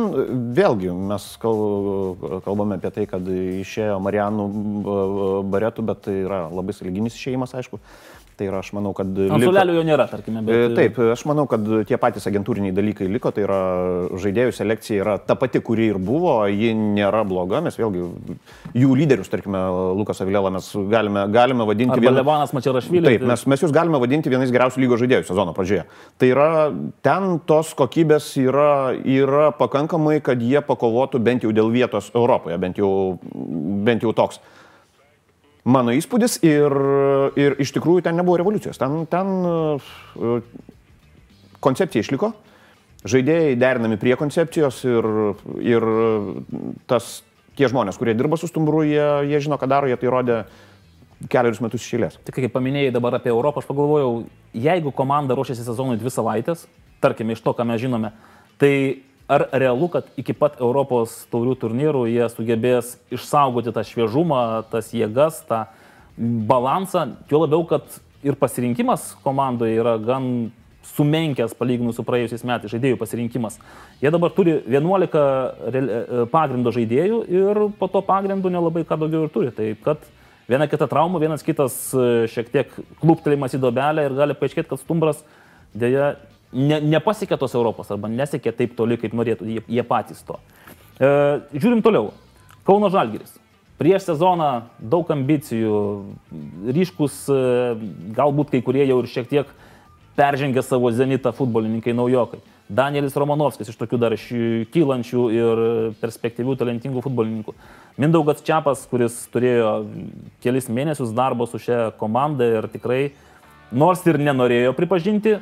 vėlgi 0.58 0.90
mes 1.12 1.26
kal- 1.42 2.42
kalbame 2.46 2.80
apie 2.80 2.90
tai, 2.96 3.04
kad 3.10 3.28
išėjo 3.30 4.00
Marijanų 4.02 4.46
baretų, 5.46 5.86
bet 5.86 6.02
tai 6.08 6.16
yra 6.24 6.40
labai 6.50 6.74
saliginis 6.74 7.18
išėjimas, 7.20 7.54
aišku. 7.54 7.78
Tai 8.40 8.46
yra, 8.48 8.62
aš 8.64 8.70
manau, 8.72 8.94
kad... 8.96 9.10
Ant 9.36 9.44
solelio 9.44 9.74
jo 9.76 9.82
nėra, 9.84 10.06
tarkime, 10.08 10.40
E, 10.40 10.46
bet... 10.48 10.76
Taip, 10.78 11.00
aš 11.12 11.26
manau, 11.28 11.44
kad 11.52 11.66
tie 11.90 11.98
patys 12.00 12.24
agentūriniai 12.30 12.72
dalykai 12.72 13.10
liko, 13.12 13.34
tai 13.36 13.44
yra 13.44 13.58
žaidėjų 14.16 14.54
selekcija 14.56 15.02
yra 15.04 15.16
ta 15.20 15.36
pati, 15.36 15.60
kuri 15.66 15.90
ir 15.92 15.98
buvo, 16.00 16.38
ji 16.48 16.70
nėra 16.78 17.26
bloga, 17.28 17.60
mes 17.66 17.76
vėlgi 17.76 18.06
jų 18.80 18.96
lyderius, 18.96 19.28
tarkime, 19.34 19.60
Lukas 20.00 20.24
Avilėlą 20.24 20.54
mes 20.56 20.70
galime, 20.94 21.26
galime 21.36 21.68
vadinti 21.68 22.00
vienu- 22.00 22.16
Levanas 22.22 22.54
Mačiarašvilis. 22.56 23.10
Taip, 23.10 23.26
mes, 23.28 23.44
mes 23.52 23.66
jūs 23.66 23.74
galime 23.76 24.00
vadinti 24.00 24.32
vienais 24.32 24.54
geriausių 24.56 24.86
lygos 24.86 25.04
žaidėjų 25.04 25.28
sezono 25.28 25.56
pradžioje. 25.58 25.84
Tai 26.22 26.30
yra, 26.32 26.48
ten 27.04 27.42
tos 27.50 27.74
kokybės 27.76 28.30
yra, 28.40 28.70
yra 29.04 29.50
pakankamai, 29.60 30.22
kad 30.24 30.40
jie 30.40 30.64
pakovotų 30.64 31.20
bent 31.28 31.44
jau 31.44 31.52
dėl 31.52 31.74
vietos 31.76 32.08
Europoje, 32.16 32.56
bent 32.64 32.80
jau, 32.80 32.94
bent 33.84 34.08
jau 34.08 34.16
toks. 34.16 34.40
Mano 35.68 35.92
įspūdis 35.92 36.40
ir, 36.48 36.76
ir 37.36 37.58
iš 37.60 37.74
tikrųjų 37.76 38.06
ten 38.06 38.16
nebuvo 38.16 38.38
revoliucijos. 38.40 38.80
Ten, 38.80 39.04
ten 39.12 39.32
uh, 39.44 39.90
koncepcija 41.60 42.06
išliko, 42.06 42.32
žaidėjai 43.08 43.58
derinami 43.60 44.00
prie 44.00 44.16
koncepcijos 44.20 44.80
ir, 44.88 45.10
ir 45.64 45.86
tas, 46.90 47.20
tie 47.60 47.68
žmonės, 47.72 48.00
kurie 48.00 48.16
dirba 48.16 48.40
su 48.40 48.48
stumbru, 48.48 48.86
jie, 48.88 49.06
jie 49.28 49.44
žino, 49.44 49.60
ką 49.60 49.68
daro, 49.72 49.92
jie 49.92 50.00
tai 50.00 50.12
rodė 50.12 50.40
keliarius 51.28 51.60
metus 51.64 51.84
išėlės. 51.84 52.20
Tik 52.24 52.40
kaip 52.40 52.56
paminėjai 52.56 52.96
dabar 52.96 53.18
apie 53.18 53.32
Europą, 53.34 53.60
aš 53.60 53.68
pagalvojau, 53.68 54.14
jeigu 54.56 54.96
komanda 54.96 55.36
ruošiasi 55.36 55.68
sezonui 55.68 56.00
dvi 56.00 56.14
savaitės, 56.14 56.64
tarkime 57.04 57.36
iš 57.36 57.44
to, 57.44 57.52
ką 57.56 57.68
mes 57.68 57.82
žinome, 57.84 58.14
tai 58.60 58.74
ar 59.30 59.46
realu, 59.54 59.88
kad 59.94 60.08
iki 60.18 60.34
pat 60.34 60.58
Europos 60.60 61.24
taurių 61.30 61.56
turnyrų 61.62 62.06
jie 62.10 62.26
sugebės 62.34 62.96
išsaugoti 63.14 63.74
tą 63.76 63.84
šviežumą, 63.86 64.44
tas 64.72 64.90
jėgas, 64.96 65.44
tą 65.50 65.68
balansą, 66.50 67.06
tuo 67.30 67.44
labiau, 67.46 67.64
kad 67.70 67.86
ir 68.26 68.36
pasirinkimas 68.40 69.14
komandoje 69.24 69.78
yra 69.80 69.96
gan 70.02 70.50
sumenkęs 70.90 71.54
palyginus 71.60 72.00
su 72.00 72.06
praėjusiais 72.08 72.44
metais 72.48 72.72
žaidėjų 72.74 72.98
pasirinkimas. 73.00 73.60
Jie 74.02 74.12
dabar 74.12 74.34
turi 74.34 74.58
11 74.66 75.20
real- 75.72 75.92
e, 75.92 76.26
pagrindo 76.32 76.74
žaidėjų 76.74 77.20
ir 77.30 77.62
po 77.80 77.88
to 77.88 78.02
pagrindų 78.02 78.50
nelabai 78.50 78.84
ką 78.84 78.98
daugiau 78.98 79.28
ir 79.28 79.30
turi. 79.30 79.52
Tai 79.52 79.76
kad 79.84 79.98
viena 80.50 80.68
kita 80.68 80.88
trauma, 80.88 81.20
vienas 81.20 81.44
kitas 81.44 81.94
e, 81.94 82.26
šiek 82.28 82.50
tiek 82.50 82.74
kluptelėjimas 83.02 83.54
į 83.54 83.62
dobelę 83.62 84.06
ir 84.06 84.18
gali 84.18 84.34
paaiškėti, 84.34 84.70
kad 84.70 84.82
stumbras 84.82 85.22
dėja 85.76 86.16
ne, 86.54 86.80
nepasiekė 86.96 87.38
tos 87.40 87.56
Europos 87.58 87.92
arba 87.94 88.10
nesiekė 88.12 88.54
taip 88.56 88.76
toli, 88.78 88.98
kaip 89.02 89.16
norėtų 89.18 89.48
jie, 89.50 89.64
jie 89.68 89.86
patys 89.88 90.24
to. 90.26 90.40
E, 91.00 91.10
žiūrim 91.56 91.84
toliau. 91.86 92.12
Kauno 92.68 92.92
Žalgiris. 92.94 93.38
Prieš 93.80 94.10
sezoną 94.10 94.50
daug 94.92 95.08
ambicijų, 95.14 95.80
ryškus, 96.76 97.22
e, 97.32 97.42
galbūt 98.18 98.52
kai 98.54 98.64
kurie 98.66 98.84
jau 98.84 99.00
ir 99.00 99.12
šiek 99.12 99.30
tiek 99.32 99.52
peržengė 100.20 100.64
savo 100.66 100.92
zenitą 100.92 101.32
futbolininkai 101.36 101.96
naujokai. 101.96 102.42
Danielis 102.70 103.16
Romanovskis 103.18 103.72
iš 103.72 103.78
tokių 103.80 103.98
dar 103.98 104.14
kylančių 104.14 105.22
ir 105.34 105.62
perspektyvių, 106.02 106.54
talentingų 106.60 107.02
futbolininkų. 107.02 107.56
Mindaugas 108.00 108.44
Čiapas, 108.46 108.84
kuris 108.92 109.16
turėjo 109.34 109.72
kelis 110.44 110.70
mėnesius 110.70 111.16
darbo 111.16 111.48
su 111.50 111.58
šia 111.58 111.90
komanda 111.98 112.46
ir 112.46 112.68
tikrai, 112.70 113.00
nors 113.72 114.06
ir 114.06 114.20
nenorėjo 114.22 114.76
pripažinti, 114.78 115.40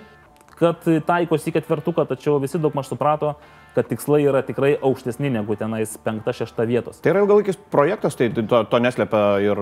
kad 0.58 0.84
taikosi 1.08 1.52
į 1.52 1.58
ketvertuką, 1.58 2.08
tačiau 2.10 2.42
visi 2.42 2.60
daug 2.62 2.76
maž 2.78 2.90
suprato, 2.92 3.36
kad 3.78 3.90
tikslai 3.90 4.24
yra 4.26 4.42
tikrai 4.46 4.74
aukštesni 4.82 5.30
negu 5.36 5.56
tenais 5.60 5.94
penkta, 6.02 6.34
šešta 6.34 6.66
vietos. 6.70 7.02
Tai 7.04 7.14
yra 7.14 7.22
ilgalaikis 7.22 7.60
projektas, 7.74 8.18
tai 8.18 8.32
to, 8.34 8.64
to 8.72 8.80
neslepia 8.82 9.26
ir 9.46 9.62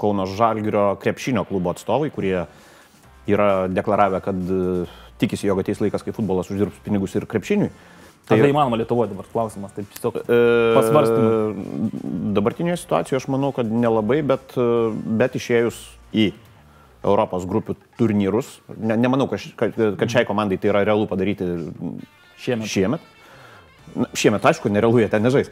Kauno 0.00 0.26
Žalgirio 0.30 0.88
krepšinio 1.02 1.46
klubo 1.46 1.70
atstovai, 1.74 2.10
kurie 2.14 2.40
yra 3.30 3.50
deklaravę, 3.70 4.20
kad 4.24 4.50
e, 4.50 4.88
tikisi, 5.22 5.46
jog 5.46 5.62
ateis 5.62 5.82
laikas, 5.82 6.02
kai 6.06 6.14
futbolas 6.16 6.50
uždirbs 6.50 6.82
pinigus 6.86 7.14
ir 7.18 7.28
krepšiniui. 7.30 7.70
Tai 8.26 8.40
tai 8.42 8.50
įmanoma 8.50 8.80
Lietuvoje 8.80 9.12
dabar 9.12 9.26
klausimas, 9.30 9.70
taip 9.76 9.86
tiesiog 9.94 10.18
pasvarstymui. 10.26 11.30
E, 11.30 12.06
Dabartinėje 12.36 12.80
situacijoje 12.82 13.22
aš 13.22 13.28
manau, 13.30 13.52
kad 13.54 13.70
nelabai, 13.70 14.18
bet, 14.26 14.56
e, 14.58 14.90
bet 15.22 15.38
išėjus 15.38 15.78
į 16.10 16.32
Europos 17.06 17.46
grupių 17.48 17.76
turnyrus, 18.00 18.56
ne, 18.76 18.96
nemanau, 18.98 19.28
kad, 19.30 19.44
kad, 19.56 19.76
kad 20.00 20.10
šiai 20.12 20.26
komandai 20.28 20.58
tai 20.58 20.72
yra 20.72 20.82
realu 20.86 21.06
padaryti 21.10 21.46
Šiemet. 22.42 22.68
šiemet. 22.68 23.12
Na, 23.96 24.08
šiemet, 24.18 24.44
aišku, 24.44 24.68
nerealu 24.74 24.98
jie 25.04 25.08
ten 25.08 25.22
nežais. 25.24 25.48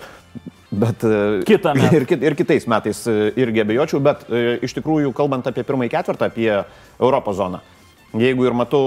Bet, 0.75 1.05
e, 1.07 1.45
ir, 1.97 2.05
kit- 2.11 2.25
ir 2.27 2.35
kitais 2.35 2.67
metais 2.69 3.05
e, 3.07 3.31
irgi 3.41 3.63
abejočiau, 3.63 4.03
bet 4.03 4.27
e, 4.29 4.59
iš 4.67 4.75
tikrųjų, 4.81 5.15
kalbant 5.17 5.47
apie 5.47 5.63
pirmąjį 5.65 5.93
ketvirtą, 5.95 6.29
apie 6.33 6.51
Europos 6.99 7.39
zoną, 7.39 7.63
jeigu 8.19 8.49
ir 8.49 8.57
matau, 8.59 8.83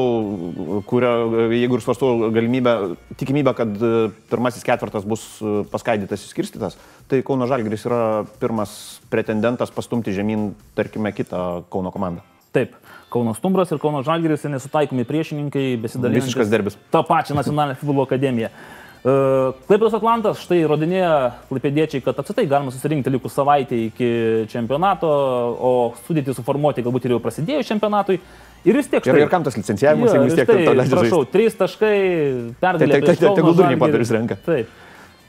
kurio, 0.87 1.13
jeigu 1.55 1.79
ir 1.79 1.85
svarstau 1.87 2.27
galimybę, 2.35 2.75
tikimybę, 3.19 3.55
kad 3.57 3.73
pirmasis 4.29 4.67
ketvirtas 4.67 5.07
bus 5.07 5.25
paskaidytas, 5.71 6.27
įskirstytas, 6.27 6.77
tai 7.07 7.23
Kauno 7.27 7.47
Žalgris 7.49 7.87
yra 7.87 8.01
pirmas 8.43 8.99
pretendentas 9.11 9.71
pastumti 9.73 10.15
žemyn, 10.15 10.51
tarkime, 10.75 11.15
kitą 11.15 11.63
Kauno 11.71 11.95
komandą. 11.95 12.23
Taip, 12.57 12.73
Kauno 13.13 13.35
Stumbras 13.37 13.71
ir 13.71 13.79
Kauno 13.81 14.01
Žalgiris 14.05 14.47
nesutaikomi 14.49 15.05
priešininkai, 15.07 15.69
besidalinantys 15.83 16.31
Visiškas 16.31 16.51
derbis. 16.51 16.81
tą 16.91 17.05
pačią 17.07 17.37
nacionalinę 17.37 17.77
futbolo 17.79 18.07
akademiją. 18.09 18.51
Klaipėdos 19.07 19.93
Atlantas 19.95 20.41
štai 20.41 20.63
rodinėja 20.67 21.11
klaipėdiečiai, 21.47 22.01
kad 22.03 22.17
apsitai 22.19 22.47
galima 22.49 22.73
susirinkti 22.73 23.13
likus 23.13 23.35
savaitę 23.37 23.77
iki 23.85 24.09
čempionato, 24.51 25.07
o 25.07 25.71
sudėti 26.07 26.33
suformuoti 26.35 26.83
galbūt 26.83 27.05
ir 27.05 27.13
jau 27.15 27.21
prasidėjus 27.23 27.69
čempionatui. 27.69 28.17
Ir 28.67 28.75
vis 28.75 28.89
tiek. 28.91 29.05
Štai, 29.05 29.13
ir, 29.21 29.27
ir 29.27 29.31
kam 29.31 29.45
tas 29.45 29.55
licencijavimas, 29.55 30.11
jeigu 30.11 30.25
vis 30.27 30.35
tiek 30.35 30.49
tai, 30.49 30.57
to 30.65 30.73
leidžia. 30.75 30.97
Prašau, 30.97 31.21
trys 31.31 31.55
taškai, 31.61 31.93
pergalė. 32.59 32.99
Taip, 33.05 33.21
tegul 33.37 33.55
durniai 33.55 33.79
popierius 33.79 34.11
renka. 34.17 34.39
Taip. 34.43 34.73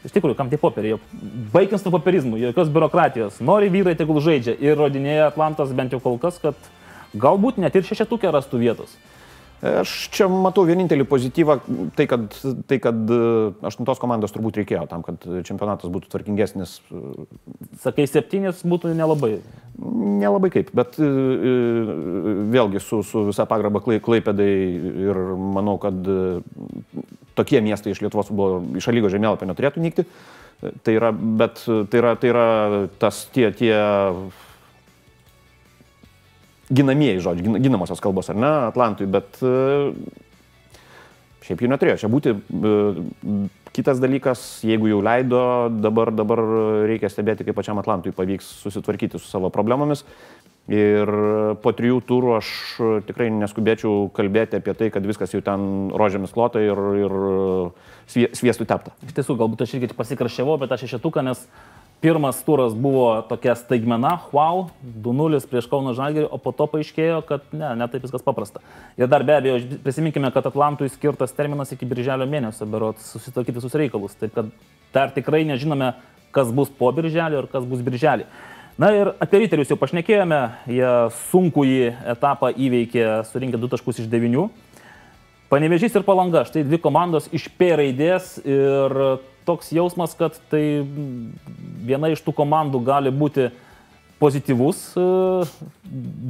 Iš 0.09 0.15
tikrųjų, 0.17 0.39
kam 0.39 0.51
tie 0.51 0.59
popieriai? 0.59 0.99
Baigins 1.53 1.85
nuo 1.85 1.93
popierizmų, 1.95 2.41
jokios 2.49 2.73
biurokratijos. 2.73 3.39
Nori 3.45 3.71
vyrai, 3.71 3.95
tegul 3.99 4.19
žaidžia. 4.25 4.57
Ir 4.65 4.79
rodinėja 4.81 5.29
Atlantas 5.29 5.71
bent 5.77 5.95
jau 5.95 6.01
kol 6.03 6.19
kas, 6.23 6.41
kad 6.43 6.57
galbūt 7.15 7.61
net 7.63 7.77
ir 7.79 7.87
šešetukė 7.89 8.33
rastų 8.35 8.61
vietos. 8.65 8.99
Aš 9.59 9.93
čia 10.15 10.29
matau 10.31 10.63
vienintelį 10.69 11.03
pozityvą, 11.11 11.55
tai 11.99 12.05
kad, 12.07 12.29
tai 12.71 12.77
kad 12.79 13.09
e, 13.11 13.23
aštuntos 13.67 13.99
komandos 13.99 14.31
turbūt 14.31 14.61
reikėjo 14.61 14.85
tam, 14.87 15.03
kad 15.03 15.25
čempionatas 15.49 15.91
būtų 15.91 16.13
tvarkingesnis. 16.13 16.77
Sakai, 17.83 18.07
septynės 18.07 18.63
būtų 18.63 18.93
nelabai. 18.95 19.41
Nelabai 19.83 20.53
kaip, 20.55 20.71
bet 20.79 21.01
e, 21.03 21.09
e, 21.11 22.37
vėlgi 22.55 22.85
su, 22.85 23.03
su 23.03 23.25
visa 23.33 23.49
pagraba 23.51 23.83
klaipėdai 23.83 24.51
ir 25.09 25.23
manau, 25.59 25.75
kad 25.83 26.07
tokie 27.35 27.59
miestai 27.59 27.97
iš 27.97 28.05
Lietuvos 28.07 28.31
buvo 28.31 28.63
iš 28.79 28.93
lygos 28.95 29.17
žemėlapio 29.17 29.51
neturėtų 29.51 29.83
nykti. 29.83 30.07
Tai 30.87 30.95
yra, 30.95 31.11
bet 31.11 31.65
tai 31.67 31.99
yra, 31.99 32.15
tai 32.19 32.31
yra 32.31 32.47
tas 33.03 33.25
tie, 33.35 33.51
tie 33.55 33.75
ginamieji 36.71 37.23
žodžiai, 37.25 37.61
ginamosios 37.65 38.03
kalbos, 38.05 38.29
ar 38.33 38.39
ne, 38.39 38.51
Atlantui, 38.69 39.09
bet 39.11 39.41
e, 39.41 39.53
šiaip 41.47 41.65
jų 41.65 41.71
neturėjo. 41.73 42.01
Čia 42.03 42.11
būti 42.13 42.35
e, 42.35 42.75
kitas 43.77 44.03
dalykas, 44.03 44.45
jeigu 44.67 44.91
jau 44.91 45.01
leido, 45.05 45.41
dabar, 45.73 46.13
dabar 46.15 46.43
reikia 46.91 47.11
stebėti, 47.13 47.47
kaip 47.47 47.57
pačiam 47.59 47.81
Atlantui 47.81 48.15
pavyks 48.17 48.51
susitvarkyti 48.65 49.21
su 49.21 49.31
savo 49.31 49.53
problemomis. 49.55 50.05
Ir 50.69 51.09
po 51.65 51.71
trijų 51.73 52.03
turų 52.05 52.35
aš 52.37 52.49
tikrai 53.09 53.31
neskubėčiau 53.33 54.11
kalbėti 54.13 54.59
apie 54.59 54.75
tai, 54.77 54.91
kad 54.93 55.07
viskas 55.09 55.33
jau 55.33 55.41
ten 55.45 55.89
rožėmis 55.97 56.35
klota 56.35 56.61
ir, 56.61 56.83
ir 57.07 57.15
sviestų 58.37 58.67
tepta. 58.69 58.93
Iš 59.07 59.15
tiesų, 59.17 59.39
galbūt 59.41 59.65
aš 59.65 59.79
irgi 59.79 59.97
pasikraščiavau 59.97 60.59
apie 60.59 60.69
tą 60.69 60.77
šešetuką, 60.83 61.25
nes 61.25 61.41
Pirmas 61.99 62.39
turas 62.47 62.75
buvo 62.79 63.23
tokia 63.27 63.57
staigmena, 63.59 64.21
wow, 64.31 64.69
2-0 65.03 65.41
prieš 65.51 65.67
Kauno 65.67 65.91
Žalgirį, 65.99 66.29
o 66.31 66.39
po 66.39 66.53
to 66.55 66.69
paaiškėjo, 66.71 67.17
kad 67.27 67.49
ne, 67.51 67.73
ne 67.81 67.89
taip 67.91 68.05
viskas 68.07 68.23
paprasta. 68.23 68.63
Ir 68.95 69.11
dar 69.11 69.25
be 69.27 69.35
abejo, 69.35 69.57
prisiminkime, 69.83 70.31
kad 70.31 70.47
Atlantui 70.47 70.87
skirtas 70.95 71.35
terminas 71.35 71.75
iki 71.75 71.89
birželio 71.91 72.29
mėnesio, 72.31 72.69
berot, 72.71 73.03
susitvarkyti 73.03 73.59
visus 73.59 73.75
reikalus. 73.75 74.15
Taip 74.21 74.37
kad 74.37 74.53
dar 74.95 75.11
tikrai 75.17 75.41
nežinome, 75.49 75.91
kas 76.31 76.53
bus 76.55 76.71
po 76.71 76.93
birželio 76.95 77.43
ir 77.43 77.49
kas 77.51 77.67
bus 77.67 77.83
birželį. 77.83 78.29
Na 78.79 78.93
ir 78.95 79.11
apie 79.19 79.41
riterius 79.43 79.73
jau 79.73 79.79
pašnekėjome, 79.81 80.39
jie 80.71 80.93
sunkų 81.33 81.65
į 81.67 81.81
etapą 82.15 82.53
įveikė, 82.55 83.09
surinkė 83.27 83.59
2 83.59 83.73
taškus 83.73 84.05
iš 84.05 84.07
9. 84.13 84.47
Panevežys 85.51 85.99
ir 85.99 86.07
palanga, 86.07 86.45
štai 86.47 86.63
dvi 86.63 86.79
komandos 86.79 87.27
iš 87.35 87.49
P 87.59 87.73
raidės 87.81 88.37
ir 88.47 88.95
toks 89.49 89.73
jausmas, 89.73 90.13
kad 90.19 90.37
tai 90.53 90.63
viena 91.89 92.13
iš 92.13 92.23
tų 92.27 92.37
komandų 92.37 92.83
gali 92.85 93.13
būti 93.15 93.49
pozityvus 94.21 94.83
e, 94.99 95.09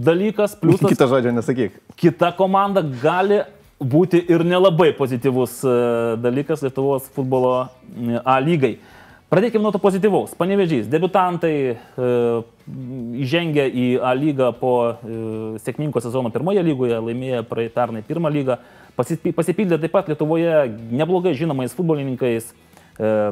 dalykas. 0.09 0.57
Pliusas, 0.61 0.93
Kita 0.93 1.09
žodžio 1.11 1.33
nesakyk. 1.35 1.81
Kita 1.99 2.33
komanda 2.37 2.85
gali 2.85 3.43
būti 3.79 4.21
ir 4.29 4.45
nelabai 4.47 4.93
pozityvus 4.99 5.63
e, 5.65 5.75
dalykas 6.23 6.63
Lietuvos 6.67 7.11
futbolo 7.15 7.57
e, 7.65 8.21
A 8.25 8.39
lygai. 8.43 8.79
Pradėkime 9.29 9.61
nuo 9.61 9.71
to 9.75 9.81
pozityvaus. 9.81 10.33
Panevežys, 10.41 10.87
debutantai 10.89 11.55
e, 11.77 11.77
įžengė 13.25 13.67
į 13.69 13.89
A 14.01 14.15
lygą 14.17 14.55
po 14.57 14.73
e, 14.89 15.19
sėkmingo 15.65 16.01
sezono 16.01 16.33
pirmoje 16.33 16.65
lygoje, 16.65 16.97
laimėjo 17.11 17.43
pernai 17.75 18.01
pirmą 18.09 18.33
lygą, 18.33 18.57
pasipildė 18.97 19.77
taip 19.83 19.93
pat 19.93 20.09
Lietuvoje 20.09 20.65
neblogai 20.97 21.37
žinomais 21.37 21.77
futbolininkais, 21.77 22.49
E, 22.51 22.68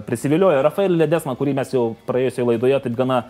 prisiviliojo 0.07 0.63
Rafaelį 0.63 1.01
Ledesmą, 1.03 1.35
kurį 1.39 1.57
mes 1.59 1.73
jau 1.75 1.89
praėjusioje 2.07 2.47
laidoje 2.53 2.81
taip 2.85 2.99
gana 2.99 3.25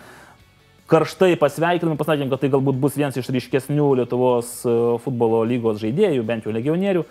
karštai 0.90 1.34
pasveikinami, 1.40 1.98
pasakėm, 1.98 2.30
kad 2.30 2.42
tai 2.42 2.50
galbūt 2.52 2.78
bus 2.80 2.96
vienas 2.98 3.16
iš 3.18 3.30
ryškesnių 3.34 3.88
Lietuvos 4.02 4.52
e, 4.62 4.74
futbolo 5.02 5.42
lygos 5.48 5.80
žaidėjų, 5.82 6.26
bent 6.26 6.46
jau 6.46 6.54
legionierių. 6.54 7.04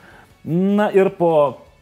Na 0.46 0.88
ir 0.96 1.12
po 1.18 1.32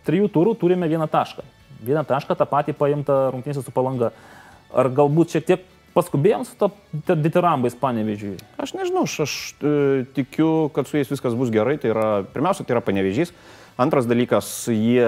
trijų 0.07 0.31
turų 0.33 0.55
turime 0.59 0.89
vieną 0.89 1.07
tašką. 1.11 1.45
Vieną 1.83 2.05
tašką 2.07 2.37
tą 2.39 2.47
patį 2.49 2.75
paimtą 2.79 3.19
rungtynėse 3.35 3.63
su 3.65 3.73
palanga. 3.75 4.13
Ar 4.73 4.89
galbūt 4.89 5.35
šiek 5.35 5.47
tiek 5.49 5.65
paskubėjom 5.93 6.47
su 6.47 6.55
to 6.57 6.71
ditirambais 7.13 7.75
panevežiui? 7.77 8.39
Aš 8.57 8.73
nežinau, 8.79 9.05
aš, 9.05 9.19
aš 9.27 9.35
e, 9.59 9.73
tikiu, 10.17 10.71
kad 10.73 10.89
su 10.89 10.97
jais 10.97 11.11
viskas 11.11 11.37
bus 11.37 11.53
gerai. 11.53 11.77
Tai 11.81 11.93
yra, 11.93 12.07
pirmiausia, 12.33 12.65
tai 12.65 12.77
yra 12.77 12.85
panevežys. 12.85 13.35
Antras 13.77 14.05
dalykas, 14.05 14.67
jie, 14.69 15.01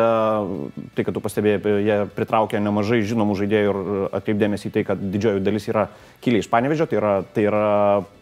tai 0.97 1.03
kad 1.05 1.13
tu 1.13 1.21
pastebėjai, 1.21 1.73
jie 1.85 1.97
pritraukia 2.17 2.57
nemažai 2.65 3.03
žinomų 3.05 3.35
žaidėjų 3.37 3.73
ir 3.73 4.07
atkreipdėmėsi 4.17 4.71
į 4.71 4.73
tai, 4.73 4.83
kad 4.87 5.03
didžioji 5.13 5.43
dalis 5.45 5.69
yra 5.69 5.83
kilę 6.25 6.41
iš 6.41 6.49
panevežio, 6.49 6.87
tai 6.89 6.97
yra, 6.97 7.13
tai 7.35 7.45
yra 7.45 7.67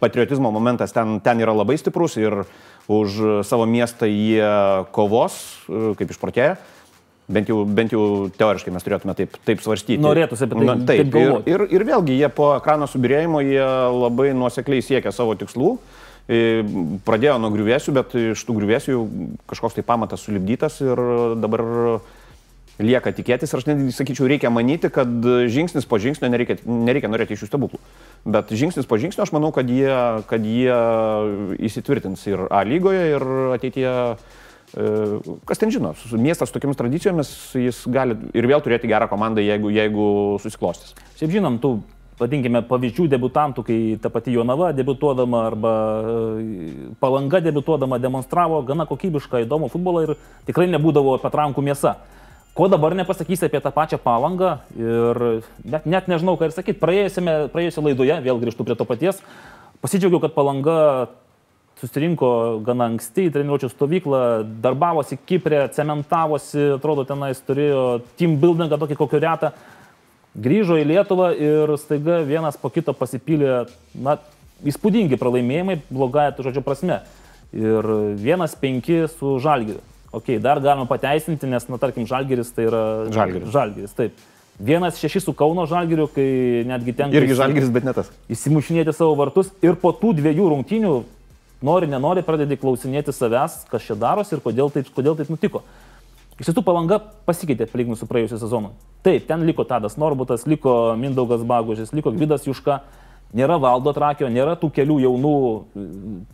patriotizmo 0.04 0.52
momentas 0.52 0.92
ten, 0.92 1.16
ten 1.24 1.40
yra 1.40 1.56
labai 1.56 1.78
stiprus 1.80 2.18
ir 2.20 2.42
už 2.92 3.40
savo 3.48 3.64
miestą 3.64 4.04
jie 4.10 4.44
kovos, 4.92 5.40
kaip 5.96 6.12
išprotėję. 6.12 6.54
Bent 7.24 7.48
jau, 7.48 7.62
bent 7.64 7.94
jau 7.96 8.28
teoriškai 8.36 8.68
mes 8.74 8.84
turėtume 8.84 9.16
taip, 9.16 9.38
taip 9.48 9.62
svarstyti. 9.64 9.96
Norėtųsi 10.04 10.44
apie 10.44 10.58
tai. 10.58 10.64
Na, 10.68 10.74
taip, 10.84 11.06
taip 11.08 11.22
ir, 11.22 11.38
ir, 11.48 11.68
ir 11.72 11.88
vėlgi 11.88 12.18
jie 12.20 12.28
po 12.28 12.50
ekrano 12.58 12.84
subirėjimo 12.84 13.40
jie 13.40 13.64
labai 13.96 14.34
nuosekliai 14.36 14.84
siekia 14.84 15.08
savo 15.08 15.32
tikslų. 15.40 15.70
Uh, 15.78 16.02
Pradėjo 16.24 17.36
nuo 17.36 17.50
griuvėsių, 17.52 17.92
bet 17.92 18.14
iš 18.16 18.42
tų 18.48 18.54
griuvėsių 18.56 19.00
kažkoks 19.50 19.76
tai 19.76 19.84
pamatas 19.84 20.24
sulibdytas 20.24 20.78
ir 20.80 21.00
dabar 21.36 21.64
lieka 22.80 23.12
tikėtis 23.14 23.52
ir 23.52 23.60
aš 23.60 23.66
netgi 23.68 23.92
sakyčiau, 23.94 24.26
reikia 24.30 24.50
manyti, 24.50 24.88
kad 24.90 25.10
žingsnis 25.52 25.86
po 25.86 26.00
žingsnio 26.02 26.30
nereikia, 26.32 26.56
nereikia 26.64 27.10
norėti 27.12 27.36
iš 27.36 27.44
jų 27.44 27.50
stebuklų. 27.52 27.80
Bet 28.24 28.50
žingsnis 28.56 28.88
po 28.88 28.98
žingsnio 28.98 29.26
aš 29.26 29.34
manau, 29.36 29.52
kad 29.54 29.68
jie, 29.68 29.92
kad 30.30 30.48
jie 30.48 30.78
įsitvirtins 31.68 32.24
ir 32.30 32.46
A 32.48 32.64
lygoje 32.66 33.04
ir 33.12 33.26
ateityje 33.58 33.92
e, 33.92 34.88
Kas 35.46 35.60
ten 35.60 35.70
žino, 35.70 35.92
miestas 36.16 36.50
su 36.50 36.56
tokiamis 36.56 36.80
tradicijomis, 36.80 37.34
jis 37.66 37.84
gali 37.92 38.16
ir 38.32 38.48
vėl 38.48 38.64
turėti 38.64 38.90
gerą 38.90 39.10
komandą, 39.12 39.44
jeigu, 39.44 39.70
jeigu 39.76 40.08
susiklostys. 40.42 40.96
Šiaip 41.20 41.36
žinom, 41.36 41.60
tų 41.62 41.76
vadinkime, 42.18 42.62
pavyzdžių 42.68 43.06
debutantų, 43.14 43.64
kai 43.66 43.78
ta 44.02 44.10
pati 44.12 44.34
Jonava 44.34 44.70
debutuodama 44.76 45.44
arba 45.48 45.74
e, 46.40 46.90
Palanga 47.00 47.40
debutuodama 47.44 47.98
demonstravo 48.02 48.60
gana 48.66 48.86
kokybišką 48.90 49.44
įdomų 49.44 49.70
futbolą 49.72 50.04
ir 50.06 50.14
tikrai 50.48 50.68
nebūdavo 50.72 51.16
patrankų 51.22 51.64
mėsa. 51.66 51.96
Ko 52.54 52.68
dabar 52.70 52.94
nepasakysi 52.94 53.48
apie 53.48 53.58
tą 53.58 53.72
pačią 53.74 53.98
palangą 53.98 54.60
ir 54.78 55.20
net, 55.66 55.88
net 55.90 56.06
nežinau, 56.06 56.36
ką 56.38 56.46
ir 56.46 56.54
sakyti. 56.54 56.78
Praėjusioje 56.78 57.82
laidoje, 57.88 58.20
vėl 58.22 58.38
grįžtu 58.38 58.66
prie 58.66 58.78
to 58.78 58.86
paties, 58.86 59.18
pasidžiaugiau, 59.82 60.22
kad 60.22 60.36
palanga 60.36 60.78
susirinko 61.82 62.60
gana 62.64 62.86
anksti 62.92 63.26
į 63.26 63.32
treniruočio 63.34 63.72
stovyklą, 63.72 64.20
darbavosi 64.62 65.18
Kiprė, 65.18 65.64
cementavosi, 65.74 66.76
atrodo, 66.76 67.02
tenais 67.08 67.42
turėjo 67.42 68.04
team 68.14 68.38
buildingą 68.38 68.78
tokį 68.78 68.98
kokio 69.02 69.20
retą 69.26 69.50
grįžo 70.34 70.78
į 70.80 70.86
Lietuvą 70.90 71.30
ir 71.36 71.74
staiga 71.80 72.20
vienas 72.26 72.58
po 72.60 72.70
kito 72.74 72.94
pasipylė, 72.96 73.64
na, 73.94 74.18
įspūdingi 74.66 75.18
pralaimėjimai, 75.20 75.80
blogąją 75.90 76.36
to 76.36 76.46
žodžio 76.48 76.64
prasme. 76.66 77.00
Ir 77.54 77.86
vienas 78.18 78.56
penki 78.58 79.04
su 79.12 79.38
Žalgiriu. 79.42 79.82
Ok, 80.14 80.36
dar 80.42 80.60
galima 80.62 80.86
pateisinti, 80.90 81.46
nes, 81.50 81.66
na, 81.70 81.78
tarkim, 81.82 82.06
Žalgiris 82.06 82.52
tai 82.54 82.68
yra... 82.68 82.84
Žalgiris. 83.14 83.50
Žalgiris, 83.54 83.94
taip. 83.98 84.22
Vienas 84.62 84.98
šeši 85.02 85.24
su 85.24 85.32
Kauno 85.34 85.64
Žalgiriu, 85.66 86.06
kai 86.14 86.26
netgi 86.70 86.94
ten... 86.94 87.14
Irgi 87.14 87.34
Žalgiris, 87.38 87.72
bet 87.74 87.86
ne 87.86 87.94
tas. 87.96 88.10
Įsimušinėti 88.30 88.94
savo 88.94 89.16
vartus 89.18 89.50
ir 89.62 89.74
po 89.78 89.90
tų 89.98 90.12
dviejų 90.20 90.52
rungtynių, 90.52 90.92
nori, 91.66 91.88
nenori, 91.90 92.22
pradedi 92.26 92.58
klausinėti 92.60 93.14
savęs, 93.14 93.64
kas 93.70 93.86
čia 93.86 93.98
darosi 93.98 94.36
ir 94.36 94.44
kodėl 94.44 94.70
taip, 94.74 94.90
kodėl 94.94 95.18
taip 95.18 95.32
nutiko. 95.34 95.64
Iš 96.34 96.48
tiesų 96.48 96.64
palanga 96.66 96.98
pasikeitė 97.28 97.68
palyginus 97.70 98.00
su 98.02 98.08
praėjusiu 98.10 98.40
sezonu. 98.42 98.72
Taip, 99.06 99.26
ten 99.28 99.44
liko 99.46 99.62
Tadas 99.68 99.94
Norbutas, 100.00 100.48
liko 100.50 100.94
Mindaugas 100.98 101.44
Bagužis, 101.46 101.92
liko 101.94 102.10
Gvidas 102.14 102.48
Juška, 102.48 102.80
nėra 103.38 103.58
Valdo 103.62 103.92
Trakio, 103.94 104.26
nėra 104.32 104.56
tų 104.58 104.72
kelių 104.74 104.98
jaunų, 105.04 105.36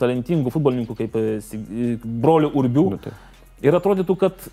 talentingų 0.00 0.52
futbolininkų 0.54 0.96
kaip 1.02 1.18
e, 1.20 1.26
e, 1.36 1.90
brolių 2.00 2.52
Urbių. 2.56 2.86
Nu. 2.94 3.12
Ir 3.60 3.76
atrodytų, 3.76 4.16
kad 4.22 4.48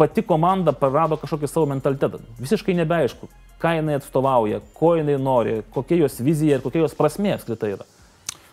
pati 0.00 0.24
komanda 0.26 0.74
prarado 0.74 1.18
kažkokį 1.20 1.50
savo 1.50 1.70
mentalitetą. 1.70 2.18
Visiškai 2.40 2.74
nebeaišku, 2.80 3.30
ką 3.62 3.76
jinai 3.78 4.00
atstovauja, 4.00 4.58
ko 4.74 4.96
jinai 4.98 5.20
nori, 5.22 5.60
kokia 5.74 6.02
jos 6.02 6.18
vizija 6.24 6.58
ir 6.58 6.66
kokia 6.66 6.82
jos 6.86 6.98
prasmė 6.98 7.36
apskritai 7.36 7.76
yra. 7.76 7.86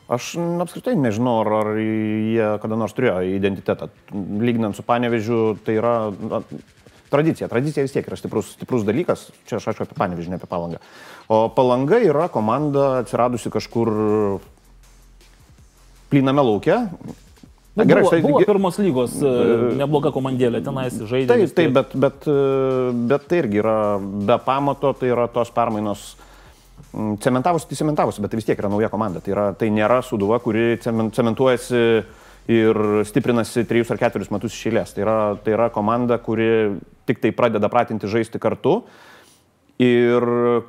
Aš 0.08 0.34
apskritai 0.64 0.96
nežinau, 0.96 1.42
ar, 1.44 1.54
ar 1.60 1.70
jie 1.82 2.50
kada 2.64 2.80
nors 2.80 2.96
turėjo 2.96 3.20
identitetą. 3.36 3.90
Lyginant 4.16 4.78
su 4.78 4.86
Panevežiu, 4.88 5.58
tai 5.68 5.76
yra, 5.82 5.96
tradicija. 7.10 7.48
Tradicija 7.52 7.84
vis 7.86 7.96
tiek 7.96 8.08
yra 8.08 8.18
stiprus, 8.20 8.54
stiprus 8.58 8.86
dalykas. 8.88 9.28
Čia 9.50 9.60
aš 9.60 9.72
aišku 9.72 9.88
apie 9.88 9.98
panevižinę, 10.00 10.40
apie 10.40 10.50
palangą. 10.50 10.82
O 11.28 11.48
palanga 11.54 12.00
yra 12.04 12.28
komanda 12.32 12.98
atsiradusi 13.02 13.52
kažkur 13.54 13.92
plyname 16.12 16.44
laukia. 16.44 16.86
Na, 17.78 17.86
gerai, 17.86 18.02
buvo, 18.08 18.22
buvo 18.24 18.46
pirmos 18.48 18.80
lygos 18.82 19.20
e, 19.22 19.32
nebloga 19.78 20.10
komandėlė, 20.16 20.64
tenais 20.66 20.96
žaidė. 20.98 21.30
Taip, 21.30 21.52
taip, 21.54 21.76
bet, 21.76 21.92
bet, 21.94 22.24
e, 22.26 22.94
bet 23.12 23.28
tai 23.30 23.42
irgi 23.44 23.60
yra 23.62 23.76
be 24.02 24.38
pamato, 24.42 24.96
tai 24.98 25.12
yra 25.14 25.28
tos 25.30 25.52
permainos 25.54 26.16
cementavosi, 27.24 27.68
tai 27.70 27.80
cementavosi, 27.80 28.22
bet 28.24 28.34
tai 28.34 28.40
vis 28.40 28.48
tiek 28.48 28.60
yra 28.60 28.72
nauja 28.72 28.90
komanda. 28.94 29.22
Tai, 29.24 29.34
yra, 29.34 29.50
tai 29.58 29.70
nėra 29.74 30.00
suduva, 30.06 30.40
kuri 30.44 30.78
cementuojasi 30.84 31.84
ir 32.48 32.80
stiprinasi 33.08 33.66
trejus 33.68 33.92
ar 33.92 34.00
ketverius 34.02 34.32
metus 34.32 34.56
išėlės. 34.56 34.96
Tai 34.96 35.04
yra, 35.04 35.18
tai 35.44 35.54
yra 35.58 35.68
komanda, 35.74 36.20
kuri 36.24 36.50
tik 37.10 37.22
tai 37.24 37.34
pradeda 37.36 37.70
pratinti 37.72 38.10
žaisti 38.12 38.42
kartu. 38.42 38.82
Ir 39.78 40.24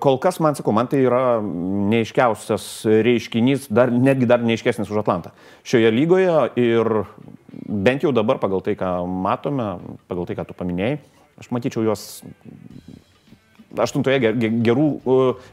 kol 0.04 0.18
kas, 0.20 0.36
man 0.44 0.58
sakau, 0.58 0.74
man 0.76 0.88
tai 0.90 1.00
yra 1.00 1.38
neiškiausias 1.40 2.66
reiškinys, 3.06 3.70
dar, 3.72 3.88
netgi 3.88 4.28
dar 4.28 4.42
neiškesnis 4.44 4.90
už 4.92 5.00
Atlantą 5.00 5.32
šioje 5.64 5.88
lygoje 5.94 6.34
ir 6.60 6.90
bent 7.64 8.04
jau 8.04 8.12
dabar 8.12 8.36
pagal 8.42 8.60
tai, 8.66 8.74
ką 8.76 8.90
matome, 9.08 9.78
pagal 10.12 10.28
tai, 10.28 10.36
ką 10.36 10.44
tu 10.50 10.56
paminėjai, 10.58 10.98
aš 11.40 11.48
matyčiau 11.56 11.86
juos 11.88 12.04
aštuntoje 13.76 14.32
gerų, 14.64 14.88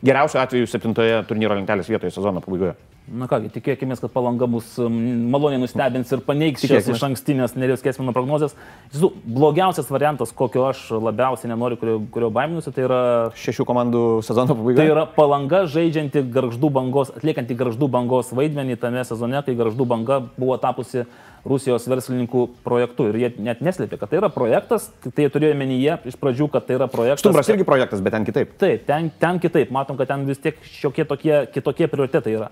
geriausiu 0.05 0.41
atveju 0.43 0.69
septintoje 0.71 1.23
turnyro 1.29 1.57
lentelės 1.57 1.89
vietoje 1.91 2.13
sezono 2.15 2.43
pabaigoje. 2.43 2.75
Na 3.05 3.27
kągi, 3.29 3.51
tikėkime, 3.53 3.93
kad 4.01 4.09
palanga 4.09 4.47
mus 4.49 4.71
maloniai 4.81 5.59
nustebins 5.61 6.09
ir 6.09 6.23
paneigs 6.25 6.63
šias 6.65 6.87
iš 6.89 7.03
ankstinės 7.05 7.53
Nerijos 7.53 7.83
Kesmino 7.85 8.15
prognozijas. 8.15 8.55
Žinau, 8.95 9.11
blogiausias 9.35 9.91
variantas, 9.93 10.31
kokio 10.33 10.63
aš 10.71 10.87
labiausiai 10.89 11.51
nenoriu, 11.51 11.77
kurio, 11.77 11.99
kurio 12.15 12.31
baiminusi, 12.33 12.73
tai 12.73 12.87
yra... 12.87 13.03
Šešių 13.37 13.67
komandų 13.69 14.01
sezono 14.25 14.57
pabaiga. 14.57 14.81
Tai 14.81 14.87
yra 14.89 15.05
palanga 15.19 15.61
žaidžianti 15.69 16.25
garždų 16.33 16.71
bangos, 16.79 17.13
atliekanti 17.13 17.59
garždų 17.61 17.91
bangos 17.93 18.33
vaidmenį 18.33 18.79
tame 18.81 19.05
sezone, 19.05 19.43
kai 19.45 19.53
garždų 19.61 19.85
banga 19.93 20.23
buvo 20.33 20.57
tapusi 20.57 21.05
Rusijos 21.45 21.85
verslininkų 21.85 22.43
projektu. 22.65 23.09
Ir 23.11 23.19
jie 23.21 23.29
net 23.45 23.59
neslėpė, 23.65 23.99
kad 24.01 24.09
tai 24.09 24.17
yra 24.17 24.31
projektas, 24.33 24.87
tai 25.05 25.27
turėjo 25.29 25.57
menyje 25.59 25.99
iš 26.09 26.17
pradžių, 26.21 26.47
kad 26.53 26.65
tai 26.65 26.79
yra 26.79 26.87
projektas. 26.89 27.21
Stumbras 27.21 27.51
irgi 27.53 27.67
projektas, 27.67 28.01
bet 28.01 28.15
ten 28.17 28.25
kitaip. 28.25 28.55
Taip, 28.61 28.87
ten, 28.87 29.11
ten 29.21 29.41
kitaip. 29.43 29.73
Matom, 29.75 29.99
kad 29.99 30.09
ten 30.09 30.25
vis 30.25 30.41
tiek 30.41 30.57
šiokie 30.79 31.05
tokie 31.05 31.43
kitokie 31.53 31.89
prioritetai 31.91 32.33
yra. 32.39 32.49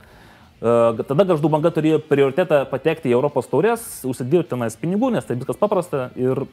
Tada 0.64 1.26
Gaždų 1.28 1.50
banga 1.52 1.74
turėjo 1.76 1.98
prioritetą 2.08 2.62
patekti 2.70 3.10
į 3.12 3.18
Europos 3.18 3.50
taurės, 3.52 3.82
užsidirbti 4.08 4.54
tenais 4.54 4.78
pinigų, 4.80 5.10
nes 5.12 5.26
tai 5.28 5.36
viskas 5.36 5.60
paprasta 5.60 6.06
ir 6.16 6.46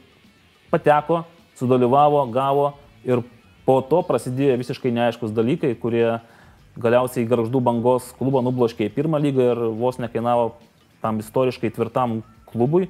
pateko, 0.73 1.21
sudalyvavo, 1.61 2.25
gavo 2.33 2.73
ir 3.07 3.21
po 3.63 3.77
to 3.87 4.01
prasidėjo 4.03 4.57
visiškai 4.59 4.91
neaiškus 4.97 5.31
dalykai, 5.31 5.77
kurie 5.79 6.17
galiausiai 6.81 7.27
Garždų 7.29 7.61
bangos 7.63 8.09
klubą 8.17 8.41
nubloškė 8.43 8.89
į 8.89 8.93
pirmą 8.97 9.21
lygą 9.21 9.47
ir 9.53 9.63
vos 9.79 10.01
nekainavo 10.01 10.57
tam 11.01 11.19
istoriškai 11.23 11.73
tvirtam 11.75 12.21
klubui 12.51 12.89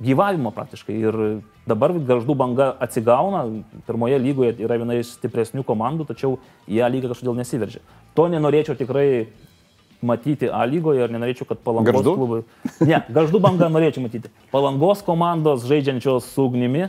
gyvavimo 0.00 0.52
praktiškai. 0.56 0.96
Ir 0.96 1.18
dabar 1.68 1.92
Garždų 1.92 2.34
banga 2.38 2.70
atsigauna, 2.80 3.44
pirmoje 3.86 4.18
lygoje 4.22 4.56
yra 4.64 4.78
viena 4.80 4.96
iš 4.98 5.14
stipresnių 5.18 5.64
komandų, 5.68 6.08
tačiau 6.08 6.38
į 6.66 6.80
ją 6.80 6.88
lygą 6.94 7.12
kažkodėl 7.12 7.36
nesiveržia. 7.42 7.82
To 8.16 8.26
nenorėčiau 8.32 8.78
tikrai 8.78 9.28
matyti 10.00 10.48
A 10.48 10.64
lygoje 10.64 11.04
ir 11.04 11.12
nenorėčiau, 11.12 11.46
kad 11.48 11.60
palangos 11.60 11.92
Garždu? 11.92 12.14
klubai. 12.16 12.40
Ne, 12.88 13.02
garždų 13.12 13.40
bangą 13.44 13.68
norėčiau 13.68 14.06
matyti. 14.06 14.32
Palangos 14.52 15.04
komandos 15.04 15.66
žaidžiančios 15.68 16.32
su 16.32 16.48
ugnimi 16.48 16.88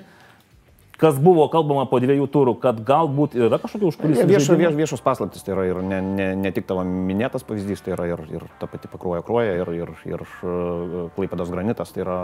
kas 1.01 1.17
buvo 1.21 1.47
kalbama 1.51 1.87
po 1.89 1.99
dviejų 2.03 2.27
turų, 2.31 2.55
kad 2.61 2.81
galbūt 2.85 3.33
yra 3.39 3.57
kažkokie 3.61 3.87
užkulisiai. 3.89 4.27
Viešo, 4.29 4.57
vieš, 4.59 4.75
viešos 4.77 5.03
paslaptis 5.05 5.45
tai 5.45 5.55
yra 5.55 5.65
ir 5.71 5.81
ne, 5.85 6.01
ne, 6.05 6.27
ne 6.37 6.51
tik 6.53 6.67
tavo 6.69 6.83
minėtas 6.85 7.45
pavyzdys, 7.47 7.81
tai 7.81 7.95
yra 7.95 8.07
ir, 8.11 8.21
ir 8.37 8.45
ta 8.61 8.69
pati 8.69 8.91
pakruoja 8.91 9.23
kruoja, 9.25 9.55
ir, 9.63 9.71
ir, 9.81 9.93
ir 10.11 10.21
uh, 10.21 11.09
klaipėdas 11.17 11.49
granitas. 11.53 11.93
Tai 11.95 12.03
yra, 12.05 12.17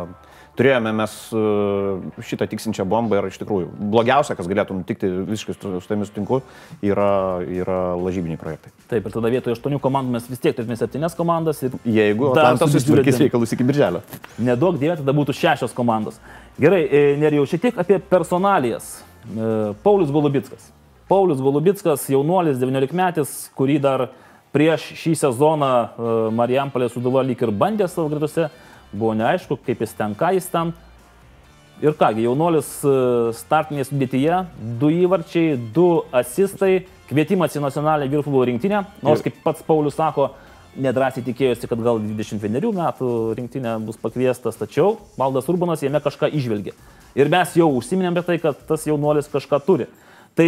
turėjome 0.59 0.93
mes 0.99 1.17
uh, 1.33 2.21
šitą 2.21 2.49
tiksinčią 2.53 2.85
bombą 2.89 3.17
ir 3.17 3.31
iš 3.31 3.41
tikrųjų 3.41 3.73
blogiausia, 3.95 4.37
kas 4.37 4.49
galėtų 4.51 4.77
nutikti, 4.83 5.09
visiškai 5.31 5.57
su, 5.57 5.73
tomis 5.89 6.13
tinku, 6.13 6.43
yra, 6.85 7.11
yra 7.41 7.81
lažybiniai 7.97 8.39
projektai. 8.41 8.75
Taip, 8.91 9.09
ir 9.09 9.17
tada 9.17 9.33
vietoje 9.33 9.57
aštuonių 9.57 9.81
komandų 9.83 10.19
mes 10.19 10.29
vis 10.29 10.43
tiek 10.43 10.53
turėtume 10.57 10.77
septynes 10.77 11.17
komandas. 11.17 11.63
Jeigu 11.85 12.31
Atlantas 12.33 12.73
susitvarkys 12.73 13.23
reikalus 13.25 13.53
iki 13.55 13.65
birželio. 13.67 14.03
Nedaug 14.37 14.77
dievė, 14.79 14.99
tada 15.01 15.15
būtų 15.17 15.35
šešios 15.37 15.73
komandos. 15.77 16.21
Gerai, 16.57 16.87
e, 16.89 17.01
nerijau 17.21 17.45
šiek 17.45 17.67
tiek 17.67 17.75
apie 17.77 17.99
personalijas. 18.01 18.97
E, 19.29 19.49
Paulius 19.83 20.09
Golubitskas. 20.09 20.71
Paulius 21.07 21.41
Golubitskas, 21.41 22.07
jaunuolis, 22.09 22.57
19 22.57 22.97
metis, 22.97 23.33
kurį 23.53 23.75
dar 23.83 24.07
prieš 24.55 24.87
šį 24.97 25.13
sezoną 25.21 25.69
e, 25.69 26.15
Marijampolė 26.33 26.89
Suduva 26.89 27.21
lyg 27.21 27.43
ir 27.45 27.53
bandė 27.53 27.85
savo 27.85 28.09
gretose, 28.09 28.47
buvo 28.89 29.13
neaišku, 29.19 29.59
kaip 29.67 29.85
jis 29.85 29.93
ten, 29.99 30.17
ką 30.17 30.33
jis 30.33 30.49
ten. 30.49 30.73
Ir 31.85 31.93
kągi, 31.93 32.23
jaunuolis 32.25 32.71
startinėje 33.37 33.91
sudėtyje, 33.91 34.39
du 34.81 34.89
įvarčiai, 35.05 35.59
du 35.75 35.85
asistai, 36.09 36.87
kvietimas 37.05 37.53
į 37.53 37.61
nacionalinę 37.61 38.09
vyrų 38.09 38.25
futbolo 38.25 38.47
rinktinę, 38.49 38.81
nors 39.05 39.21
kaip 39.21 39.37
pats 39.43 39.61
Paulius 39.67 39.93
sako, 39.99 40.31
nedrasiai 40.77 41.25
tikėjosi, 41.25 41.67
kad 41.69 41.81
gal 41.83 41.99
21 42.03 42.71
metų 42.75 43.09
rinktinė 43.37 43.75
bus 43.85 43.99
pakviestas, 44.01 44.59
tačiau 44.59 44.97
Valdas 45.17 45.49
Urbanas 45.51 45.83
jame 45.83 46.01
kažką 46.03 46.29
išvelgė. 46.37 46.73
Ir 47.17 47.31
mes 47.33 47.55
jau 47.57 47.69
užsiminėm 47.79 48.13
apie 48.13 48.25
tai, 48.27 48.37
kad 48.41 48.59
tas 48.69 48.85
jaunuolis 48.87 49.29
kažką 49.31 49.59
turi. 49.65 49.87
Tai 50.37 50.47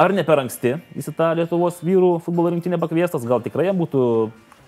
ar 0.00 0.14
ne 0.14 0.24
per 0.26 0.42
anksti 0.44 0.76
jis 0.96 1.10
į 1.10 1.16
tą 1.18 1.32
Lietuvos 1.40 1.82
vyrų 1.84 2.14
futbolo 2.24 2.52
rinktinę 2.54 2.78
pakviestas, 2.80 3.26
gal 3.26 3.42
tikrai 3.44 3.66
jam 3.68 3.80
būtų 3.82 4.04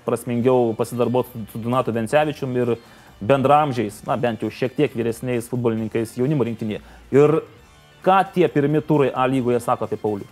prasmingiau 0.07 0.75
pasidarboti 0.79 1.47
su 1.53 1.63
Donatu 1.63 1.95
Vencevičium 1.95 2.59
ir 2.59 2.77
bendramžiais, 3.23 4.03
na 4.07 4.19
bent 4.19 4.43
jau 4.43 4.51
šiek 4.51 4.75
tiek 4.75 4.95
vyresniais 4.99 5.47
futbolininkais 5.51 6.17
jaunimo 6.19 6.47
rinktinėje. 6.49 6.83
Ir 7.15 7.39
ką 8.03 8.23
tie 8.35 8.49
pirmi 8.51 8.83
turai 8.83 9.13
A 9.15 9.29
lygoje 9.31 9.63
sako 9.63 9.87
apie 9.87 10.01
Paulių? 10.03 10.27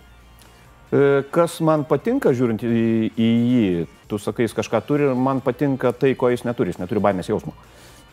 E, 0.91 1.21
kas 1.31 1.61
man 1.63 1.85
patinka 1.87 2.33
žiūrint 2.35 2.65
į, 2.67 3.11
į 3.15 3.27
jį, 3.47 3.67
tu 4.11 4.17
sakai, 4.19 4.43
jis 4.43 4.55
kažką 4.57 4.81
turi, 4.83 5.07
man 5.15 5.39
patinka 5.43 5.93
tai, 5.95 6.11
ko 6.19 6.27
jis 6.33 6.43
neturi, 6.43 6.73
jis 6.73 6.81
neturi 6.81 7.03
baimės 7.03 7.31
jausmo. 7.31 7.55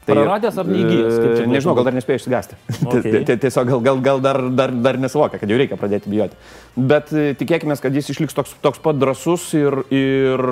Tai, 0.06 0.14
Praradęs 0.14 0.56
ar 0.62 0.70
neįgyjęs? 0.70 1.16
E, 1.18 1.48
nežinau, 1.50 1.74
gal 1.76 1.88
dar 1.90 1.96
nespėjo 1.98 2.22
išsigąsti. 2.22 2.60
Okay. 2.88 3.24
Tiesiog 3.26 3.68
gal, 3.68 3.82
gal, 3.84 3.98
gal 4.06 4.22
dar, 4.24 4.38
dar, 4.54 4.72
dar 4.86 4.98
nesuvokia, 5.02 5.40
kad 5.42 5.50
jau 5.50 5.58
reikia 5.58 5.76
pradėti 5.80 6.12
bijoti. 6.12 6.38
Bet 6.78 7.10
e, 7.10 7.32
tikėkime, 7.40 7.74
kad 7.82 7.98
jis 7.98 8.14
išliks 8.14 8.38
toks, 8.38 8.54
toks 8.62 8.80
pat 8.84 9.02
drasus 9.02 9.50
ir, 9.58 9.82
ir, 9.92 10.44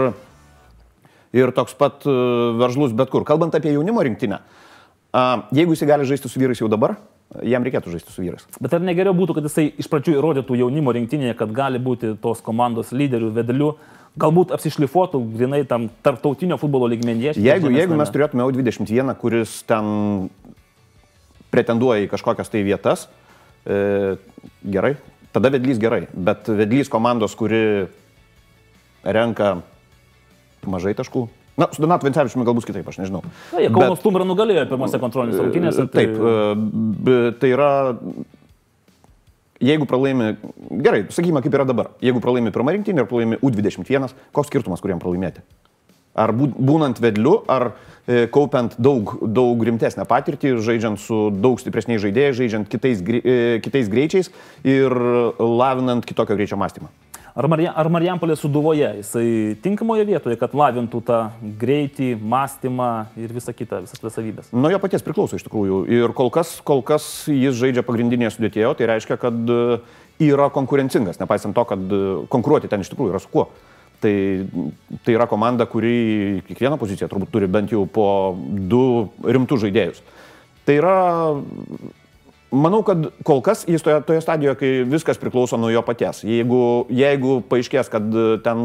ir 1.30 1.54
toks 1.54 1.78
pat 1.78 2.04
veržlus 2.04 2.92
bet 2.98 3.14
kur. 3.14 3.24
Kalbant 3.28 3.54
apie 3.54 3.70
jaunimo 3.76 4.02
rinktinę, 4.02 4.42
jeigu 5.54 5.78
jis 5.78 5.86
gali 5.88 6.10
žaisti 6.10 6.28
su 6.28 6.42
vyrais 6.42 6.58
jau 6.60 6.68
dabar, 6.72 6.98
jam 7.46 7.66
reikėtų 7.66 7.92
žaisti 7.92 8.14
su 8.14 8.22
vyrais. 8.22 8.46
Bet 8.62 8.74
ar 8.76 8.84
negeriau 8.84 9.14
būtų, 9.16 9.36
kad 9.38 9.48
jisai 9.48 9.68
iš 9.80 9.88
pradžių 9.92 10.16
įrodytų 10.16 10.58
jaunimo 10.60 10.94
rinktinėje, 10.96 11.36
kad 11.38 11.52
gali 11.54 11.80
būti 11.82 12.14
tos 12.22 12.42
komandos 12.44 12.92
lyderių, 12.94 13.32
vedlių, 13.36 13.72
galbūt 14.16 14.54
apsišlifuotų 14.56 15.20
grinai 15.34 15.62
tam 15.68 15.88
tarptautinio 16.06 16.58
futbolo 16.60 16.88
lygmenyje? 16.92 17.36
Jeigu, 17.42 17.72
jeigu 17.74 17.98
mes 17.98 18.12
turėtume 18.14 18.46
U21, 18.46 19.12
kuris 19.20 19.58
ten 19.68 20.28
pretenduoja 21.52 22.06
į 22.06 22.10
kažkokias 22.12 22.50
tai 22.52 22.62
vietas, 22.66 23.06
e, 23.66 24.16
gerai, 24.64 24.96
tada 25.36 25.52
vedlys 25.52 25.80
gerai, 25.82 26.06
bet 26.12 26.48
vedlys 26.48 26.90
komandos, 26.92 27.36
kuri 27.38 27.88
renka 29.04 29.58
mažai 30.66 30.96
taškų, 30.98 31.26
Na, 31.56 31.68
su 31.72 31.80
Donatu 31.80 32.04
Vincevičiumi 32.04 32.44
gal 32.44 32.54
bus 32.56 32.66
kitaip, 32.68 32.88
aš 32.88 32.98
nežinau. 33.00 33.22
Na, 33.54 33.60
jie 33.64 33.70
Kauno 33.72 33.94
Bet, 33.94 34.00
Stumbrą 34.02 34.26
nugalėjo 34.28 34.66
pirmose 34.68 35.00
kontrolinės 35.00 35.40
rungtynėse. 35.40 35.86
Tai... 35.88 36.02
Taip, 36.04 36.18
e, 36.20 37.20
tai 37.40 37.52
yra, 37.54 37.70
jeigu 39.64 39.88
pralaimi, 39.88 40.34
gerai, 40.84 41.06
sakykime, 41.08 41.40
kaip 41.44 41.56
yra 41.56 41.64
dabar, 41.68 41.94
jeigu 42.04 42.20
pralaimi 42.24 42.52
pirmą 42.52 42.76
rinktinį 42.76 43.02
ir 43.04 43.08
pralaimi 43.08 43.40
U21, 43.40 44.12
koks 44.36 44.52
skirtumas, 44.52 44.84
kuriam 44.84 45.00
pralaimėti? 45.00 45.44
Ar 46.16 46.32
būnant 46.36 47.00
vedliu, 47.00 47.38
ar 47.52 47.70
e, 48.04 48.24
kaupiant 48.32 48.76
daug, 48.80 49.16
daug 49.20 49.64
rimtesnę 49.68 50.04
patirtį, 50.08 50.54
žaidžiant 50.64 51.00
su 51.00 51.26
daug 51.32 51.60
stipresniais 51.60 52.04
žaidėjais, 52.04 52.36
žaidžiant 52.36 52.68
kitais, 52.72 53.00
e, 53.00 53.40
kitais 53.64 53.88
greičiais 53.92 54.32
ir 54.64 54.96
lavinant 55.40 56.04
kitokio 56.08 56.36
greičio 56.36 56.60
mąstymą. 56.60 56.92
Ar, 57.36 57.44
Marija, 57.52 57.74
ar 57.76 57.90
Marijampolė 57.92 58.32
suduvoje, 58.40 58.86
jisai 59.02 59.26
tinkamoje 59.60 60.06
vietoje, 60.08 60.38
kad 60.40 60.54
lavintų 60.56 61.02
tą 61.04 61.18
greitį, 61.60 62.14
mąstymą 62.16 62.86
ir 63.20 63.34
visą 63.36 63.52
kitą, 63.52 63.82
visas 63.84 64.00
tas 64.00 64.14
savybės? 64.16 64.48
Nuo 64.56 64.70
jo 64.72 64.78
paties 64.80 65.04
priklauso 65.04 65.36
iš 65.36 65.44
tikrųjų. 65.44 65.82
Ir 65.92 66.14
kol 66.16 66.32
kas, 66.32 66.54
kol 66.64 66.80
kas 66.80 67.26
jis 67.28 67.58
žaidžia 67.58 67.84
pagrindinėje 67.84 68.38
sudėtėje, 68.38 68.70
tai 68.78 68.88
reiškia, 68.88 69.18
kad 69.20 69.52
e, 69.52 69.58
yra 70.30 70.48
konkurencingas, 70.54 71.20
nepaisant 71.20 71.52
to, 71.58 71.66
kad 71.68 71.84
e, 71.92 72.00
konkuruoti 72.32 72.72
ten 72.72 72.80
iš 72.80 72.94
tikrųjų 72.94 73.12
yra 73.12 73.20
su 73.20 73.28
kuo. 73.34 73.50
Tai, 74.00 74.14
tai 75.04 75.18
yra 75.18 75.28
komanda, 75.28 75.68
kuri 75.68 76.40
kiekvieną 76.48 76.80
poziciją 76.80 77.10
turbūt 77.12 77.36
turi 77.36 77.52
bent 77.52 77.68
jau 77.72 77.84
po 77.84 78.08
du 78.72 79.10
rimtus 79.28 79.60
žaidėjus. 79.66 80.00
Tai 80.64 80.80
yra 80.80 80.96
Manau, 82.54 82.82
kad 82.86 83.08
kol 83.26 83.40
kas 83.42 83.64
jis 83.66 83.82
toje, 83.82 83.98
toje 84.06 84.22
stadijoje, 84.22 84.58
kai 84.60 84.68
viskas 84.86 85.18
priklauso 85.18 85.58
nuo 85.58 85.70
jo 85.72 85.82
paties. 85.82 86.22
Jeigu, 86.26 86.60
jeigu 86.94 87.40
paaiškės, 87.50 87.90
kad 87.90 88.06
e, 88.06 88.26
ten 88.44 88.62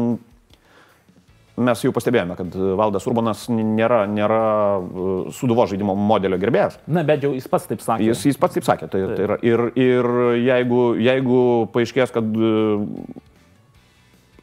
mes 1.58 1.82
jau 1.82 1.90
pastebėjome, 1.94 2.36
kad 2.38 2.54
Valdas 2.78 3.08
Urbanas 3.10 3.48
nėra, 3.50 4.04
nėra 4.06 4.38
e, 4.78 5.08
suduvo 5.34 5.66
žaidimo 5.66 5.96
modelio 5.98 6.38
gerbėjas. 6.40 6.78
Na, 6.86 7.02
bet 7.06 7.26
jau 7.26 7.34
jis 7.34 7.50
pats 7.50 7.66
taip 7.70 7.82
sakė. 7.82 8.06
Jis, 8.06 8.24
jis 8.30 8.40
pats 8.40 8.60
taip 8.60 8.70
sakė. 8.70 8.88
Tai, 8.92 9.02
tai 9.16 9.26
yra, 9.26 9.40
ir 9.42 9.66
ir 9.74 10.10
jeigu, 10.46 10.86
jeigu 11.02 11.42
paaiškės, 11.74 12.14
kad 12.14 12.38
e, 12.38 12.56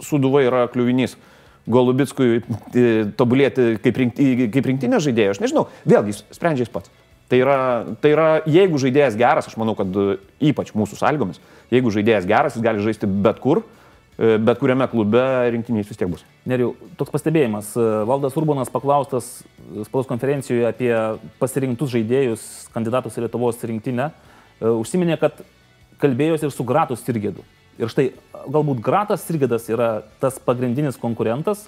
suduva 0.03 0.43
yra 0.43 0.67
kliuvinys 0.71 1.15
Golubickui 1.69 2.39
tobulėti 3.19 3.75
kaip, 3.83 3.97
rinkti, 4.01 4.49
kaip 4.49 4.67
rinktinė 4.67 4.99
žaidėjo, 5.05 5.35
aš 5.35 5.41
nežinau, 5.43 5.67
vėlgi 5.85 6.15
jis 6.15 6.23
sprendžia 6.33 6.65
jis 6.65 6.71
pats. 6.73 6.91
Tai 7.29 7.37
yra, 7.37 7.57
tai 8.01 8.13
yra, 8.15 8.27
jeigu 8.49 8.79
žaidėjas 8.81 9.17
geras, 9.19 9.45
aš 9.45 9.57
manau, 9.61 9.75
kad 9.77 9.97
e, 10.01 10.15
ypač 10.49 10.71
mūsų 10.73 10.97
sąlygomis, 10.97 11.37
jeigu 11.69 11.91
žaidėjas 11.93 12.25
geras, 12.29 12.55
jis 12.57 12.65
gali 12.65 12.81
žaisti 12.81 13.05
bet 13.05 13.37
kur, 13.43 13.61
e, 14.17 14.39
bet 14.41 14.57
kuriame 14.57 14.87
klube 14.89 15.21
rinkinys 15.53 15.91
vis 15.91 15.99
tiek 15.99 16.09
bus. 16.09 16.23
Neriu, 16.49 16.71
toks 16.97 17.13
pastebėjimas. 17.13 17.75
E, 17.77 17.85
Valdas 18.09 18.33
Urbanas 18.39 18.73
paklaustas 18.73 19.29
spaudos 19.85 20.09
konferencijoje 20.09 20.65
apie 20.71 20.89
pasirinktus 21.37 21.93
žaidėjus, 21.93 22.49
kandidatus 22.73 23.21
į 23.21 23.27
Lietuvos 23.27 23.61
rinktinę, 23.61 24.09
užsiminė, 24.59 25.21
kad 25.21 25.45
kalbėjosi 26.01 26.49
ir 26.49 26.55
su 26.55 26.65
Gratus 26.65 27.05
Sirgėdu. 27.05 27.45
Ir 27.79 27.93
štai 27.93 28.09
galbūt 28.49 28.81
Gratas 28.83 29.21
Sirgėdas 29.27 29.69
yra 29.69 29.99
tas 30.19 30.41
pagrindinis 30.41 30.97
konkurentas 30.99 31.67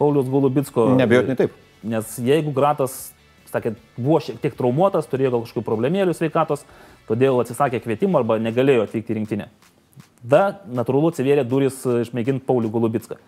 Paulius 0.00 0.32
Golubitsko. 0.32 0.94
Nebejotinai 0.96 1.36
taip. 1.44 1.60
Nes 1.84 2.16
jeigu 2.22 2.54
Gratas 2.56 3.11
sakė, 3.54 3.74
buvo 3.98 4.20
šiek 4.24 4.40
tiek 4.42 4.56
traumuotas, 4.58 5.08
turėjo 5.10 5.34
gal 5.36 5.44
kažkokių 5.44 5.66
problemėlių 5.66 6.16
sveikatos, 6.16 6.64
todėl 7.08 7.40
atsisakė 7.42 7.82
kvietimo 7.84 8.20
arba 8.20 8.38
negalėjo 8.42 8.86
atvykti 8.86 9.14
į 9.14 9.18
rinktinę. 9.20 9.48
Da, 10.22 10.60
natūralu, 10.70 11.10
atsivėrė 11.12 11.44
duris 11.48 11.80
išmėginti 12.06 12.46
Paulių 12.46 12.70
Golubitską. 12.72 13.18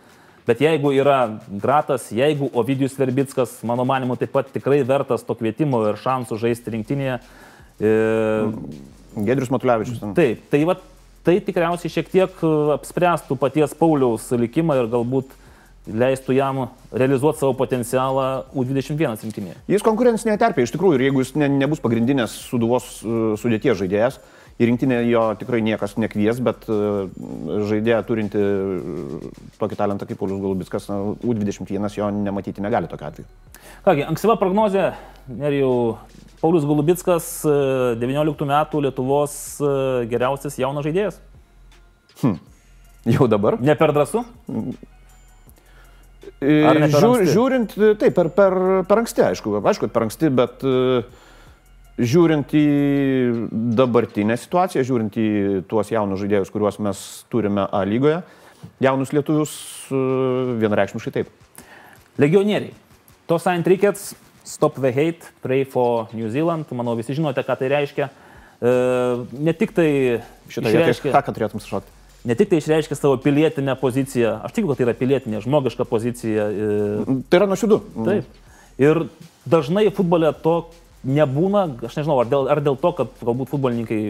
Bet 0.44 0.60
jeigu 0.60 0.92
yra 0.92 1.40
Gratas, 1.48 2.10
jeigu 2.12 2.50
Ovidijus 2.52 2.98
Verbickas, 3.00 3.56
mano 3.64 3.86
manimu, 3.88 4.16
taip 4.20 4.34
pat 4.34 4.50
tikrai 4.52 4.82
vertas 4.84 5.24
to 5.24 5.36
kvietimo 5.38 5.80
ir 5.88 6.00
šansų 6.00 6.38
žaisti 6.42 6.74
rinktinėje. 6.76 7.20
E... 7.80 7.94
Gedrius 9.14 9.50
Matulevičius. 9.54 10.02
Taip, 10.16 10.42
tai, 10.50 10.60
va, 10.68 10.74
tai 11.26 11.38
tikriausiai 11.44 11.92
šiek 11.92 12.10
tiek 12.10 12.44
apspręstų 12.74 13.38
paties 13.38 13.74
Pauliaus 13.78 14.26
likimą 14.34 14.76
ir 14.80 14.90
galbūt 14.92 15.32
leistų 15.86 16.36
jam 16.36 16.60
realizuoti 16.92 17.42
savo 17.42 17.54
potencialą 17.58 18.44
U21 18.56 19.20
rinktinėje. 19.26 19.56
Jis 19.68 19.84
konkurencinėje 19.84 20.40
terpėje 20.40 20.68
iš 20.68 20.72
tikrųjų 20.76 20.98
ir 20.98 21.08
jeigu 21.08 21.24
jis 21.24 21.34
ne, 21.36 21.48
nebus 21.52 21.82
pagrindinės 21.84 22.36
suduvos 22.48 23.02
e, 23.02 23.34
sudėties 23.40 23.76
žaidėjas, 23.82 24.18
į 24.54 24.68
rinktinę 24.70 25.00
jo 25.10 25.24
tikrai 25.40 25.60
niekas 25.66 25.96
nekvies, 26.00 26.40
bet 26.44 26.64
e, 26.72 26.78
žaidėja 27.68 28.00
turinti 28.08 28.40
e, 28.40 29.32
tokį 29.60 29.80
talentą 29.80 30.08
kaip 30.08 30.20
Paulius 30.20 30.40
Golubitskas, 30.40 30.88
U21 30.88 31.90
jo 31.98 32.08
nematyti 32.16 32.64
negali 32.64 32.88
tokiu 32.88 33.10
atveju. 33.10 33.28
Kągi, 33.84 34.06
ankstyva 34.08 34.38
prognozė, 34.40 34.92
nerijau, 35.28 35.98
Paulius 36.40 36.64
Golubitskas 36.68 37.28
19 38.00 38.48
metų 38.48 38.80
Lietuvos 38.86 39.36
geriausias 40.08 40.56
jaunas 40.60 40.84
žaidėjas. 40.84 41.20
Hm. 42.22 42.40
Jau 43.16 43.28
dabar? 43.28 43.58
Ne 43.60 43.76
per 43.76 43.92
drąsu? 43.92 44.24
Žiūr, 46.94 47.26
žiūrint, 47.30 47.76
taip, 48.00 48.14
per, 48.16 48.30
per, 48.34 48.56
per 48.88 49.02
anksti, 49.02 49.24
aišku, 49.30 49.58
aišku, 49.60 49.88
per 49.94 50.06
anksti, 50.06 50.30
bet 50.34 50.64
žiūrint 51.94 52.54
į 52.58 52.64
dabartinę 53.78 54.36
situaciją, 54.40 54.82
žiūrint 54.86 55.18
į 55.20 55.28
tuos 55.70 55.92
jaunus 55.94 56.22
žaidėjus, 56.24 56.50
kuriuos 56.54 56.80
mes 56.82 57.04
turime 57.32 57.66
A 57.70 57.84
lygoje, 57.86 58.20
jaunus 58.82 59.14
lietuvius 59.14 59.54
vienareikšmiškai 59.90 61.14
taip. 61.14 61.32
Legionieriai. 62.18 62.74
Tos 63.26 63.46
Saint 63.46 63.66
Rickets, 63.66 64.12
Stop 64.44 64.76
the 64.76 64.92
Hate, 64.92 65.32
Pray 65.42 65.64
for 65.64 66.08
New 66.12 66.28
Zealand, 66.28 66.68
manau 66.76 66.92
visi 66.98 67.16
žinote, 67.16 67.40
ką 67.46 67.56
tai 67.56 67.70
reiškia. 67.72 68.10
E, 68.60 68.72
ne 69.40 69.54
tik 69.56 69.72
tai 69.76 69.88
šitą 70.52 70.68
reiškia. 70.68 71.14
Ką 71.14 71.32
turėtum 71.32 71.62
sušokti? 71.64 72.03
Ne 72.24 72.36
tik 72.38 72.50
tai 72.50 72.60
išreiškia 72.60 72.96
savo 72.98 73.18
pilietinę 73.20 73.76
poziciją, 73.80 74.38
aš 74.46 74.56
tikiu, 74.56 74.70
kad 74.70 74.80
tai 74.80 74.86
yra 74.88 74.96
pilietinė, 74.98 75.42
žmogiška 75.44 75.86
pozicija. 75.88 76.46
E, 76.48 77.18
tai 77.28 77.40
yra 77.40 77.50
nuoširdų. 77.50 77.80
Taip. 78.06 78.40
Ir 78.80 79.04
dažnai 79.46 79.86
futbole 79.94 80.32
to 80.44 80.56
nebūna, 81.04 81.66
aš 81.84 81.98
nežinau, 82.00 82.18
ar 82.22 82.30
dėl, 82.30 82.48
ar 82.50 82.62
dėl 82.64 82.78
to, 82.80 82.94
kad 82.96 83.20
galbūt 83.20 83.52
futbolininkai 83.52 84.00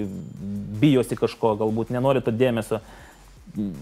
bijosi 0.81 1.19
kažko, 1.19 1.57
galbūt 1.61 1.91
nenori 1.95 2.23
to 2.25 2.35
dėmesio, 2.35 2.81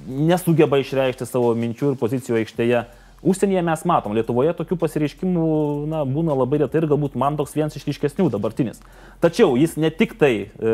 nesugeba 0.09 0.81
išreikšti 0.81 1.29
savo 1.29 1.53
minčių 1.59 1.93
ir 1.93 2.01
pozicijų 2.01 2.41
aikštėje. 2.43 2.83
Užsienyje 3.23 3.61
mes 3.63 3.85
matom, 3.87 4.17
Lietuvoje 4.19 4.51
tokių 4.59 4.77
pasireiškimų 4.81 5.45
na, 5.93 6.01
būna 6.09 6.35
labai 6.35 6.59
retai 6.65 6.81
ir 6.81 6.89
galbūt 6.91 7.15
man 7.21 7.37
toks 7.39 7.55
vienas 7.55 7.77
iš 7.79 7.85
ryškesnių 7.87 8.27
dabartinis. 8.33 8.81
Tačiau 9.23 9.55
jis 9.61 9.77
ne 9.79 9.93
tik 9.95 10.17
tai 10.19 10.33
e, 10.43 10.73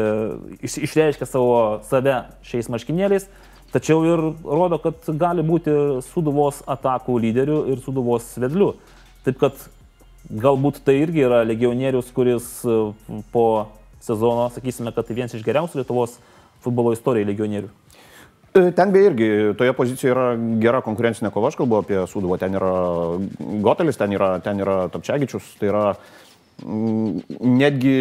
išreiškia 0.64 1.28
savo 1.28 1.82
save 1.90 2.22
šiais 2.48 2.70
marškinėliais, 2.72 3.28
Tačiau 3.68 4.04
ir 4.08 4.20
rodo, 4.44 4.78
kad 4.80 5.10
gali 5.20 5.42
būti 5.44 5.72
suduvos 6.06 6.62
atakų 6.64 7.18
lyderių 7.26 7.58
ir 7.74 7.82
suduvos 7.84 8.30
vedlių. 8.40 8.70
Taip 9.26 9.36
kad 9.42 9.66
galbūt 10.28 10.80
tai 10.86 10.98
irgi 11.02 11.26
yra 11.26 11.42
legionierius, 11.44 12.08
kuris 12.16 12.46
e, 12.64 12.78
po 13.32 13.44
sezono, 14.04 14.48
sakysime, 14.54 14.92
kad 14.96 15.08
tai 15.08 15.18
vienas 15.18 15.36
iš 15.36 15.44
geriausių 15.44 15.82
Lietuvos 15.82 16.16
futbolo 16.64 16.94
istorijai 16.96 17.28
legionierių. 17.28 17.68
E, 18.56 18.70
ten 18.72 18.92
beje 18.92 19.10
irgi 19.10 19.28
toje 19.60 19.74
pozicijoje 19.76 20.14
yra 20.14 20.26
gera 20.62 20.80
konkurencinė 20.84 21.32
kova, 21.34 21.50
aš 21.52 21.58
kalbu 21.60 21.82
apie 21.82 22.00
Suduvą, 22.08 22.38
ten 22.40 22.56
yra 22.56 22.72
Gotelis, 23.64 24.00
ten 24.00 24.16
yra, 24.16 24.30
ten 24.44 24.64
yra 24.64 24.86
Topčiagičius, 24.92 25.52
tai 25.60 25.68
yra 25.72 25.84
netgi 26.58 27.94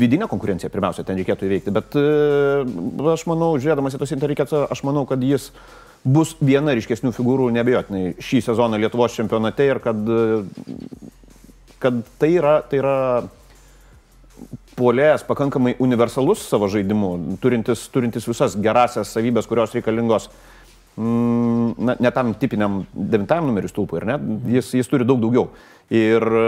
vidinę 0.00 0.26
konkurenciją 0.30 0.70
pirmiausia 0.72 1.04
ten 1.06 1.18
reikėtų 1.20 1.46
įveikti, 1.46 1.74
bet 1.74 1.94
e, 1.98 2.04
aš 3.12 3.26
manau, 3.30 3.52
žiūrėdamas 3.62 3.94
į 3.94 4.00
tos 4.02 4.14
interikėtą, 4.16 4.64
aš 4.74 4.82
manau, 4.86 5.04
kad 5.06 5.22
jis 5.22 5.50
bus 6.02 6.34
viena 6.40 6.74
ryškesnių 6.74 7.12
figūrų 7.14 7.50
nebejotinai 7.54 8.16
šį 8.24 8.42
sezoną 8.48 8.80
Lietuvos 8.80 9.14
čempionate 9.14 9.68
ir 9.68 9.82
kad, 9.84 10.00
kad 11.82 12.00
tai 12.18 12.32
yra, 12.38 12.56
tai 12.66 12.80
yra 12.80 12.96
puolėjas 14.80 15.26
pakankamai 15.28 15.76
universalus 15.82 16.42
savo 16.48 16.70
žaidimu, 16.72 17.36
turintis, 17.42 17.84
turintis 17.92 18.26
visas 18.28 18.56
gerasias 18.56 19.12
savybės, 19.12 19.48
kurios 19.50 19.76
reikalingos 19.76 20.30
mm, 20.30 20.59
na, 20.98 21.96
ne 22.00 22.10
tam 22.14 22.34
tipiniam 22.34 22.82
devintajam 22.94 23.46
numeriu 23.46 23.70
stulpui, 23.70 24.02
jis, 24.50 24.74
jis 24.80 24.90
turi 24.90 25.06
daug 25.08 25.20
daugiau. 25.22 25.50
Ir 25.90 26.22
e, 26.22 26.42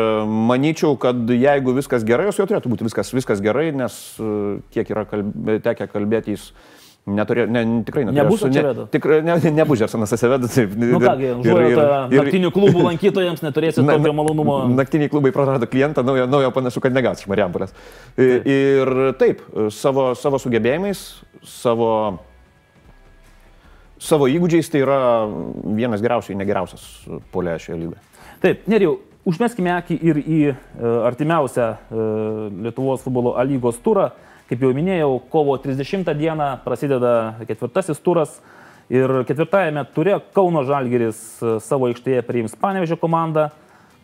manyčiau, 0.48 0.94
kad 1.02 1.18
jeigu 1.26 1.74
viskas 1.74 2.04
gerai, 2.06 2.28
jos 2.28 2.38
jau 2.38 2.46
turėtų 2.46 2.70
būti 2.70 2.86
viskas, 2.86 3.10
viskas 3.10 3.40
gerai, 3.42 3.72
nes 3.74 3.96
e, 4.22 4.60
kiek 4.70 4.92
yra 4.94 5.02
kalbė, 5.10 5.56
tekę 5.64 5.88
kalbėti, 5.90 6.36
jis 6.36 6.52
neturėjo, 7.10 7.48
ne, 7.50 7.62
tikrai 7.82 8.04
neturėjo. 8.06 8.22
Nebus 8.22 8.44
Acevedo. 8.46 8.84
Ne, 8.86 8.92
tikrai 8.94 9.18
ne, 9.26 9.34
nebus 9.56 9.80
Žersonas 9.82 10.14
Acevedo. 10.14 10.50
Taip, 10.52 10.76
nu 10.78 11.00
kągi, 11.02 11.32
užuojauta 11.42 11.88
naktinių 12.14 12.52
klubų 12.54 12.86
lankytojams 12.86 13.42
neturėsit 13.42 13.82
na, 13.82 13.98
tokio 13.98 14.14
malonumo. 14.14 14.60
Naktiniai 14.78 15.10
klubai 15.10 15.34
prarado 15.34 15.66
klientą, 15.66 16.06
naujo, 16.06 16.28
naujo 16.30 16.54
panašu, 16.54 16.84
kad 16.84 16.94
negaus 16.94 17.24
iš 17.24 17.30
Marijampolės. 17.32 17.74
Ir 18.22 18.94
taip, 19.18 19.42
savo, 19.74 20.12
savo 20.22 20.38
sugebėjimais, 20.38 21.02
savo, 21.42 21.90
savo 24.02 24.26
įgūdžiais 24.30 24.68
tai 24.72 24.82
yra 24.82 24.98
vienas 25.78 26.02
geriausiai 26.02 26.38
negeriausias 26.38 26.84
polė 27.34 27.56
šioje 27.62 27.80
lygoje. 27.84 28.02
Taip, 28.42 28.66
neriau, 28.70 28.98
Užmeskime 29.22 29.70
akį 29.76 29.96
ir 30.02 30.18
į 30.18 30.38
e, 30.50 30.54
artimiausią 31.06 31.66
e, 31.70 32.04
Lietuvos 32.64 33.04
futbolo 33.04 33.36
A 33.38 33.44
lygos 33.46 33.76
turą. 33.84 34.08
Kaip 34.50 34.64
jau 34.64 34.72
minėjau, 34.74 35.12
kovo 35.30 35.54
30 35.62 36.10
dieną 36.18 36.48
prasideda 36.64 37.12
ketvirtasis 37.46 38.02
turas 38.02 38.34
ir 38.90 39.22
ketvirtajame 39.28 39.84
ture 39.94 40.16
Kauno 40.34 40.64
Žalgeris 40.66 41.20
e, 41.38 41.54
savo 41.62 41.86
aikštėje 41.92 42.24
priims 42.26 42.58
Panevežio 42.58 42.98
komandą, 42.98 43.52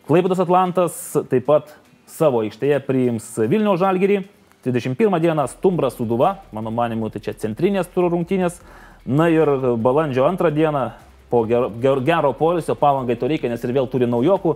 Klaipėdas 0.07 0.39
Atlantas 0.45 1.03
taip 1.33 1.49
pat 1.51 1.75
savo 2.07 2.45
aikštėje 2.47 2.79
priims 2.87 3.33
Vilnių 3.43 3.75
Žalgerį, 3.83 4.21
21 4.69 5.19
dieną 5.19 5.49
Stumbras 5.51 5.99
Suduva, 5.99 6.37
mano 6.55 6.71
manimu, 6.71 7.11
tai 7.11 7.25
čia 7.27 7.35
centrinės 7.43 7.91
turo 7.91 8.13
rungtynės, 8.15 8.63
na 9.09 9.29
ir 9.33 9.49
balandžio 9.81 10.27
antrą 10.29 10.51
dieną 10.53 10.91
po 11.31 11.45
gero, 11.49 11.71
gero 12.01 12.33
polisio 12.37 12.77
palangai 12.77 13.17
to 13.17 13.29
reikia, 13.29 13.49
nes 13.49 13.65
ir 13.65 13.73
vėl 13.77 13.89
turi 13.89 14.09
naujokų, 14.09 14.55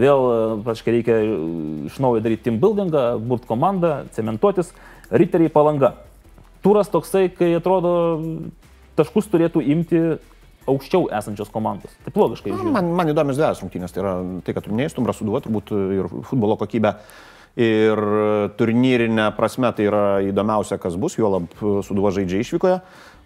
vėl, 0.00 0.26
praškai, 0.64 0.94
reikia 0.98 1.18
iš 1.88 1.98
naujo 2.02 2.22
daryti 2.24 2.48
team 2.48 2.60
buildingą, 2.62 3.04
burt 3.24 3.46
komandą, 3.48 4.04
cementuotis, 4.16 4.72
riteriai 5.10 5.52
palanga. 5.52 5.94
Turas 6.64 6.92
toksai, 6.92 7.28
kai 7.32 7.54
atrodo, 7.56 7.92
taškus 9.00 9.30
turėtų 9.32 9.64
imti 9.64 10.02
aukščiau 10.68 11.08
esančios 11.16 11.48
komandos. 11.52 11.92
Taip 12.04 12.20
logiškai. 12.20 12.52
Žiūrėjau. 12.52 12.76
Man, 12.76 12.92
man 12.98 13.10
įdomios 13.10 13.40
dviejas 13.40 13.62
rungtynės. 13.64 13.94
Tai 13.96 14.02
yra 14.04 14.14
tai, 14.44 14.54
kad 14.54 14.68
minėjai, 14.68 14.92
stumbras 14.92 15.18
suduot, 15.18 15.48
turbūt 15.48 15.72
ir 15.96 16.10
futbolo 16.28 16.60
kokybę 16.60 16.98
Ir 17.58 17.98
turnyrinė 18.54 19.24
prasme 19.34 19.72
tai 19.74 19.88
yra 19.88 20.02
įdomiausia, 20.22 20.78
kas 20.78 20.94
bus, 21.00 21.16
juolab 21.18 21.50
Suduva 21.82 22.12
žaidžia 22.14 22.44
išvykoje. 22.44 22.76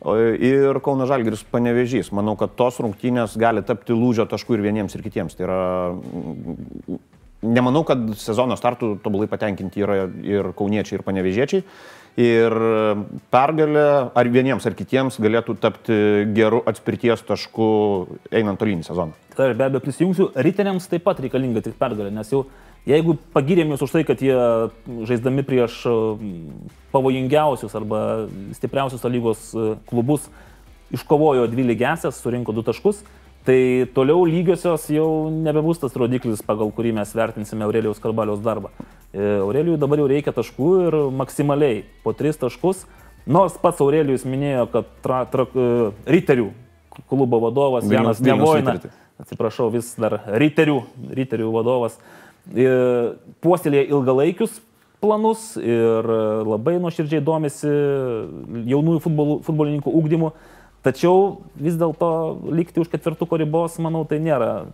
Ir 0.04 0.80
Kauno 0.84 1.06
Žalgiris 1.08 1.46
panevežys. 1.48 2.10
Manau, 2.12 2.34
kad 2.36 2.52
tos 2.58 2.80
rungtynės 2.82 3.38
gali 3.40 3.62
tapti 3.64 3.96
lūžio 3.96 4.26
taškų 4.28 4.58
ir 4.58 4.64
vieniems, 4.66 4.96
ir 4.96 5.04
kitiems. 5.06 5.36
Tai 5.38 5.46
yra 5.46 5.60
nemanau, 7.44 7.84
kad 7.88 8.02
sezono 8.20 8.56
startų 8.58 8.98
tobulai 9.04 9.28
patenkinti 9.30 9.84
yra 9.84 10.04
ir 10.24 10.50
kauniečiai, 10.56 10.98
ir 10.98 11.06
panevežiečiai. 11.06 11.64
Ir 12.24 12.54
pergalė 13.34 13.86
ar 14.14 14.28
vieniems, 14.30 14.66
ar 14.68 14.76
kitiems 14.78 15.16
galėtų 15.18 15.56
tapti 15.58 15.96
geru 16.36 16.60
atspirties 16.70 17.24
tašku 17.26 17.66
einant 18.30 18.60
tolinį 18.60 18.86
sezoną. 18.86 19.16
Be 19.34 19.50
abejo 19.66 19.82
prisijungsiu, 19.82 20.28
rytiniams 20.46 20.86
taip 20.92 21.02
pat 21.08 21.18
reikalinga 21.24 21.64
tik 21.64 21.74
pergalė, 21.80 22.12
nes 22.14 22.30
jau 22.30 22.44
jeigu 22.88 23.16
pagirėm 23.34 23.74
jūs 23.74 23.84
už 23.86 23.96
tai, 23.96 24.04
kad 24.08 24.22
jie 24.22 24.36
žaisdami 25.08 25.44
prieš 25.46 25.82
pavojingiausius 26.94 27.74
arba 27.74 28.00
stipriausius 28.56 29.04
lygos 29.08 29.50
klubus 29.90 30.28
iškovojo 30.94 31.48
dvi 31.50 31.64
lygiasias, 31.72 32.20
surinko 32.20 32.54
du 32.54 32.62
taškus, 32.66 33.02
Tai 33.44 33.84
toliau 33.92 34.24
lygiosios 34.24 34.86
jau 34.88 35.28
nebebus 35.28 35.76
tas 35.82 35.92
rodiklis, 36.00 36.40
pagal 36.40 36.70
kurį 36.72 36.94
mes 36.96 37.10
vertinsime 37.12 37.66
Aurelijos 37.66 38.00
Karbaliaus 38.00 38.40
darbą. 38.40 38.70
E, 39.12 39.20
Aurelijui 39.42 39.76
dabar 39.80 40.00
jau 40.00 40.06
reikia 40.08 40.32
taškų 40.32 40.68
ir 40.86 40.96
maksimaliai 41.12 41.82
po 42.00 42.14
tris 42.16 42.40
taškus. 42.40 42.86
Nors 43.28 43.58
pats 43.60 43.84
Aurelijus 43.84 44.24
minėjo, 44.24 44.64
kad 44.72 44.88
tra, 45.04 45.20
tra, 45.28 45.44
e, 45.44 45.90
riterių 46.08 46.48
klubo 47.10 47.42
vadovas 47.44 47.84
Janas 47.90 48.24
Nevoina, 48.24 48.78
atsiprašau, 49.20 49.68
vis 49.76 49.92
dar 50.00 50.22
riterių, 50.40 50.80
riterių 51.20 51.52
vadovas, 51.52 52.00
e, 52.00 52.23
puoselėje 53.44 53.88
ilgalaikius 53.88 54.60
planus 55.04 55.54
ir 55.60 56.08
labai 56.48 56.78
nuoširdžiai 56.82 57.24
domisi 57.24 57.70
jaunųjų 58.72 59.02
futbol, 59.04 59.38
futbolininkų 59.44 59.94
ūkdymu. 60.00 60.32
Tačiau 60.84 61.40
vis 61.56 61.78
dėlto 61.80 62.08
likti 62.52 62.82
už 62.82 62.90
ketvirtuko 62.92 63.38
ribos, 63.40 63.78
manau, 63.80 64.02
tai 64.04 64.18
nėra 64.20 64.66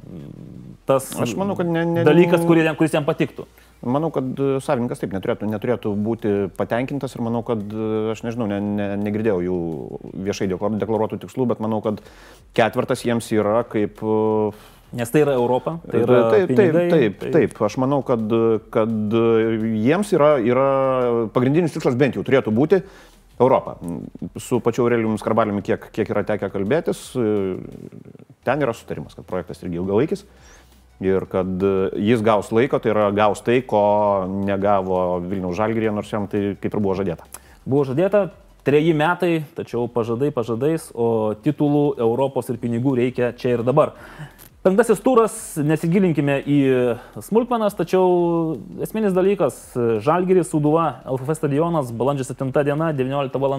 tas 0.89 1.07
Aš 1.15 1.37
manau, 1.39 1.55
ne, 1.63 1.85
ne, 1.87 2.03
dalykas, 2.07 2.43
kuris, 2.49 2.67
kuris 2.79 2.97
jam 2.97 3.07
patiktų. 3.07 3.47
Manau, 3.81 4.11
kad 4.13 4.27
savininkas 4.67 5.01
taip 5.01 5.15
neturėtų, 5.15 5.47
neturėtų 5.49 5.93
būti 6.05 6.33
patenkintas 6.59 7.15
ir 7.15 7.23
manau, 7.25 7.45
kad, 7.47 7.63
aš 8.13 8.25
nežinau, 8.27 8.51
ne, 8.51 8.59
ne, 8.61 8.89
negirdėjau 9.07 9.39
jų 9.47 9.61
viešai 10.27 10.51
deklaruotų 10.51 11.23
tikslų, 11.23 11.47
bet 11.55 11.63
manau, 11.63 11.79
kad 11.85 12.03
ketvirtas 12.59 13.07
jiems 13.07 13.31
yra 13.37 13.63
kaip... 13.71 14.03
Nes 14.93 15.11
tai 15.13 15.23
yra 15.23 15.37
Europa, 15.39 15.77
tai 15.87 16.01
yra 16.03 16.21
taip, 16.33 16.49
pinigai, 16.51 16.73
taip, 16.73 16.91
taip, 16.91 17.19
taip, 17.21 17.35
taip. 17.37 17.63
Aš 17.63 17.77
manau, 17.79 18.01
kad, 18.07 18.25
kad 18.75 19.15
jiems 19.15 20.11
yra, 20.17 20.33
yra 20.43 20.69
pagrindinis 21.35 21.77
tikslas 21.77 21.99
bent 21.99 22.19
jau 22.19 22.25
turėtų 22.27 22.55
būti 22.55 22.81
Europą. 23.41 23.77
Su 24.43 24.59
pačiu 24.61 24.85
Aurelijum 24.85 25.15
Skarbaliumi, 25.21 25.63
kiek, 25.65 25.87
kiek 25.95 26.11
yra 26.13 26.25
tekę 26.27 26.51
kalbėtis, 26.53 27.05
ten 28.45 28.67
yra 28.67 28.75
sutarimas, 28.77 29.15
kad 29.17 29.29
projektas 29.31 29.63
irgi 29.63 29.79
ilgalaikis 29.81 30.27
ir 31.01 31.25
kad 31.33 31.65
jis 31.97 32.21
gaus 32.21 32.51
laiko, 32.53 32.83
tai 32.83 32.93
yra 32.93 33.07
gaus 33.17 33.41
tai, 33.47 33.63
ko 33.65 33.81
negavo 34.29 35.21
Vilniaus 35.25 35.57
Žalgirėje, 35.57 35.95
nors 35.97 36.13
jam 36.13 36.27
tai 36.29 36.51
kaip 36.61 36.75
ir 36.75 36.83
buvo 36.83 36.99
žadėta. 36.99 37.31
Buvo 37.65 37.87
žadėta 37.89 38.27
treji 38.67 38.93
metai, 38.97 39.33
tačiau 39.57 39.87
pažadai 39.89 40.29
pažadais, 40.35 40.91
o 40.93 41.33
titulų 41.41 41.85
Europos 42.01 42.51
ir 42.53 42.61
pinigų 42.61 42.99
reikia 43.01 43.33
čia 43.33 43.57
ir 43.57 43.65
dabar. 43.65 43.95
Penktasis 44.61 44.99
turas, 45.01 45.35
nesigilinkime 45.57 46.35
į 46.45 46.57
smulkmenas, 47.25 47.73
tačiau 47.79 48.59
esminis 48.85 49.15
dalykas- 49.17 49.55
Žalgiris, 50.05 50.51
Suduva, 50.53 51.01
LFF 51.09 51.39
stadionas, 51.39 51.89
balandžio 51.97 52.27
7 52.29 52.53
diena, 52.67 52.91
19 52.93 53.41
val. 53.41 53.55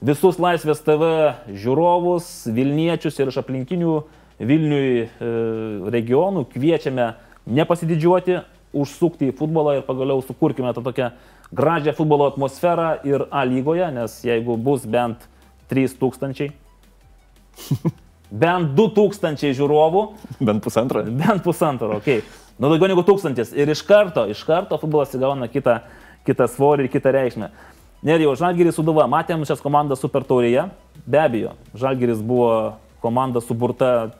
Visus 0.00 0.38
Laisvės 0.38 0.84
TV 0.86 1.34
žiūrovus, 1.50 2.46
Vilniečius 2.46 3.18
ir 3.18 3.26
iš 3.32 3.40
aplinkinių 3.42 3.96
Vilniui 4.38 5.02
e, 5.02 5.08
regionų 5.90 6.44
kviečiame 6.52 7.08
nepasididžiuoti, 7.50 8.38
užsukti 8.70 9.32
į 9.32 9.34
futbolą 9.34 9.80
ir 9.80 9.82
pagaliau 9.82 10.22
sukurkime 10.22 10.70
tą 10.70 10.84
tokią 10.86 11.10
gražią 11.50 11.96
futbolo 11.98 12.30
atmosferą 12.30 13.02
ir 13.02 13.26
A 13.32 13.42
lygoje, 13.42 13.90
nes 13.90 14.22
jeigu 14.22 14.54
bus 14.56 14.86
bent 14.86 15.26
3000 15.74 16.54
bent 18.30 18.74
2000 18.78 19.54
žiūrovų. 19.58 20.04
Bent 20.40 20.62
pusantro. 20.64 21.02
Bent 21.04 21.42
pusantro, 21.44 21.96
okei. 21.98 22.20
Okay. 22.22 22.38
Nu 22.60 22.68
daugiau 22.68 22.90
negu 22.92 23.02
tūkstantis. 23.06 23.54
Ir 23.56 23.70
iš 23.72 23.80
karto, 23.88 24.26
iš 24.28 24.42
karto 24.44 24.76
futbolas 24.80 25.14
įgauna 25.16 25.48
kitą, 25.48 25.78
kitą 26.28 26.48
svorį 26.52 26.86
ir 26.86 26.92
kitą 26.92 27.12
reikšmę. 27.16 27.48
Nerijau, 28.04 28.34
Žalgiris 28.36 28.76
Suduva, 28.76 29.06
matėm 29.08 29.46
šias 29.48 29.62
komandas 29.64 30.00
Super 30.04 30.24
Taurėje. 30.28 30.66
Be 31.08 31.20
abejo, 31.20 31.54
Žalgiris 31.76 32.20
buvo 32.24 32.50
komanda 33.00 33.40
suburta 33.40 34.10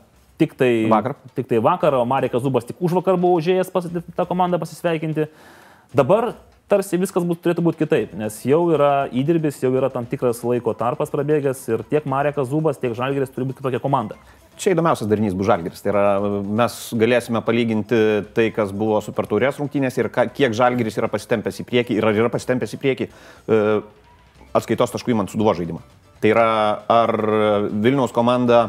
tik 0.41 0.55
tai 0.57 0.89
vakar, 0.89 1.15
tik 1.37 1.49
tai 1.49 1.61
vakar 1.61 1.99
o 1.99 2.05
Marekas 2.09 2.41
Zubas 2.41 2.65
tik 2.65 2.81
už 2.81 2.95
vakar 2.97 3.17
buvo 3.21 3.37
užėjęs 3.37 3.69
pas, 3.73 3.85
tą 3.85 4.25
komandą 4.25 4.57
pasisveikinti. 4.61 5.27
Dabar 5.93 6.33
tarsi 6.71 6.99
viskas 6.99 7.25
būt, 7.27 7.41
turėtų 7.43 7.63
būti 7.65 7.83
kitaip, 7.83 8.13
nes 8.19 8.37
jau 8.47 8.61
yra 8.71 9.07
įdirbis, 9.11 9.59
jau 9.63 9.73
yra 9.75 9.89
tam 9.91 10.07
tikras 10.07 10.39
laiko 10.47 10.73
tarpas 10.77 11.11
prabėgęs 11.11 11.65
ir 11.73 11.83
tiek 11.91 12.07
Marekas 12.09 12.47
Zubas, 12.51 12.79
tiek 12.79 12.95
Žalgeris 12.97 13.33
turi 13.35 13.49
būti 13.49 13.59
kitokia 13.59 13.81
komanda. 13.83 14.19
Čia 14.61 14.75
įdomiausias 14.75 15.09
darinys 15.09 15.35
bus 15.37 15.47
Žalgeris. 15.49 15.81
Tai 15.83 15.91
yra, 15.93 16.03
mes 16.61 16.75
galėsime 17.01 17.41
palyginti 17.43 17.97
tai, 18.35 18.49
kas 18.55 18.73
buvo 18.75 18.99
Super 19.03 19.27
Taurės 19.27 19.57
rungtynės 19.59 19.97
ir 19.97 20.11
ka, 20.13 20.27
kiek 20.29 20.53
Žalgeris 20.55 20.99
yra 21.01 21.09
pasitempęs 21.11 21.63
į 21.63 21.67
priekį 21.71 21.97
ir 21.97 22.07
ar 22.07 22.19
yra 22.23 22.31
pasitempęs 22.31 22.75
į 22.77 22.79
priekį 22.83 23.07
e, 23.09 23.63
atskaitos 24.53 24.93
taškų 24.93 25.15
įmant 25.15 25.33
suduvo 25.33 25.55
žaidimą. 25.57 25.81
Tai 26.21 26.31
yra, 26.35 26.47
ar 26.93 27.15
Vilniaus 27.71 28.13
komanda 28.13 28.61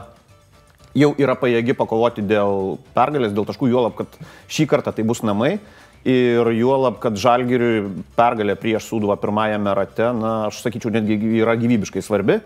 jau 0.97 1.13
yra 1.21 1.37
pajėgi 1.39 1.77
pakovoti 1.77 2.25
dėl 2.25 2.79
pergalės, 2.97 3.35
dėl 3.37 3.47
taškų, 3.49 3.69
juolab, 3.73 3.97
kad 3.99 4.17
šį 4.53 4.69
kartą 4.71 4.95
tai 4.97 5.05
bus 5.09 5.21
namai. 5.25 5.59
Ir 6.03 6.49
juolab, 6.59 6.97
kad 7.03 7.15
Žalgiriui 7.15 7.85
pergalė 8.17 8.57
prieš 8.59 8.89
Sūduvą 8.91 9.15
pirmajame 9.23 9.75
rate, 9.79 10.09
na, 10.19 10.33
aš 10.49 10.59
sakyčiau, 10.65 10.91
netgi 10.91 11.15
yra 11.39 11.55
gyvybiškai 11.61 12.03
svarbi. 12.03 12.41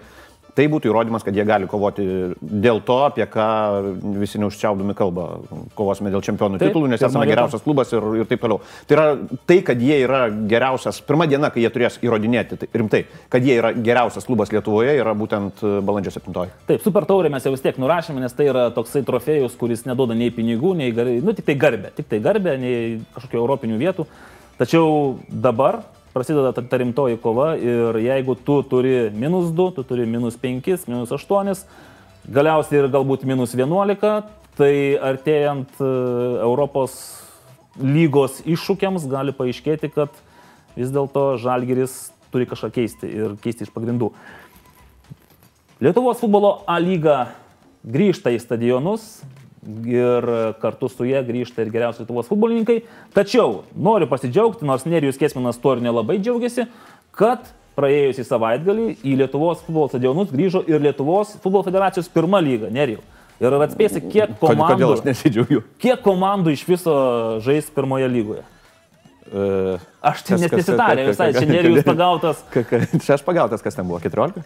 Tai 0.57 0.65
būtų 0.73 0.89
įrodymas, 0.89 1.25
kad 1.25 1.37
jie 1.37 1.45
gali 1.45 1.67
kovoti 1.69 2.05
dėl 2.41 2.79
to, 2.87 2.97
apie 3.05 3.27
ką 3.29 3.47
visi 4.17 4.41
neužčiaudami 4.41 4.95
kalba. 4.97 5.27
Kovosime 5.77 6.09
dėl 6.13 6.23
čempionų 6.25 6.57
taip, 6.57 6.71
titulų, 6.73 6.89
nes 6.93 7.03
esame 7.05 7.27
geriausias 7.29 7.65
klubas 7.65 7.93
ir, 7.93 8.07
ir 8.23 8.31
taip 8.31 8.41
toliau. 8.41 8.63
Tai 8.89 8.97
yra 8.97 9.07
tai, 9.49 9.59
kad 9.67 9.83
jie 9.85 9.99
yra 10.07 10.23
geriausias, 10.49 11.03
pirmą 11.05 11.27
dieną, 11.29 11.51
kai 11.53 11.67
jie 11.67 11.71
turės 11.75 11.99
įrodinėti 12.01 12.57
tai, 12.63 12.71
rimtai, 12.73 13.03
kad 13.33 13.45
jie 13.45 13.59
yra 13.61 13.75
geriausias 13.77 14.25
klubas 14.25 14.55
Lietuvoje, 14.55 14.95
yra 14.97 15.13
būtent 15.19 15.61
balandžio 15.85 16.15
7. 16.17 16.33
Taip, 16.71 16.81
super 16.85 17.05
taurė 17.09 17.33
mes 17.35 17.45
jau 17.45 17.53
vis 17.53 17.65
tiek 17.65 17.77
nurašėme, 17.83 18.23
nes 18.25 18.37
tai 18.37 18.49
yra 18.49 18.71
toksai 18.73 19.05
trofėjus, 19.05 19.59
kuris 19.61 19.85
neduoda 19.85 20.17
nei 20.17 20.33
pinigų, 20.33 20.73
nei 20.81 20.95
garbė, 20.97 21.21
nu 21.27 21.37
tik 21.37 21.51
tai 21.51 21.59
garbė, 21.61 21.93
tik 22.01 22.09
tai 22.09 22.23
garbė, 22.25 22.57
nei 22.63 22.81
kažkokių 23.19 23.43
europinių 23.43 23.83
vietų. 23.85 24.09
Tačiau 24.57 25.19
dabar 25.29 25.83
prasideda 26.17 26.55
ta, 26.57 26.65
ta 26.65 26.81
rimtoji 26.81 27.19
kova 27.21 27.51
ir 27.61 27.99
jeigu 28.01 28.39
tu 28.41 28.63
turi 28.65 29.11
minus 29.13 29.51
2, 29.53 29.75
tu 29.77 29.85
turi 29.85 30.07
minus 30.09 30.39
5, 30.41 30.89
minus 30.89 31.13
8, 31.13 31.53
galiausiai 32.33 32.81
ir 32.81 32.89
galbūt 32.95 33.27
minus 33.29 33.53
11, 33.53 34.23
tai 34.57 34.73
artėjant 34.97 35.77
e, 35.77 35.91
Europos 36.41 36.97
lygos 37.77 38.41
iššūkiams 38.49 39.05
gali 39.13 39.37
paaiškėti, 39.37 39.93
kad 39.93 40.17
vis 40.79 40.93
dėlto 40.95 41.35
Žalgiris 41.43 41.99
turi 42.33 42.49
kažką 42.49 42.73
keisti 42.79 43.13
ir 43.13 43.37
keisti 43.43 43.69
iš 43.69 43.75
pagrindų. 43.75 44.09
Lietuvos 45.85 46.23
futbolo 46.23 46.63
A 46.65 46.79
lyga 46.81 47.35
grįžta 47.85 48.33
į 48.33 48.41
stadionus, 48.41 49.21
ir 49.67 50.27
kartu 50.63 50.89
su 50.93 51.07
jie 51.09 51.21
grįžta 51.27 51.65
ir 51.65 51.73
geriausi 51.75 52.05
Lietuvos 52.05 52.31
futbolininkai. 52.31 52.81
Tačiau 53.17 53.63
noriu 53.75 54.09
pasidžiaugti, 54.11 54.67
nors 54.69 54.87
Nerijus 54.89 55.19
Kesminas 55.21 55.61
to 55.63 55.77
ir 55.77 55.85
nelabai 55.85 56.19
džiaugiasi, 56.23 56.69
kad 57.17 57.51
praėjusį 57.77 58.25
savaitgalį 58.25 58.89
į 59.05 59.19
Lietuvos 59.23 59.61
futbolo 59.67 59.91
stadionus 59.91 60.33
grįžo 60.33 60.65
ir 60.71 60.83
Lietuvos 60.85 61.37
futbolo 61.43 61.67
federacijos 61.67 62.11
pirma 62.13 62.41
lyga, 62.45 62.73
Nerijus. 62.73 63.05
Ir 63.37 63.53
atspėsi, 63.61 64.01
kiek 64.01 64.39
komandų, 64.41 64.69
Kodėl 64.73 64.93
aš 64.95 65.03
nesidžiaugiu? 65.05 65.59
Kiek 65.83 66.01
komandų 66.01 66.55
iš 66.57 66.63
viso 66.65 66.95
žais 67.45 67.67
pirmoje 67.75 68.09
lygoje? 68.09 68.45
Uh, 69.27 69.83
aš 70.07 70.23
tai 70.25 70.39
net 70.41 70.55
nesitarė 70.55 71.09
visai, 71.11 71.33
čia 71.35 71.49
Nerijus 71.51 71.85
pagautas. 71.85 72.41
Čia 72.55 73.19
aš 73.19 73.27
pagautas, 73.27 73.65
kas 73.65 73.77
ten 73.77 73.85
buvo, 73.89 73.99
14? 74.01 74.41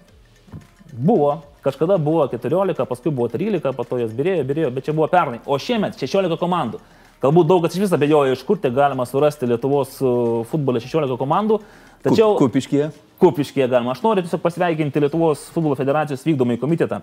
Buvo, 0.93 1.43
kažkada 1.65 1.99
buvo 2.01 2.27
14, 2.29 2.87
paskui 2.89 3.13
buvo 3.13 3.29
13, 3.29 3.73
po 3.77 3.85
to 3.85 4.01
jos 4.01 4.15
birėjo, 4.17 4.47
birėjo, 4.49 4.71
bet 4.75 4.89
čia 4.89 4.95
buvo 4.97 5.09
pernai. 5.13 5.43
O 5.47 5.59
šiemet 5.61 5.99
16 6.01 6.39
komandų. 6.41 6.81
Galbūt 7.21 7.51
daug 7.51 7.65
kas 7.65 7.77
iš 7.77 7.85
vis 7.85 7.93
abejoja, 7.93 8.33
iš 8.33 8.43
kur 8.49 8.57
tai 8.61 8.71
galima 8.73 9.05
surasti 9.05 9.49
Lietuvos 9.49 9.99
uh, 10.01 10.41
futbole 10.49 10.81
16 10.81 11.19
komandų. 11.21 11.61
Tačiau... 12.07 12.33
Kupiškėje? 12.41 12.89
Kupiškėje 13.21 13.69
galima. 13.69 13.93
Aš 13.93 14.01
noriu 14.07 14.25
tiesiog 14.25 14.41
pasveikinti 14.41 15.03
Lietuvos 15.05 15.43
futbolo 15.53 15.77
federacijos 15.77 16.25
vykdomai 16.25 16.57
komitetą. 16.63 17.03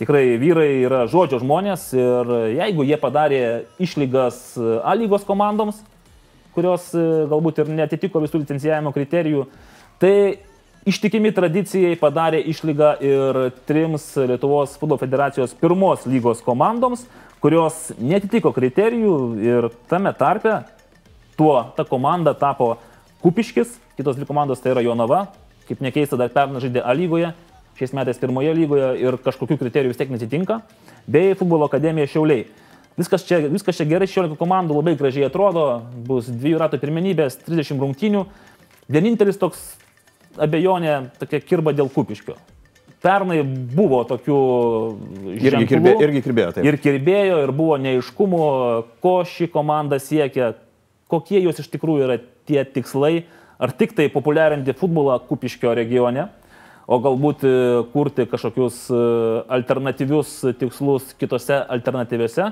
Tikrai 0.00 0.38
vyrai 0.40 0.70
yra 0.86 1.02
žodžio 1.12 1.42
žmonės 1.42 1.90
ir 1.92 2.30
jeigu 2.56 2.86
jie 2.88 2.96
padarė 3.02 3.42
išlygas 3.84 4.40
uh, 4.56 4.78
A 4.80 4.96
lygos 4.96 5.28
komandoms, 5.28 5.82
kurios 6.54 6.90
e, 6.96 7.02
galbūt 7.30 7.62
ir 7.62 7.72
netitiko 7.74 8.22
visų 8.22 8.42
licencijavimo 8.42 8.92
kriterijų. 8.94 9.44
Tai 10.00 10.14
ištikimi 10.88 11.32
tradicijai 11.34 11.96
padarė 12.00 12.40
išlygą 12.50 12.90
ir 13.04 13.40
trims 13.68 14.06
Lietuvos 14.16 14.76
futbolo 14.80 15.00
federacijos 15.00 15.54
pirmos 15.60 16.06
lygos 16.08 16.40
komandoms, 16.44 17.04
kurios 17.40 17.90
netitiko 17.98 18.52
kriterijų 18.56 19.16
ir 19.44 19.68
tame 19.90 20.12
tarpe 20.16 20.60
tuo 21.36 21.56
ta 21.76 21.84
komanda 21.88 22.34
tapo 22.36 22.76
Kupiškis, 23.20 23.74
kitos 23.98 24.16
dvi 24.16 24.24
komandos 24.24 24.62
tai 24.64 24.72
yra 24.72 24.80
Jonava, 24.80 25.26
kaip 25.68 25.82
nekeista 25.84 26.16
dar 26.16 26.30
pernai 26.32 26.62
žaidė 26.64 26.80
A 26.80 26.94
lygoje, 26.96 27.34
šiais 27.76 27.92
metais 27.96 28.20
pirmoje 28.20 28.54
lygoje 28.56 28.94
ir 29.02 29.18
kažkokių 29.20 29.58
kriterijų 29.60 29.92
vis 29.92 30.00
tiek 30.00 30.12
netitinka, 30.12 30.62
bei 31.04 31.34
futbolo 31.36 31.68
akademija 31.68 32.08
Šiauliai. 32.08 32.46
Viskas 32.96 33.24
čia, 33.28 33.42
viskas 33.52 33.76
čia 33.76 33.86
gerai, 33.88 34.08
16 34.08 34.40
komandų 34.40 34.80
labai 34.80 34.96
gražiai 34.96 35.28
atrodo, 35.28 35.66
bus 36.08 36.28
dviejų 36.32 36.62
ratų 36.64 36.80
pirmenybės, 36.80 37.38
30 37.46 37.80
rungtynių. 37.80 38.24
Vienintelis 38.90 39.38
toks 39.40 39.62
abejonė, 40.38 41.10
tokia 41.20 41.40
kirba 41.42 41.74
dėl 41.76 41.90
kupiškio. 41.92 42.36
Pernai 43.00 43.40
buvo 43.42 44.02
tokių 44.04 44.38
irgi, 45.32 45.66
kirbė, 45.70 45.94
irgi 46.04 46.20
kirbėjo. 46.26 46.50
Taip. 46.56 46.66
Ir 46.68 46.76
kirbėjo, 46.84 47.38
ir 47.46 47.52
buvo 47.56 47.78
neiškumų, 47.80 48.42
ko 49.00 49.14
ši 49.24 49.48
komanda 49.52 49.96
siekia, 50.02 50.52
kokie 51.08 51.40
jos 51.40 51.62
iš 51.62 51.70
tikrųjų 51.72 52.04
yra 52.04 52.18
tie 52.50 52.60
tikslai, 52.68 53.24
ar 53.60 53.72
tik 53.72 53.96
tai 53.96 54.10
populiarinti 54.12 54.76
futbolą 54.76 55.16
kupiškio 55.30 55.72
regione 55.78 56.28
o 56.90 56.98
galbūt 56.98 57.44
e, 57.46 57.54
kurti 57.92 58.26
kažkokius 58.30 58.82
e, 58.90 59.00
alternatyvius 59.56 60.32
tikslus 60.58 61.14
kitose 61.20 61.60
alternatyviose 61.70 62.50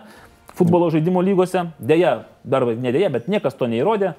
futbolo 0.59 0.91
žaidimo 0.95 1.23
lygose. 1.23 1.69
Deja, 1.79 2.25
dar 2.45 2.67
ne 2.67 2.93
deja, 2.95 3.11
bet 3.15 3.29
niekas 3.31 3.59
to 3.59 3.69
neįrodė. 3.71 4.15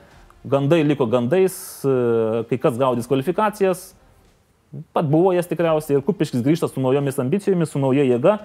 Gandai 0.47 0.83
liko 0.87 1.05
gandais, 1.05 1.55
e, 1.83 2.43
kai 2.47 2.57
kas 2.61 2.77
gaudys 2.79 3.09
kvalifikacijas, 3.09 3.89
pat 4.95 5.09
buvo 5.09 5.33
jas 5.35 5.49
tikriausiai 5.49 5.97
ir 5.97 6.05
Kupiškis 6.05 6.43
grįžta 6.45 6.69
su 6.71 6.79
naujomis 6.79 7.19
ambicijomis, 7.19 7.73
su 7.73 7.81
nauja 7.81 8.05
jėga. 8.07 8.37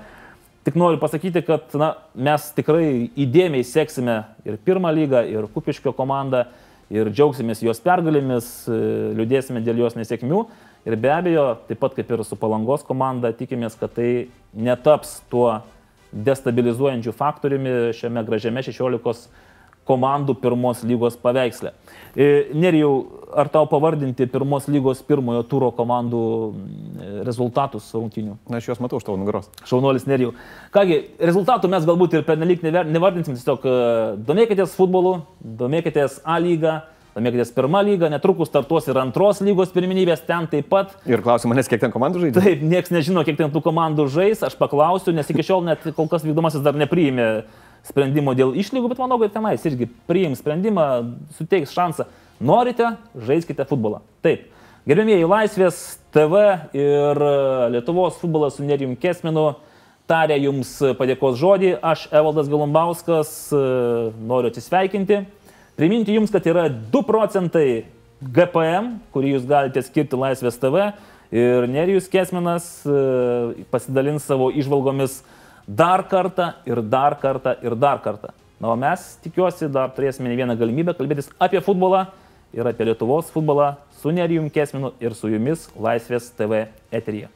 Tik 0.65 0.79
noriu 0.81 0.99
pasakyti, 0.99 1.45
kad 1.47 1.75
na, 1.79 1.93
mes 2.17 2.49
tikrai 2.57 3.13
įdėmiai 3.21 3.67
seksime 3.69 4.23
ir 4.49 4.57
pirmą 4.67 4.91
lygą, 4.97 5.23
ir 5.29 5.47
Kupiškio 5.55 5.93
komandą, 5.95 6.47
ir 6.91 7.13
džiaugsimės 7.13 7.63
jos 7.63 7.83
pergalėmis, 7.85 8.49
liūdėsime 9.15 9.63
dėl 9.65 9.85
jos 9.85 9.95
nesėkmių. 9.99 10.45
Ir 10.89 10.99
be 11.01 11.13
abejo, 11.15 11.47
taip 11.69 11.81
pat 11.81 11.95
kaip 11.97 12.11
ir 12.11 12.25
su 12.27 12.37
Palangos 12.41 12.83
komanda, 12.85 13.31
tikimės, 13.37 13.77
kad 13.81 13.95
tai 13.97 14.27
netaps 14.53 15.21
tuo 15.33 15.61
destabilizuojančiu 16.15 17.15
faktoriumi 17.17 17.95
šiame 17.97 18.25
gražiame 18.27 18.63
16 18.67 19.29
komandų 19.89 20.37
pirmos 20.41 20.83
lygos 20.87 21.19
paveiksle. 21.21 21.75
E, 22.15 22.47
Nerijau, 22.55 22.93
ar 23.35 23.51
tau 23.53 23.67
pavardinti 23.69 24.29
pirmos 24.31 24.69
lygos 24.71 25.03
pirmojo 25.07 25.43
turo 25.51 25.71
komandų 25.75 26.23
rezultatus 27.27 27.91
rungtinių? 27.97 28.39
Na, 28.49 28.61
aš 28.61 28.71
juos 28.71 28.83
matau 28.85 29.01
už 29.01 29.07
tavo 29.09 29.19
nugaros. 29.21 29.51
Šaunuolis 29.69 30.09
Nerijau. 30.11 30.33
Kągi, 30.75 31.01
rezultatų 31.21 31.71
mes 31.75 31.87
galbūt 31.89 32.19
ir 32.19 32.27
pernelyg 32.27 32.65
nevardinsim, 32.65 33.37
tiesiog 33.37 33.69
e, 33.69 33.79
domėkitės 34.27 34.77
futbolu, 34.79 35.21
domėkitės 35.63 36.23
A 36.25 36.41
lygą 36.43 36.81
Domėkitės 37.15 37.53
pirmą 37.55 37.79
lygą, 37.87 38.09
netrukus 38.11 38.49
startuos 38.51 38.89
ir 38.91 38.99
antros 38.99 39.39
lygos 39.45 39.71
pirminybės 39.71 40.25
ten 40.27 40.49
taip 40.51 40.67
pat. 40.67 40.97
Ir 41.07 41.21
klausiu 41.23 41.47
manęs, 41.47 41.69
kiek 41.71 41.79
ten 41.85 41.93
komandų 41.95 42.25
žaidžia? 42.25 42.43
Taip, 42.43 42.65
niekas 42.67 42.91
nežino, 42.91 43.23
kiek 43.27 43.39
ten 43.39 43.53
tų 43.55 43.63
komandų 43.63 44.09
žais, 44.11 44.43
aš 44.43 44.57
paklausiu, 44.59 45.15
nes 45.15 45.31
iki 45.31 45.45
šiol 45.47 45.63
net 45.69 45.87
kol 45.95 46.11
kas 46.11 46.27
vykdomasis 46.27 46.65
dar 46.65 46.75
nepriėmė 46.75 47.29
sprendimo 47.85 48.35
dėl 48.37 48.55
išlygų, 48.59 48.91
bet 48.93 49.03
manau, 49.03 49.19
kad 49.23 49.35
tenais 49.35 49.65
irgi 49.69 49.89
priims 50.09 50.41
sprendimą, 50.43 50.87
suteiks 51.37 51.75
šansą. 51.75 52.09
Norite, 52.45 52.97
žaiskite 53.15 53.67
futbolą. 53.69 54.03
Taip. 54.25 54.51
Gerbėmėjai, 54.85 55.29
Laisvės 55.29 55.79
TV 56.13 56.41
ir 56.77 57.21
Lietuvos 57.73 58.19
futbolas 58.21 58.59
su 58.59 58.67
Nerijum 58.67 58.99
Kesminu 59.01 59.55
tarė 60.11 60.37
jums 60.43 60.75
padėkos 60.99 61.39
žodį. 61.41 61.71
Aš, 61.81 62.09
Evaldas 62.13 62.51
Galumbauskas, 62.53 63.31
noriu 63.53 64.51
atsisveikinti. 64.53 65.23
Priminti 65.79 66.19
jums, 66.19 66.33
kad 66.35 66.45
yra 66.47 66.69
2 66.69 67.01
procentai 67.09 67.69
GPM, 68.21 68.99
kurį 69.15 69.35
jūs 69.35 69.49
galite 69.49 69.83
skirti 69.85 70.21
Laisvės 70.21 70.61
TV 70.61 70.91
ir 71.35 71.67
Nerijus 71.67 72.07
Kesminas 72.13 72.67
e, 72.87 73.65
pasidalins 73.73 74.27
savo 74.29 74.51
išvalgomis 74.55 75.23
dar 75.67 76.05
kartą 76.09 76.53
ir 76.67 76.83
dar 76.83 77.19
kartą 77.21 77.57
ir 77.63 77.77
dar 77.77 78.03
kartą. 78.03 78.33
Na, 78.61 78.73
o 78.73 78.77
mes 78.77 79.17
tikiuosi 79.25 79.69
dar 79.73 79.91
turėsime 79.97 80.31
ne 80.31 80.37
vieną 80.39 80.57
galimybę 80.57 80.95
kalbėtis 80.97 81.31
apie 81.43 81.61
futbolą 81.65 82.07
ir 82.55 82.69
apie 82.71 82.87
Lietuvos 82.89 83.33
futbolą 83.35 83.75
su 84.01 84.13
Nerijum 84.15 84.51
Kesminu 84.51 84.93
ir 85.01 85.15
su 85.15 85.29
jumis 85.33 85.69
Laisvės 85.77 86.31
TV 86.37 86.67
eteryje. 86.93 87.29